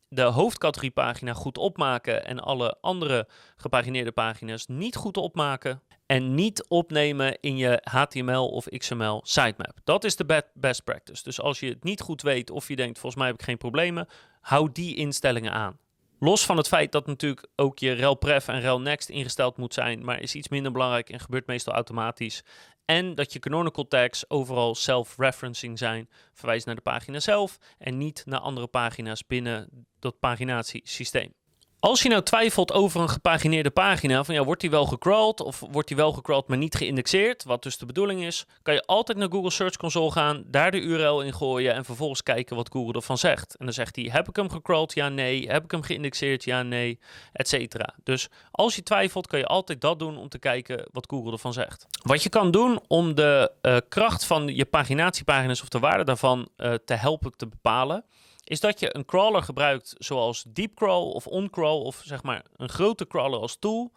de 0.08 0.22
hoofdcategoriepagina 0.22 1.32
goed 1.32 1.58
opmaken 1.58 2.26
en 2.26 2.40
alle 2.40 2.76
andere 2.80 3.28
gepagineerde 3.56 4.12
pagina's 4.12 4.66
niet 4.66 4.96
goed 4.96 5.16
opmaken 5.16 5.82
en 6.06 6.34
niet 6.34 6.64
opnemen 6.68 7.40
in 7.40 7.56
je 7.56 7.80
HTML 7.90 8.48
of 8.48 8.68
XML 8.68 9.20
sitemap. 9.24 9.78
Dat 9.84 10.04
is 10.04 10.16
de 10.16 10.44
best 10.54 10.84
practice. 10.84 11.22
Dus 11.22 11.40
als 11.40 11.60
je 11.60 11.68
het 11.68 11.84
niet 11.84 12.00
goed 12.00 12.22
weet 12.22 12.50
of 12.50 12.68
je 12.68 12.76
denkt, 12.76 12.98
volgens 12.98 13.22
mij 13.22 13.30
heb 13.30 13.40
ik 13.40 13.44
geen 13.46 13.58
problemen, 13.58 14.08
hou 14.42 14.72
die 14.72 14.96
instellingen 14.96 15.52
aan. 15.52 15.78
Los 16.18 16.44
van 16.44 16.56
het 16.56 16.68
feit 16.68 16.92
dat 16.92 17.06
natuurlijk 17.06 17.46
ook 17.56 17.78
je 17.78 17.92
relpref 17.92 18.48
en 18.48 18.60
relnext 18.60 19.08
ingesteld 19.08 19.56
moet 19.56 19.74
zijn, 19.74 20.04
maar 20.04 20.20
is 20.20 20.34
iets 20.34 20.48
minder 20.48 20.72
belangrijk 20.72 21.10
en 21.10 21.20
gebeurt 21.20 21.46
meestal 21.46 21.74
automatisch. 21.74 22.42
En 22.84 23.14
dat 23.14 23.32
je 23.32 23.38
canonical 23.38 23.88
tags 23.88 24.30
overal 24.30 24.74
self-referencing 24.74 25.78
zijn, 25.78 26.08
verwijst 26.32 26.66
naar 26.66 26.74
de 26.74 26.80
pagina 26.80 27.20
zelf 27.20 27.58
en 27.78 27.98
niet 27.98 28.22
naar 28.26 28.40
andere 28.40 28.66
pagina's 28.66 29.26
binnen 29.26 29.86
dat 29.98 30.18
paginatiesysteem. 30.18 31.34
Als 31.82 32.02
je 32.02 32.08
nou 32.08 32.22
twijfelt 32.22 32.72
over 32.72 33.00
een 33.00 33.08
gepagineerde 33.08 33.70
pagina, 33.70 34.24
van 34.24 34.34
ja, 34.34 34.44
wordt 34.44 34.60
die 34.60 34.70
wel 34.70 34.86
gecrawled 34.86 35.40
of 35.40 35.62
wordt 35.70 35.88
die 35.88 35.96
wel 35.96 36.12
gecrawled 36.12 36.46
maar 36.46 36.58
niet 36.58 36.74
geïndexeerd, 36.74 37.44
wat 37.44 37.62
dus 37.62 37.78
de 37.78 37.86
bedoeling 37.86 38.24
is, 38.24 38.46
kan 38.62 38.74
je 38.74 38.82
altijd 38.82 39.18
naar 39.18 39.30
Google 39.30 39.50
Search 39.50 39.76
Console 39.76 40.10
gaan, 40.10 40.44
daar 40.46 40.70
de 40.70 40.80
URL 40.80 41.22
in 41.22 41.34
gooien 41.34 41.74
en 41.74 41.84
vervolgens 41.84 42.22
kijken 42.22 42.56
wat 42.56 42.70
Google 42.72 42.92
ervan 42.92 43.18
zegt. 43.18 43.56
En 43.56 43.64
dan 43.64 43.74
zegt 43.74 43.96
hij, 43.96 44.08
heb 44.12 44.28
ik 44.28 44.36
hem 44.36 44.50
gecrawled? 44.50 44.94
Ja, 44.94 45.08
nee. 45.08 45.50
Heb 45.50 45.64
ik 45.64 45.70
hem 45.70 45.82
geïndexeerd? 45.82 46.44
Ja, 46.44 46.62
nee, 46.62 46.98
etc. 47.32 47.74
Dus 48.02 48.28
als 48.50 48.74
je 48.74 48.82
twijfelt, 48.82 49.26
kan 49.26 49.38
je 49.38 49.46
altijd 49.46 49.80
dat 49.80 49.98
doen 49.98 50.16
om 50.16 50.28
te 50.28 50.38
kijken 50.38 50.88
wat 50.92 51.06
Google 51.10 51.32
ervan 51.32 51.52
zegt. 51.52 51.86
Wat 52.02 52.22
je 52.22 52.28
kan 52.28 52.50
doen 52.50 52.80
om 52.86 53.14
de 53.14 53.52
uh, 53.62 53.76
kracht 53.88 54.24
van 54.24 54.54
je 54.54 54.64
paginatiepagina's 54.64 55.62
of 55.62 55.68
de 55.68 55.78
waarde 55.78 56.04
daarvan 56.04 56.48
uh, 56.56 56.74
te 56.84 56.94
helpen 56.94 57.36
te 57.36 57.46
bepalen, 57.46 58.04
is 58.44 58.60
dat 58.60 58.80
je 58.80 58.96
een 58.96 59.04
crawler 59.04 59.42
gebruikt 59.42 59.94
zoals 59.98 60.44
DeepCrawl 60.48 61.10
of 61.10 61.26
OnCrawl 61.26 61.82
of 61.82 62.02
zeg 62.04 62.22
maar 62.22 62.44
een 62.56 62.68
grote 62.68 63.06
crawler 63.06 63.40
als 63.40 63.56
tool. 63.58 63.92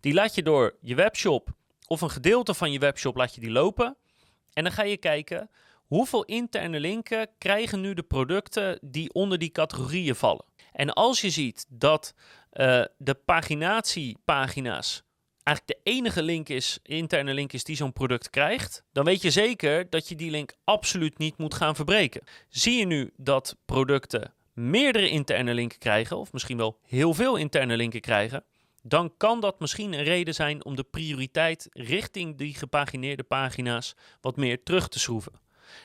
Die 0.00 0.14
laat 0.14 0.34
je 0.34 0.42
door 0.42 0.76
je 0.80 0.94
webshop 0.94 1.48
of 1.86 2.00
een 2.00 2.10
gedeelte 2.10 2.54
van 2.54 2.72
je 2.72 2.78
webshop 2.78 3.16
laat 3.16 3.34
je 3.34 3.40
die 3.40 3.50
lopen. 3.50 3.96
En 4.52 4.64
dan 4.64 4.72
ga 4.72 4.82
je 4.82 4.96
kijken 4.96 5.50
hoeveel 5.86 6.24
interne 6.24 6.80
linken 6.80 7.28
krijgen 7.38 7.80
nu 7.80 7.94
de 7.94 8.02
producten 8.02 8.78
die 8.82 9.12
onder 9.12 9.38
die 9.38 9.50
categorieën 9.50 10.14
vallen. 10.14 10.44
En 10.72 10.92
als 10.92 11.20
je 11.20 11.30
ziet 11.30 11.66
dat 11.68 12.14
uh, 12.52 12.84
de 12.98 13.14
paginatiepagina's 13.14 15.02
eigenlijk 15.50 15.82
de 15.84 15.90
enige 15.90 16.22
link 16.22 16.48
is, 16.48 16.78
interne 16.82 17.34
link 17.34 17.52
is 17.52 17.64
die 17.64 17.76
zo'n 17.76 17.92
product 17.92 18.30
krijgt, 18.30 18.84
dan 18.92 19.04
weet 19.04 19.22
je 19.22 19.30
zeker 19.30 19.90
dat 19.90 20.08
je 20.08 20.16
die 20.16 20.30
link 20.30 20.52
absoluut 20.64 21.18
niet 21.18 21.38
moet 21.38 21.54
gaan 21.54 21.76
verbreken. 21.76 22.22
Zie 22.48 22.78
je 22.78 22.86
nu 22.86 23.12
dat 23.16 23.56
producten 23.64 24.34
meerdere 24.52 25.08
interne 25.08 25.54
linken 25.54 25.78
krijgen, 25.78 26.16
of 26.16 26.32
misschien 26.32 26.56
wel 26.56 26.78
heel 26.82 27.14
veel 27.14 27.36
interne 27.36 27.76
linken 27.76 28.00
krijgen, 28.00 28.44
dan 28.82 29.16
kan 29.16 29.40
dat 29.40 29.60
misschien 29.60 29.92
een 29.92 30.02
reden 30.02 30.34
zijn 30.34 30.64
om 30.64 30.76
de 30.76 30.84
prioriteit 30.84 31.68
richting 31.72 32.38
die 32.38 32.54
gepagineerde 32.54 33.22
pagina's 33.22 33.94
wat 34.20 34.36
meer 34.36 34.62
terug 34.62 34.88
te 34.88 34.98
schroeven. 34.98 35.32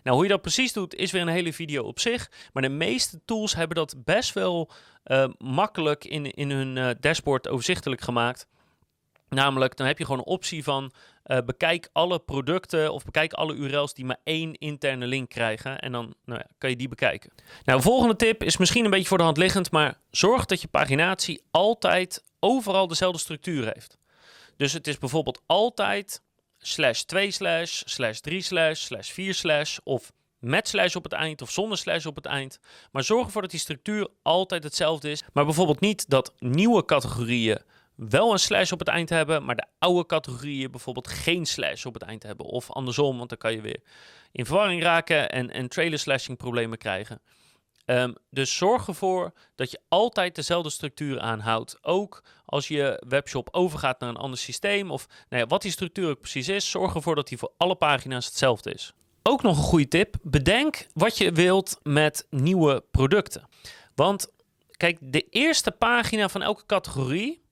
Nou, 0.04 0.16
hoe 0.16 0.26
je 0.26 0.32
dat 0.32 0.42
precies 0.42 0.74
doet, 0.74 0.96
is 0.96 1.12
weer 1.12 1.22
een 1.22 1.28
hele 1.28 1.54
video 1.54 1.84
op 1.84 2.00
zich. 2.00 2.32
Maar 2.54 2.62
de 2.62 2.70
meeste 2.70 3.20
tools 3.26 3.56
hebben 3.56 3.76
dat 3.76 4.04
best 4.04 4.34
wel 4.34 4.72
uh, 5.06 5.28
makkelijk 5.38 6.06
in, 6.06 6.32
in 6.32 6.52
hun 6.52 6.76
uh, 6.76 6.90
dashboard 7.00 7.48
overzichtelijk 7.48 8.02
gemaakt. 8.02 8.48
Namelijk, 9.36 9.78
dan 9.78 9.88
heb 9.88 9.98
je 9.98 10.04
gewoon 10.06 10.20
een 10.20 10.26
optie 10.26 10.64
van 10.64 10.92
uh, 11.26 11.38
bekijk 11.46 11.90
alle 11.94 12.20
producten 12.20 12.94
of 12.94 13.06
bekijk 13.06 13.34
alle 13.34 13.54
URL's 13.54 13.94
die 13.94 14.06
maar 14.06 14.20
één 14.24 14.54
interne 14.54 15.08
link 15.08 15.30
krijgen. 15.30 15.80
En 15.80 15.92
dan 15.92 16.14
nou 16.26 16.40
ja, 16.40 16.48
kan 16.58 16.70
je 16.70 16.76
die 16.76 16.88
bekijken. 16.88 17.32
Nou, 17.64 17.82
volgende 17.82 18.16
tip 18.16 18.44
is 18.44 18.58
misschien 18.58 18.86
een 18.86 18.92
beetje 18.92 19.08
voor 19.08 19.18
de 19.18 19.24
hand 19.24 19.38
liggend, 19.38 19.72
maar 19.72 19.98
zorg 20.12 20.46
dat 20.46 20.62
je 20.62 20.68
paginatie 20.68 21.42
altijd 21.52 22.24
overal 22.40 22.88
dezelfde 22.88 23.20
structuur 23.20 23.66
heeft. 23.74 23.98
Dus 24.58 24.74
het 24.74 24.88
is 24.88 24.98
bijvoorbeeld 24.98 25.42
altijd 25.46 26.22
slash 26.58 27.02
2 27.02 27.32
slash, 27.32 27.82
slash 27.86 28.20
3 28.20 28.42
slash, 28.42 28.82
slash 28.82 29.10
4 29.12 29.34
slash 29.34 29.78
of 29.84 30.12
met 30.40 30.68
slash 30.68 30.96
op 30.96 31.04
het 31.04 31.14
eind 31.14 31.42
of 31.42 31.52
zonder 31.52 31.78
slash 31.78 32.06
op 32.06 32.16
het 32.16 32.26
eind. 32.26 32.60
Maar 32.92 33.04
zorg 33.04 33.26
ervoor 33.26 33.42
dat 33.42 33.52
die 33.52 33.60
structuur 33.60 34.08
altijd 34.22 34.64
hetzelfde 34.64 35.12
is. 35.12 35.24
Maar 35.34 35.46
bijvoorbeeld 35.46 35.80
niet 35.80 36.10
dat 36.10 36.34
nieuwe 36.40 36.86
categorieën 36.86 37.60
wel 37.96 38.32
een 38.32 38.40
slash 38.40 38.72
op 38.72 38.80
het 38.80 38.88
eind 38.88 39.10
hebben, 39.10 39.46
maar 39.46 39.56
de 39.56 39.66
oude 39.80 40.06
categorieën 40.06 40.72
bijvoorbeeld 40.72 41.08
geen 41.08 41.46
slash 41.46 41.86
op 41.86 41.94
het 41.94 42.04
eind 42.04 42.24
hebben. 42.24 42.46
Of 42.46 42.72
andersom, 42.72 43.18
want 43.18 43.30
dan 43.30 43.38
kan 43.38 43.54
je 43.54 43.62
weer 43.62 43.80
in 44.32 44.46
verwarring 44.46 44.82
raken 44.82 45.30
en, 45.30 45.52
en 45.52 45.68
trailer 45.68 46.00
slashing 46.00 46.38
problemen 46.38 46.78
krijgen. 46.78 47.22
Um, 47.86 48.16
dus 48.30 48.58
zorg 48.58 48.88
ervoor 48.88 49.34
dat 49.56 49.72
je 49.72 49.80
altijd 49.88 50.36
dezelfde 50.36 50.70
structuur 50.70 51.20
aanhoudt. 51.20 51.78
Ook 51.82 52.24
als 52.46 52.68
je 52.68 53.04
webshop 53.08 53.50
overgaat 53.52 54.00
naar 54.00 54.10
een 54.10 54.18
ander 54.18 54.40
systeem 54.40 54.92
of 54.92 55.08
nou 55.30 55.42
ja, 55.42 55.48
wat 55.48 55.62
die 55.62 55.72
structuur 55.72 56.10
ook 56.10 56.20
precies 56.20 56.50
is, 56.50 56.70
zorg 56.70 56.96
ervoor 56.96 57.16
dat 57.16 57.28
die 57.28 57.38
voor 57.38 57.52
alle 57.58 57.76
pagina's 57.76 58.26
hetzelfde 58.26 58.74
is. 58.74 58.94
Ook 59.24 59.42
nog 59.42 59.58
een 59.58 59.64
goede 59.64 59.88
tip: 59.88 60.16
bedenk 60.22 60.88
wat 60.94 61.18
je 61.18 61.32
wilt 61.32 61.80
met 61.84 62.28
nieuwe 62.30 62.84
producten. 62.92 63.48
Want 63.96 64.32
kijk, 64.72 64.98
de 65.02 65.28
eerste 65.30 65.72
pagina 65.72 66.30
van 66.30 66.42
elke 66.42 66.66
categorie 66.66 67.45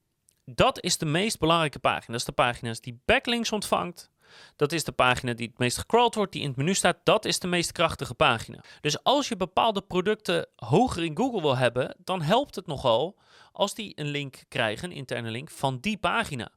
dat 0.45 0.83
is 0.83 0.97
de 0.97 1.05
meest 1.05 1.39
belangrijke 1.39 1.79
pagina. 1.79 2.07
Dat 2.07 2.19
is 2.19 2.25
de 2.25 2.31
pagina 2.31 2.73
die 2.81 3.01
backlinks 3.05 3.51
ontvangt. 3.51 4.11
Dat 4.55 4.71
is 4.71 4.83
de 4.83 4.91
pagina 4.91 5.33
die 5.33 5.47
het 5.47 5.57
meest 5.57 5.77
gecrawled 5.77 6.15
wordt, 6.15 6.31
die 6.31 6.41
in 6.41 6.47
het 6.47 6.57
menu 6.57 6.73
staat. 6.73 6.97
Dat 7.03 7.25
is 7.25 7.39
de 7.39 7.47
meest 7.47 7.71
krachtige 7.71 8.13
pagina. 8.13 8.63
Dus 8.81 9.03
als 9.03 9.27
je 9.27 9.37
bepaalde 9.37 9.81
producten 9.81 10.47
hoger 10.55 11.03
in 11.03 11.17
Google 11.17 11.41
wil 11.41 11.57
hebben, 11.57 11.95
dan 11.97 12.21
helpt 12.21 12.55
het 12.55 12.67
nogal 12.67 13.19
als 13.51 13.73
die 13.73 13.99
een 13.99 14.07
link 14.07 14.43
krijgen, 14.47 14.89
een 14.89 14.95
interne 14.95 15.29
link, 15.29 15.49
van 15.49 15.79
die 15.79 15.97
pagina. 15.97 16.51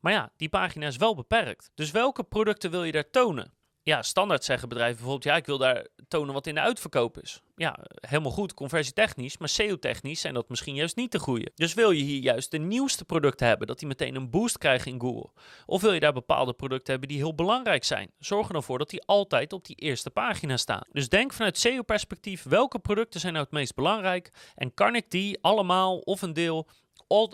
Maar 0.00 0.12
ja, 0.12 0.32
die 0.36 0.48
pagina 0.48 0.86
is 0.86 0.96
wel 0.96 1.14
beperkt. 1.14 1.70
Dus 1.74 1.90
welke 1.90 2.22
producten 2.22 2.70
wil 2.70 2.84
je 2.84 2.92
daar 2.92 3.10
tonen? 3.10 3.52
Ja, 3.86 4.02
standaard 4.02 4.44
zeggen 4.44 4.68
bedrijven 4.68 4.96
bijvoorbeeld, 4.96 5.24
ja, 5.24 5.36
ik 5.36 5.46
wil 5.46 5.58
daar 5.58 5.86
tonen 6.08 6.34
wat 6.34 6.46
in 6.46 6.54
de 6.54 6.60
uitverkoop 6.60 7.18
is. 7.20 7.42
Ja, 7.56 7.78
helemaal 8.00 8.32
goed, 8.32 8.54
conversietechnisch, 8.54 9.38
maar 9.38 9.48
SEO-technisch 9.48 10.20
zijn 10.20 10.34
dat 10.34 10.48
misschien 10.48 10.74
juist 10.74 10.96
niet 10.96 11.12
de 11.12 11.18
goede. 11.18 11.50
Dus 11.54 11.74
wil 11.74 11.90
je 11.90 12.02
hier 12.02 12.22
juist 12.22 12.50
de 12.50 12.58
nieuwste 12.58 13.04
producten 13.04 13.46
hebben, 13.46 13.66
dat 13.66 13.78
die 13.78 13.88
meteen 13.88 14.14
een 14.14 14.30
boost 14.30 14.58
krijgen 14.58 14.92
in 14.92 15.00
Google? 15.00 15.30
Of 15.66 15.80
wil 15.80 15.92
je 15.92 16.00
daar 16.00 16.12
bepaalde 16.12 16.52
producten 16.52 16.90
hebben 16.90 17.08
die 17.08 17.18
heel 17.18 17.34
belangrijk 17.34 17.84
zijn? 17.84 18.10
Zorg 18.18 18.46
er 18.46 18.52
dan 18.52 18.62
voor 18.62 18.78
dat 18.78 18.90
die 18.90 19.04
altijd 19.04 19.52
op 19.52 19.64
die 19.64 19.76
eerste 19.76 20.10
pagina 20.10 20.56
staan. 20.56 20.86
Dus 20.92 21.08
denk 21.08 21.32
vanuit 21.32 21.58
SEO-perspectief, 21.58 22.42
welke 22.42 22.78
producten 22.78 23.20
zijn 23.20 23.32
nou 23.32 23.44
het 23.44 23.54
meest 23.54 23.74
belangrijk? 23.74 24.32
En 24.54 24.74
kan 24.74 24.94
ik 24.94 25.10
die 25.10 25.38
allemaal 25.40 25.98
of 25.98 26.22
een 26.22 26.32
deel 26.32 26.68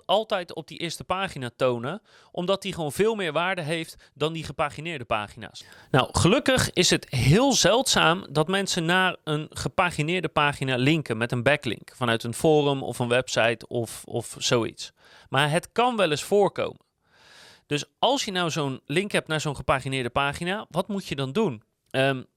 altijd 0.06 0.54
op 0.54 0.68
die 0.68 0.78
eerste 0.78 1.04
pagina 1.04 1.50
tonen, 1.56 2.02
omdat 2.30 2.62
die 2.62 2.72
gewoon 2.74 2.92
veel 2.92 3.14
meer 3.14 3.32
waarde 3.32 3.62
heeft 3.62 4.10
dan 4.14 4.32
die 4.32 4.44
gepagineerde 4.44 5.04
pagina's. 5.04 5.64
Nou, 5.90 6.08
gelukkig 6.12 6.72
is 6.72 6.90
het 6.90 7.06
heel 7.10 7.52
zeldzaam 7.52 8.26
dat 8.30 8.48
mensen 8.48 8.84
naar 8.84 9.16
een 9.24 9.46
gepagineerde 9.50 10.28
pagina 10.28 10.76
linken 10.76 11.16
met 11.16 11.32
een 11.32 11.42
backlink 11.42 11.92
vanuit 11.94 12.24
een 12.24 12.34
forum 12.34 12.82
of 12.82 12.98
een 12.98 13.08
website 13.08 13.68
of, 13.68 14.04
of 14.04 14.36
zoiets. 14.38 14.92
Maar 15.28 15.50
het 15.50 15.72
kan 15.72 15.96
wel 15.96 16.10
eens 16.10 16.22
voorkomen. 16.22 16.80
Dus 17.66 17.84
als 17.98 18.24
je 18.24 18.30
nou 18.30 18.50
zo'n 18.50 18.80
link 18.86 19.12
hebt 19.12 19.28
naar 19.28 19.40
zo'n 19.40 19.56
gepagineerde 19.56 20.10
pagina, 20.10 20.66
wat 20.70 20.88
moet 20.88 21.06
je 21.06 21.14
dan 21.14 21.32
doen? 21.32 21.62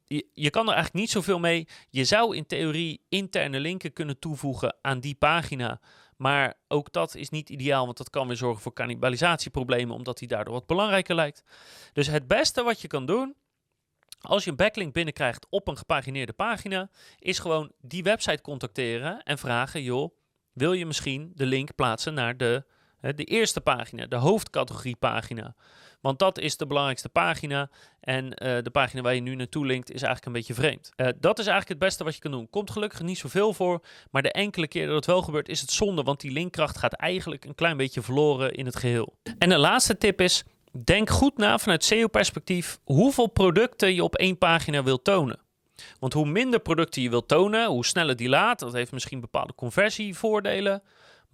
Je, 0.08 0.26
je 0.34 0.50
kan 0.50 0.68
er 0.68 0.74
eigenlijk 0.74 0.94
niet 0.94 1.10
zoveel 1.10 1.40
mee. 1.40 1.68
Je 1.90 2.04
zou 2.04 2.36
in 2.36 2.46
theorie 2.46 3.02
interne 3.10 3.60
linken 3.60 3.94
kunnen 3.94 4.20
toevoegen 4.20 4.76
aan 4.82 5.00
die 5.00 5.16
pagina. 5.16 5.80
Maar 6.16 6.54
ook 6.68 6.92
dat 6.92 7.16
is 7.16 7.30
niet 7.30 7.50
ideaal, 7.50 7.86
want 7.86 7.98
dat 7.98 8.10
kan 8.10 8.28
weer 8.28 8.38
zorgen 8.38 8.62
voor 8.62 8.74
cannibalisatieproblemen, 8.74 9.96
omdat 9.96 10.18
die 10.18 10.28
daardoor 10.28 10.54
wat 10.54 10.66
belangrijker 10.66 11.16
lijkt. 11.16 11.44
Dus 11.94 12.08
het 12.08 12.28
beste 12.28 12.64
wat 12.64 12.82
je 12.82 12.88
kan 12.88 13.06
doen, 13.06 13.36
als 14.22 14.44
je 14.44 14.50
een 14.50 14.56
backlink 14.56 14.94
binnenkrijgt 14.94 15.48
op 15.50 15.68
een 15.68 15.78
gepagineerde 15.78 16.34
pagina, 16.34 16.90
is 17.20 17.40
gewoon 17.40 17.72
die 17.82 18.04
website 18.04 18.42
contacteren 18.42 19.24
en 19.24 19.38
vragen, 19.38 19.84
joh, 19.84 20.16
wil 20.54 20.74
je 20.74 20.86
misschien 20.86 21.32
de 21.36 21.46
link 21.46 21.76
plaatsen 21.76 22.14
naar 22.14 22.38
de, 22.38 22.66
de 23.14 23.24
eerste 23.24 23.62
pagina, 23.62 24.06
de 24.06 24.16
hoofdcategorie 24.16 24.96
pagina? 24.96 25.56
Want 26.06 26.20
dat 26.20 26.40
is 26.40 26.58
de 26.58 26.66
belangrijkste 26.66 27.10
pagina. 27.10 27.70
En 28.00 28.26
uh, 28.26 28.32
de 28.38 28.70
pagina 28.72 29.02
waar 29.02 29.16
je 29.16 29.22
nu 29.22 29.36
naartoe 29.36 29.66
linkt 29.66 29.92
is 29.92 30.02
eigenlijk 30.02 30.26
een 30.26 30.32
beetje 30.32 30.54
vreemd. 30.54 30.92
Uh, 30.98 31.08
dat 31.20 31.40
is 31.40 31.46
eigenlijk 31.46 31.70
het 31.70 31.90
beste 31.90 32.04
wat 32.04 32.16
je 32.16 32.22
kan 32.22 32.32
doen. 32.32 32.50
Komt 32.50 32.72
gelukkig 32.72 33.02
niet 33.02 33.18
zoveel 33.18 33.54
voor. 33.54 33.82
Maar 34.12 34.22
de 34.22 34.32
enkele 34.32 34.68
keer 34.68 34.86
dat 34.86 34.96
het 34.96 35.06
wel 35.06 35.22
gebeurt 35.22 35.50
is 35.50 35.62
het 35.62 35.72
zonde. 35.72 36.04
Want 36.04 36.22
die 36.22 36.32
linkkracht 36.32 36.78
gaat 36.78 36.94
eigenlijk 36.94 37.46
een 37.46 37.56
klein 37.56 37.78
beetje 37.78 38.02
verloren 38.02 38.54
in 38.54 38.66
het 38.66 38.76
geheel. 38.76 39.18
En 39.38 39.50
de 39.50 39.58
laatste 39.58 39.98
tip 39.98 40.22
is. 40.22 40.44
Denk 40.84 41.10
goed 41.10 41.38
na 41.38 41.58
vanuit 41.58 41.84
SEO-perspectief 41.84 42.80
hoeveel 42.84 43.28
producten 43.28 43.94
je 43.94 44.04
op 44.04 44.16
één 44.16 44.38
pagina 44.38 44.84
wilt 44.84 45.04
tonen. 45.04 45.40
Want 46.00 46.14
hoe 46.14 46.26
minder 46.26 46.60
producten 46.60 47.02
je 47.02 47.10
wilt 47.10 47.28
tonen, 47.28 47.68
hoe 47.68 47.86
sneller 47.86 48.16
die 48.16 48.30
laat, 48.30 48.60
dat 48.60 48.74
heeft 48.74 48.92
misschien 48.92 49.20
bepaalde 49.20 49.56
conversievoordelen. 49.56 50.84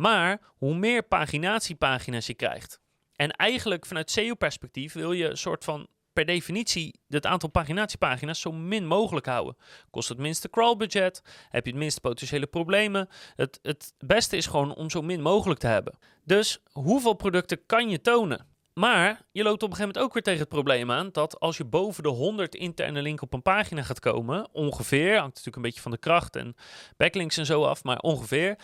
Maar 0.02 0.42
hoe 0.58 0.76
meer 0.76 1.04
paginatiepagina's 1.04 2.28
je 2.28 2.34
krijgt. 2.34 2.80
En 3.16 3.32
eigenlijk 3.32 3.86
vanuit 3.86 4.12
SEO-perspectief 4.12 4.94
wil 4.94 5.12
je 5.12 5.30
een 5.30 5.38
soort 5.38 5.64
van 5.64 5.88
per 6.14 6.26
definitie 6.26 7.00
het 7.08 7.26
aantal 7.26 7.50
paginatiepagina's 7.50 8.40
zo 8.40 8.52
min 8.52 8.86
mogelijk 8.86 9.26
houden. 9.26 9.58
Kost 9.90 10.10
het 10.10 10.18
minste 10.18 10.50
crawlbudget, 10.50 11.22
heb 11.50 11.66
je 11.66 11.72
het 11.72 11.80
minste 11.80 12.02
potentiële 12.02 12.48
problemen. 12.48 13.10
Het, 13.36 13.60
het 13.62 13.94
beste 13.98 14.38
is 14.38 14.46
gewoon 14.46 14.76
om 14.76 14.90
zo 14.90 15.02
min 15.02 15.22
mogelijk 15.22 15.60
te 15.60 15.68
hebben. 15.68 15.98
Dus 16.24 16.60
hoeveel 16.72 17.14
producten 17.14 17.66
kan 17.66 17.90
je 17.90 18.02
tonen? 18.02 18.48
Maar 18.74 19.22
je 19.32 19.44
loopt 19.44 19.64
op 19.64 19.70
een 19.70 19.76
gegeven 19.76 19.94
moment 19.94 20.06
ook 20.06 20.14
weer 20.14 20.24
tegen 20.24 20.40
het 20.40 20.50
probleem 20.50 20.92
aan 20.92 21.10
dat 21.12 21.40
als 21.40 21.58
je 21.58 21.66
boven 21.66 22.04
de 22.04 22.10
100 22.10 22.56
interne 22.56 23.02
linken 23.02 23.26
op 23.26 23.34
een 23.34 23.42
pagina 23.42 23.84
gaat 23.84 24.00
komen, 24.00 24.50
ongeveer, 24.54 25.10
hangt 25.10 25.28
natuurlijk 25.28 25.56
een 25.56 25.62
beetje 25.62 25.82
van 25.82 25.92
de 25.92 25.98
kracht 25.98 26.36
en 26.36 26.56
backlinks 26.98 27.38
en 27.38 27.46
zo 27.46 27.64
af, 27.64 27.84
maar 27.84 28.00
ongeveer, 28.00 28.58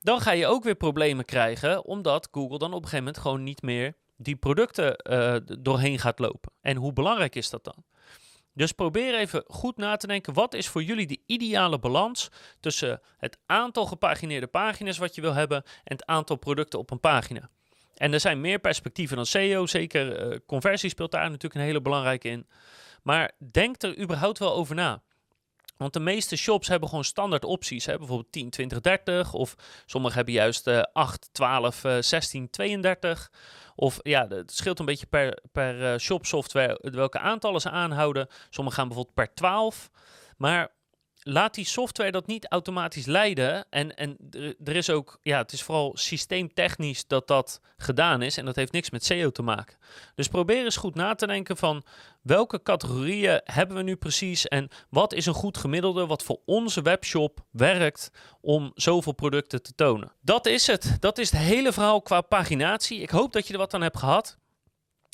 dan 0.00 0.20
ga 0.20 0.30
je 0.30 0.46
ook 0.46 0.64
weer 0.64 0.74
problemen 0.74 1.24
krijgen, 1.24 1.84
omdat 1.84 2.28
Google 2.30 2.58
dan 2.58 2.68
op 2.68 2.82
een 2.82 2.88
gegeven 2.88 3.04
moment 3.04 3.18
gewoon 3.18 3.42
niet 3.42 3.62
meer 3.62 3.94
die 4.16 4.36
producten 4.36 4.96
uh, 5.10 5.36
doorheen 5.58 5.98
gaat 5.98 6.18
lopen. 6.18 6.52
En 6.60 6.76
hoe 6.76 6.92
belangrijk 6.92 7.34
is 7.34 7.50
dat 7.50 7.64
dan? 7.64 7.84
Dus 8.52 8.72
probeer 8.72 9.14
even 9.14 9.44
goed 9.46 9.76
na 9.76 9.96
te 9.96 10.06
denken, 10.06 10.34
wat 10.34 10.54
is 10.54 10.68
voor 10.68 10.82
jullie 10.82 11.06
de 11.06 11.20
ideale 11.26 11.78
balans 11.78 12.28
tussen 12.60 13.00
het 13.16 13.38
aantal 13.46 13.86
gepagineerde 13.86 14.46
pagina's 14.46 14.98
wat 14.98 15.14
je 15.14 15.20
wil 15.20 15.34
hebben 15.34 15.62
en 15.66 15.96
het 15.96 16.06
aantal 16.06 16.36
producten 16.36 16.78
op 16.78 16.90
een 16.90 17.00
pagina? 17.00 17.50
En 17.94 18.12
er 18.12 18.20
zijn 18.20 18.40
meer 18.40 18.58
perspectieven 18.58 19.16
dan 19.16 19.26
SEO, 19.26 19.66
zeker 19.66 20.32
uh, 20.32 20.38
conversie 20.46 20.90
speelt 20.90 21.10
daar 21.10 21.24
natuurlijk 21.24 21.54
een 21.54 21.60
hele 21.60 21.80
belangrijke 21.80 22.28
in. 22.28 22.46
Maar 23.02 23.32
denk 23.52 23.82
er 23.82 23.98
überhaupt 23.98 24.38
wel 24.38 24.54
over 24.54 24.74
na. 24.74 25.02
Want 25.76 25.92
de 25.92 26.00
meeste 26.00 26.36
shops 26.36 26.68
hebben 26.68 26.88
gewoon 26.88 27.04
standaard 27.04 27.44
opties. 27.44 27.86
Hè? 27.86 27.98
Bijvoorbeeld 27.98 28.32
10, 28.32 28.50
20, 28.50 28.80
30. 28.80 29.32
Of 29.32 29.54
sommigen 29.86 30.16
hebben 30.16 30.34
juist 30.34 30.66
uh, 30.66 30.82
8, 30.92 31.28
12, 31.32 31.84
uh, 31.84 31.96
16, 32.00 32.50
32. 32.50 33.30
Of 33.74 33.98
ja, 34.02 34.28
het 34.28 34.52
scheelt 34.52 34.78
een 34.78 34.84
beetje 34.84 35.06
per, 35.06 35.38
per 35.52 35.92
uh, 35.92 35.98
shop 35.98 36.26
software 36.26 36.78
welke 36.80 37.18
aantallen 37.18 37.60
ze 37.60 37.70
aanhouden. 37.70 38.28
Sommigen 38.50 38.78
gaan 38.78 38.88
bijvoorbeeld 38.88 39.14
per 39.14 39.34
12. 39.34 39.90
Maar 40.36 40.70
laat 41.28 41.54
die 41.54 41.64
software 41.64 42.10
dat 42.10 42.26
niet 42.26 42.46
automatisch 42.46 43.06
leiden. 43.06 43.66
En, 43.70 43.96
en 43.96 44.16
er 44.64 44.76
is 44.76 44.90
ook, 44.90 45.18
ja, 45.22 45.38
het 45.38 45.52
is 45.52 45.62
vooral 45.62 45.92
systeemtechnisch 45.96 47.06
dat 47.06 47.26
dat 47.26 47.60
gedaan 47.76 48.22
is. 48.22 48.36
En 48.36 48.44
dat 48.44 48.56
heeft 48.56 48.72
niks 48.72 48.90
met 48.90 49.04
SEO 49.04 49.30
te 49.30 49.42
maken. 49.42 49.76
Dus 50.14 50.28
probeer 50.28 50.64
eens 50.64 50.76
goed 50.76 50.94
na 50.94 51.14
te 51.14 51.26
denken 51.26 51.56
van 51.56 51.84
welke 52.22 52.62
categorieën 52.62 53.40
hebben 53.44 53.76
we 53.76 53.82
nu 53.82 53.96
precies. 53.96 54.46
En 54.46 54.68
wat 54.88 55.12
is 55.12 55.26
een 55.26 55.34
goed 55.34 55.56
gemiddelde 55.56 56.06
wat 56.06 56.22
voor 56.22 56.40
onze 56.44 56.82
webshop 56.82 57.40
werkt 57.50 58.10
om 58.40 58.72
zoveel 58.74 59.12
producten 59.12 59.62
te 59.62 59.74
tonen. 59.74 60.12
Dat 60.20 60.46
is 60.46 60.66
het. 60.66 60.96
Dat 61.00 61.18
is 61.18 61.30
het 61.30 61.40
hele 61.40 61.72
verhaal 61.72 62.02
qua 62.02 62.20
paginatie. 62.20 63.00
Ik 63.00 63.10
hoop 63.10 63.32
dat 63.32 63.46
je 63.46 63.52
er 63.52 63.58
wat 63.58 63.74
aan 63.74 63.82
hebt 63.82 63.98
gehad. 63.98 64.38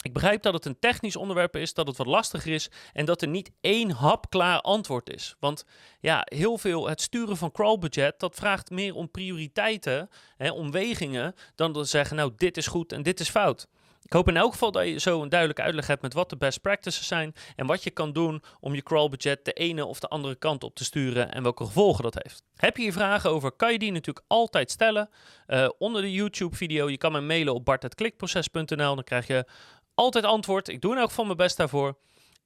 Ik 0.03 0.13
begrijp 0.13 0.43
dat 0.43 0.55
het 0.55 0.65
een 0.65 0.79
technisch 0.79 1.17
onderwerp 1.17 1.57
is, 1.57 1.75
dat 1.75 1.87
het 1.87 1.97
wat 1.97 2.07
lastiger 2.07 2.53
is 2.53 2.71
en 2.93 3.05
dat 3.05 3.23
er 3.23 3.29
niet 3.29 3.51
één 3.61 3.91
hapklaar 3.91 4.61
antwoord 4.61 5.11
is. 5.11 5.37
Want 5.41 5.65
ja, 6.01 6.23
heel 6.25 6.59
veel 6.59 6.89
het 6.89 7.01
sturen 7.01 7.37
van 7.37 7.53
crawlbudget, 7.53 8.21
dat 8.21 8.35
vraagt 8.35 8.71
meer 8.71 8.95
om 8.95 9.11
prioriteiten, 9.11 10.11
hè, 10.37 10.51
om 10.51 10.71
wegingen, 10.71 11.35
dan 11.55 11.73
te 11.73 11.85
zeggen, 11.85 12.17
nou 12.17 12.33
dit 12.37 12.57
is 12.57 12.67
goed 12.67 12.93
en 12.93 13.03
dit 13.03 13.21
is 13.21 13.29
fout. 13.29 13.69
Ik 14.05 14.13
hoop 14.13 14.29
in 14.29 14.37
elk 14.37 14.53
geval 14.53 14.71
dat 14.73 14.87
je 14.87 14.99
zo 14.99 15.23
een 15.23 15.29
duidelijke 15.29 15.63
uitleg 15.63 15.87
hebt 15.87 16.03
met 16.03 16.15
wat 16.15 16.31
de 16.31 16.37
best 16.37 16.61
practices 16.61 17.07
zijn 17.07 17.35
en 17.57 17.67
wat 17.67 17.83
je 17.83 17.91
kan 17.91 18.13
doen 18.13 18.43
om 18.61 18.75
je 18.75 18.83
crawlbudget 18.83 19.45
de 19.45 19.53
ene 19.53 19.85
of 19.85 20.01
de 20.01 20.09
andere 20.09 20.35
kant 20.35 20.65
op 20.65 20.75
te 20.75 20.85
sturen 20.85 21.33
en 21.33 21.43
welke 21.43 21.65
gevolgen 21.65 22.03
dat 22.03 22.15
heeft. 22.23 22.43
Heb 22.57 22.77
je 22.77 22.83
hier 22.83 22.93
vragen 22.93 23.31
over, 23.31 23.53
kan 23.53 23.73
je 23.73 23.79
die 23.79 23.93
natuurlijk 23.93 24.27
altijd 24.29 24.71
stellen 24.71 25.09
uh, 25.47 25.69
onder 25.79 26.03
de 26.03 26.13
YouTube 26.13 26.57
video. 26.57 26.91
Je 26.91 26.99
kan 26.99 27.13
me 27.13 27.21
mailen 27.21 27.55
op 27.55 27.65
bart.klikproces.nl, 27.65 28.95
dan 28.95 29.05
krijg 29.05 29.27
je 29.27 29.47
altijd 29.95 30.25
antwoord. 30.25 30.69
Ik 30.69 30.81
doe 30.81 30.93
in 30.93 30.99
elk 30.99 31.09
geval 31.09 31.25
mijn 31.25 31.37
best 31.37 31.57
daarvoor. 31.57 31.99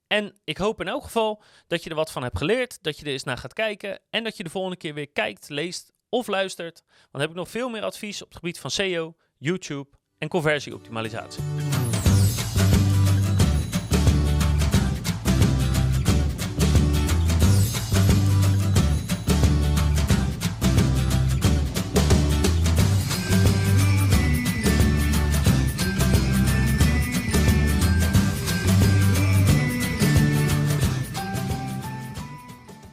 En 0.06 0.34
ik 0.44 0.56
hoop 0.56 0.80
in 0.80 0.88
elk 0.88 1.02
geval 1.02 1.42
dat 1.66 1.84
je 1.84 1.90
er 1.90 1.96
wat 1.96 2.12
van 2.12 2.22
hebt 2.22 2.38
geleerd, 2.38 2.82
dat 2.82 2.98
je 2.98 3.04
er 3.04 3.12
eens 3.12 3.24
naar 3.24 3.38
gaat 3.38 3.52
kijken 3.52 4.00
en 4.10 4.24
dat 4.24 4.36
je 4.36 4.42
de 4.42 4.50
volgende 4.50 4.76
keer 4.76 4.94
weer 4.94 5.08
kijkt, 5.08 5.48
leest 5.48 5.92
of 6.08 6.26
luistert. 6.26 6.82
Want 6.86 7.08
dan 7.10 7.20
heb 7.20 7.30
ik 7.30 7.36
nog 7.36 7.48
veel 7.48 7.68
meer 7.68 7.82
advies 7.82 8.22
op 8.22 8.28
het 8.28 8.36
gebied 8.36 8.58
van 8.58 8.70
SEO, 8.70 9.14
YouTube 9.38 9.88
en 10.18 10.28
conversieoptimalisatie. 10.28 11.65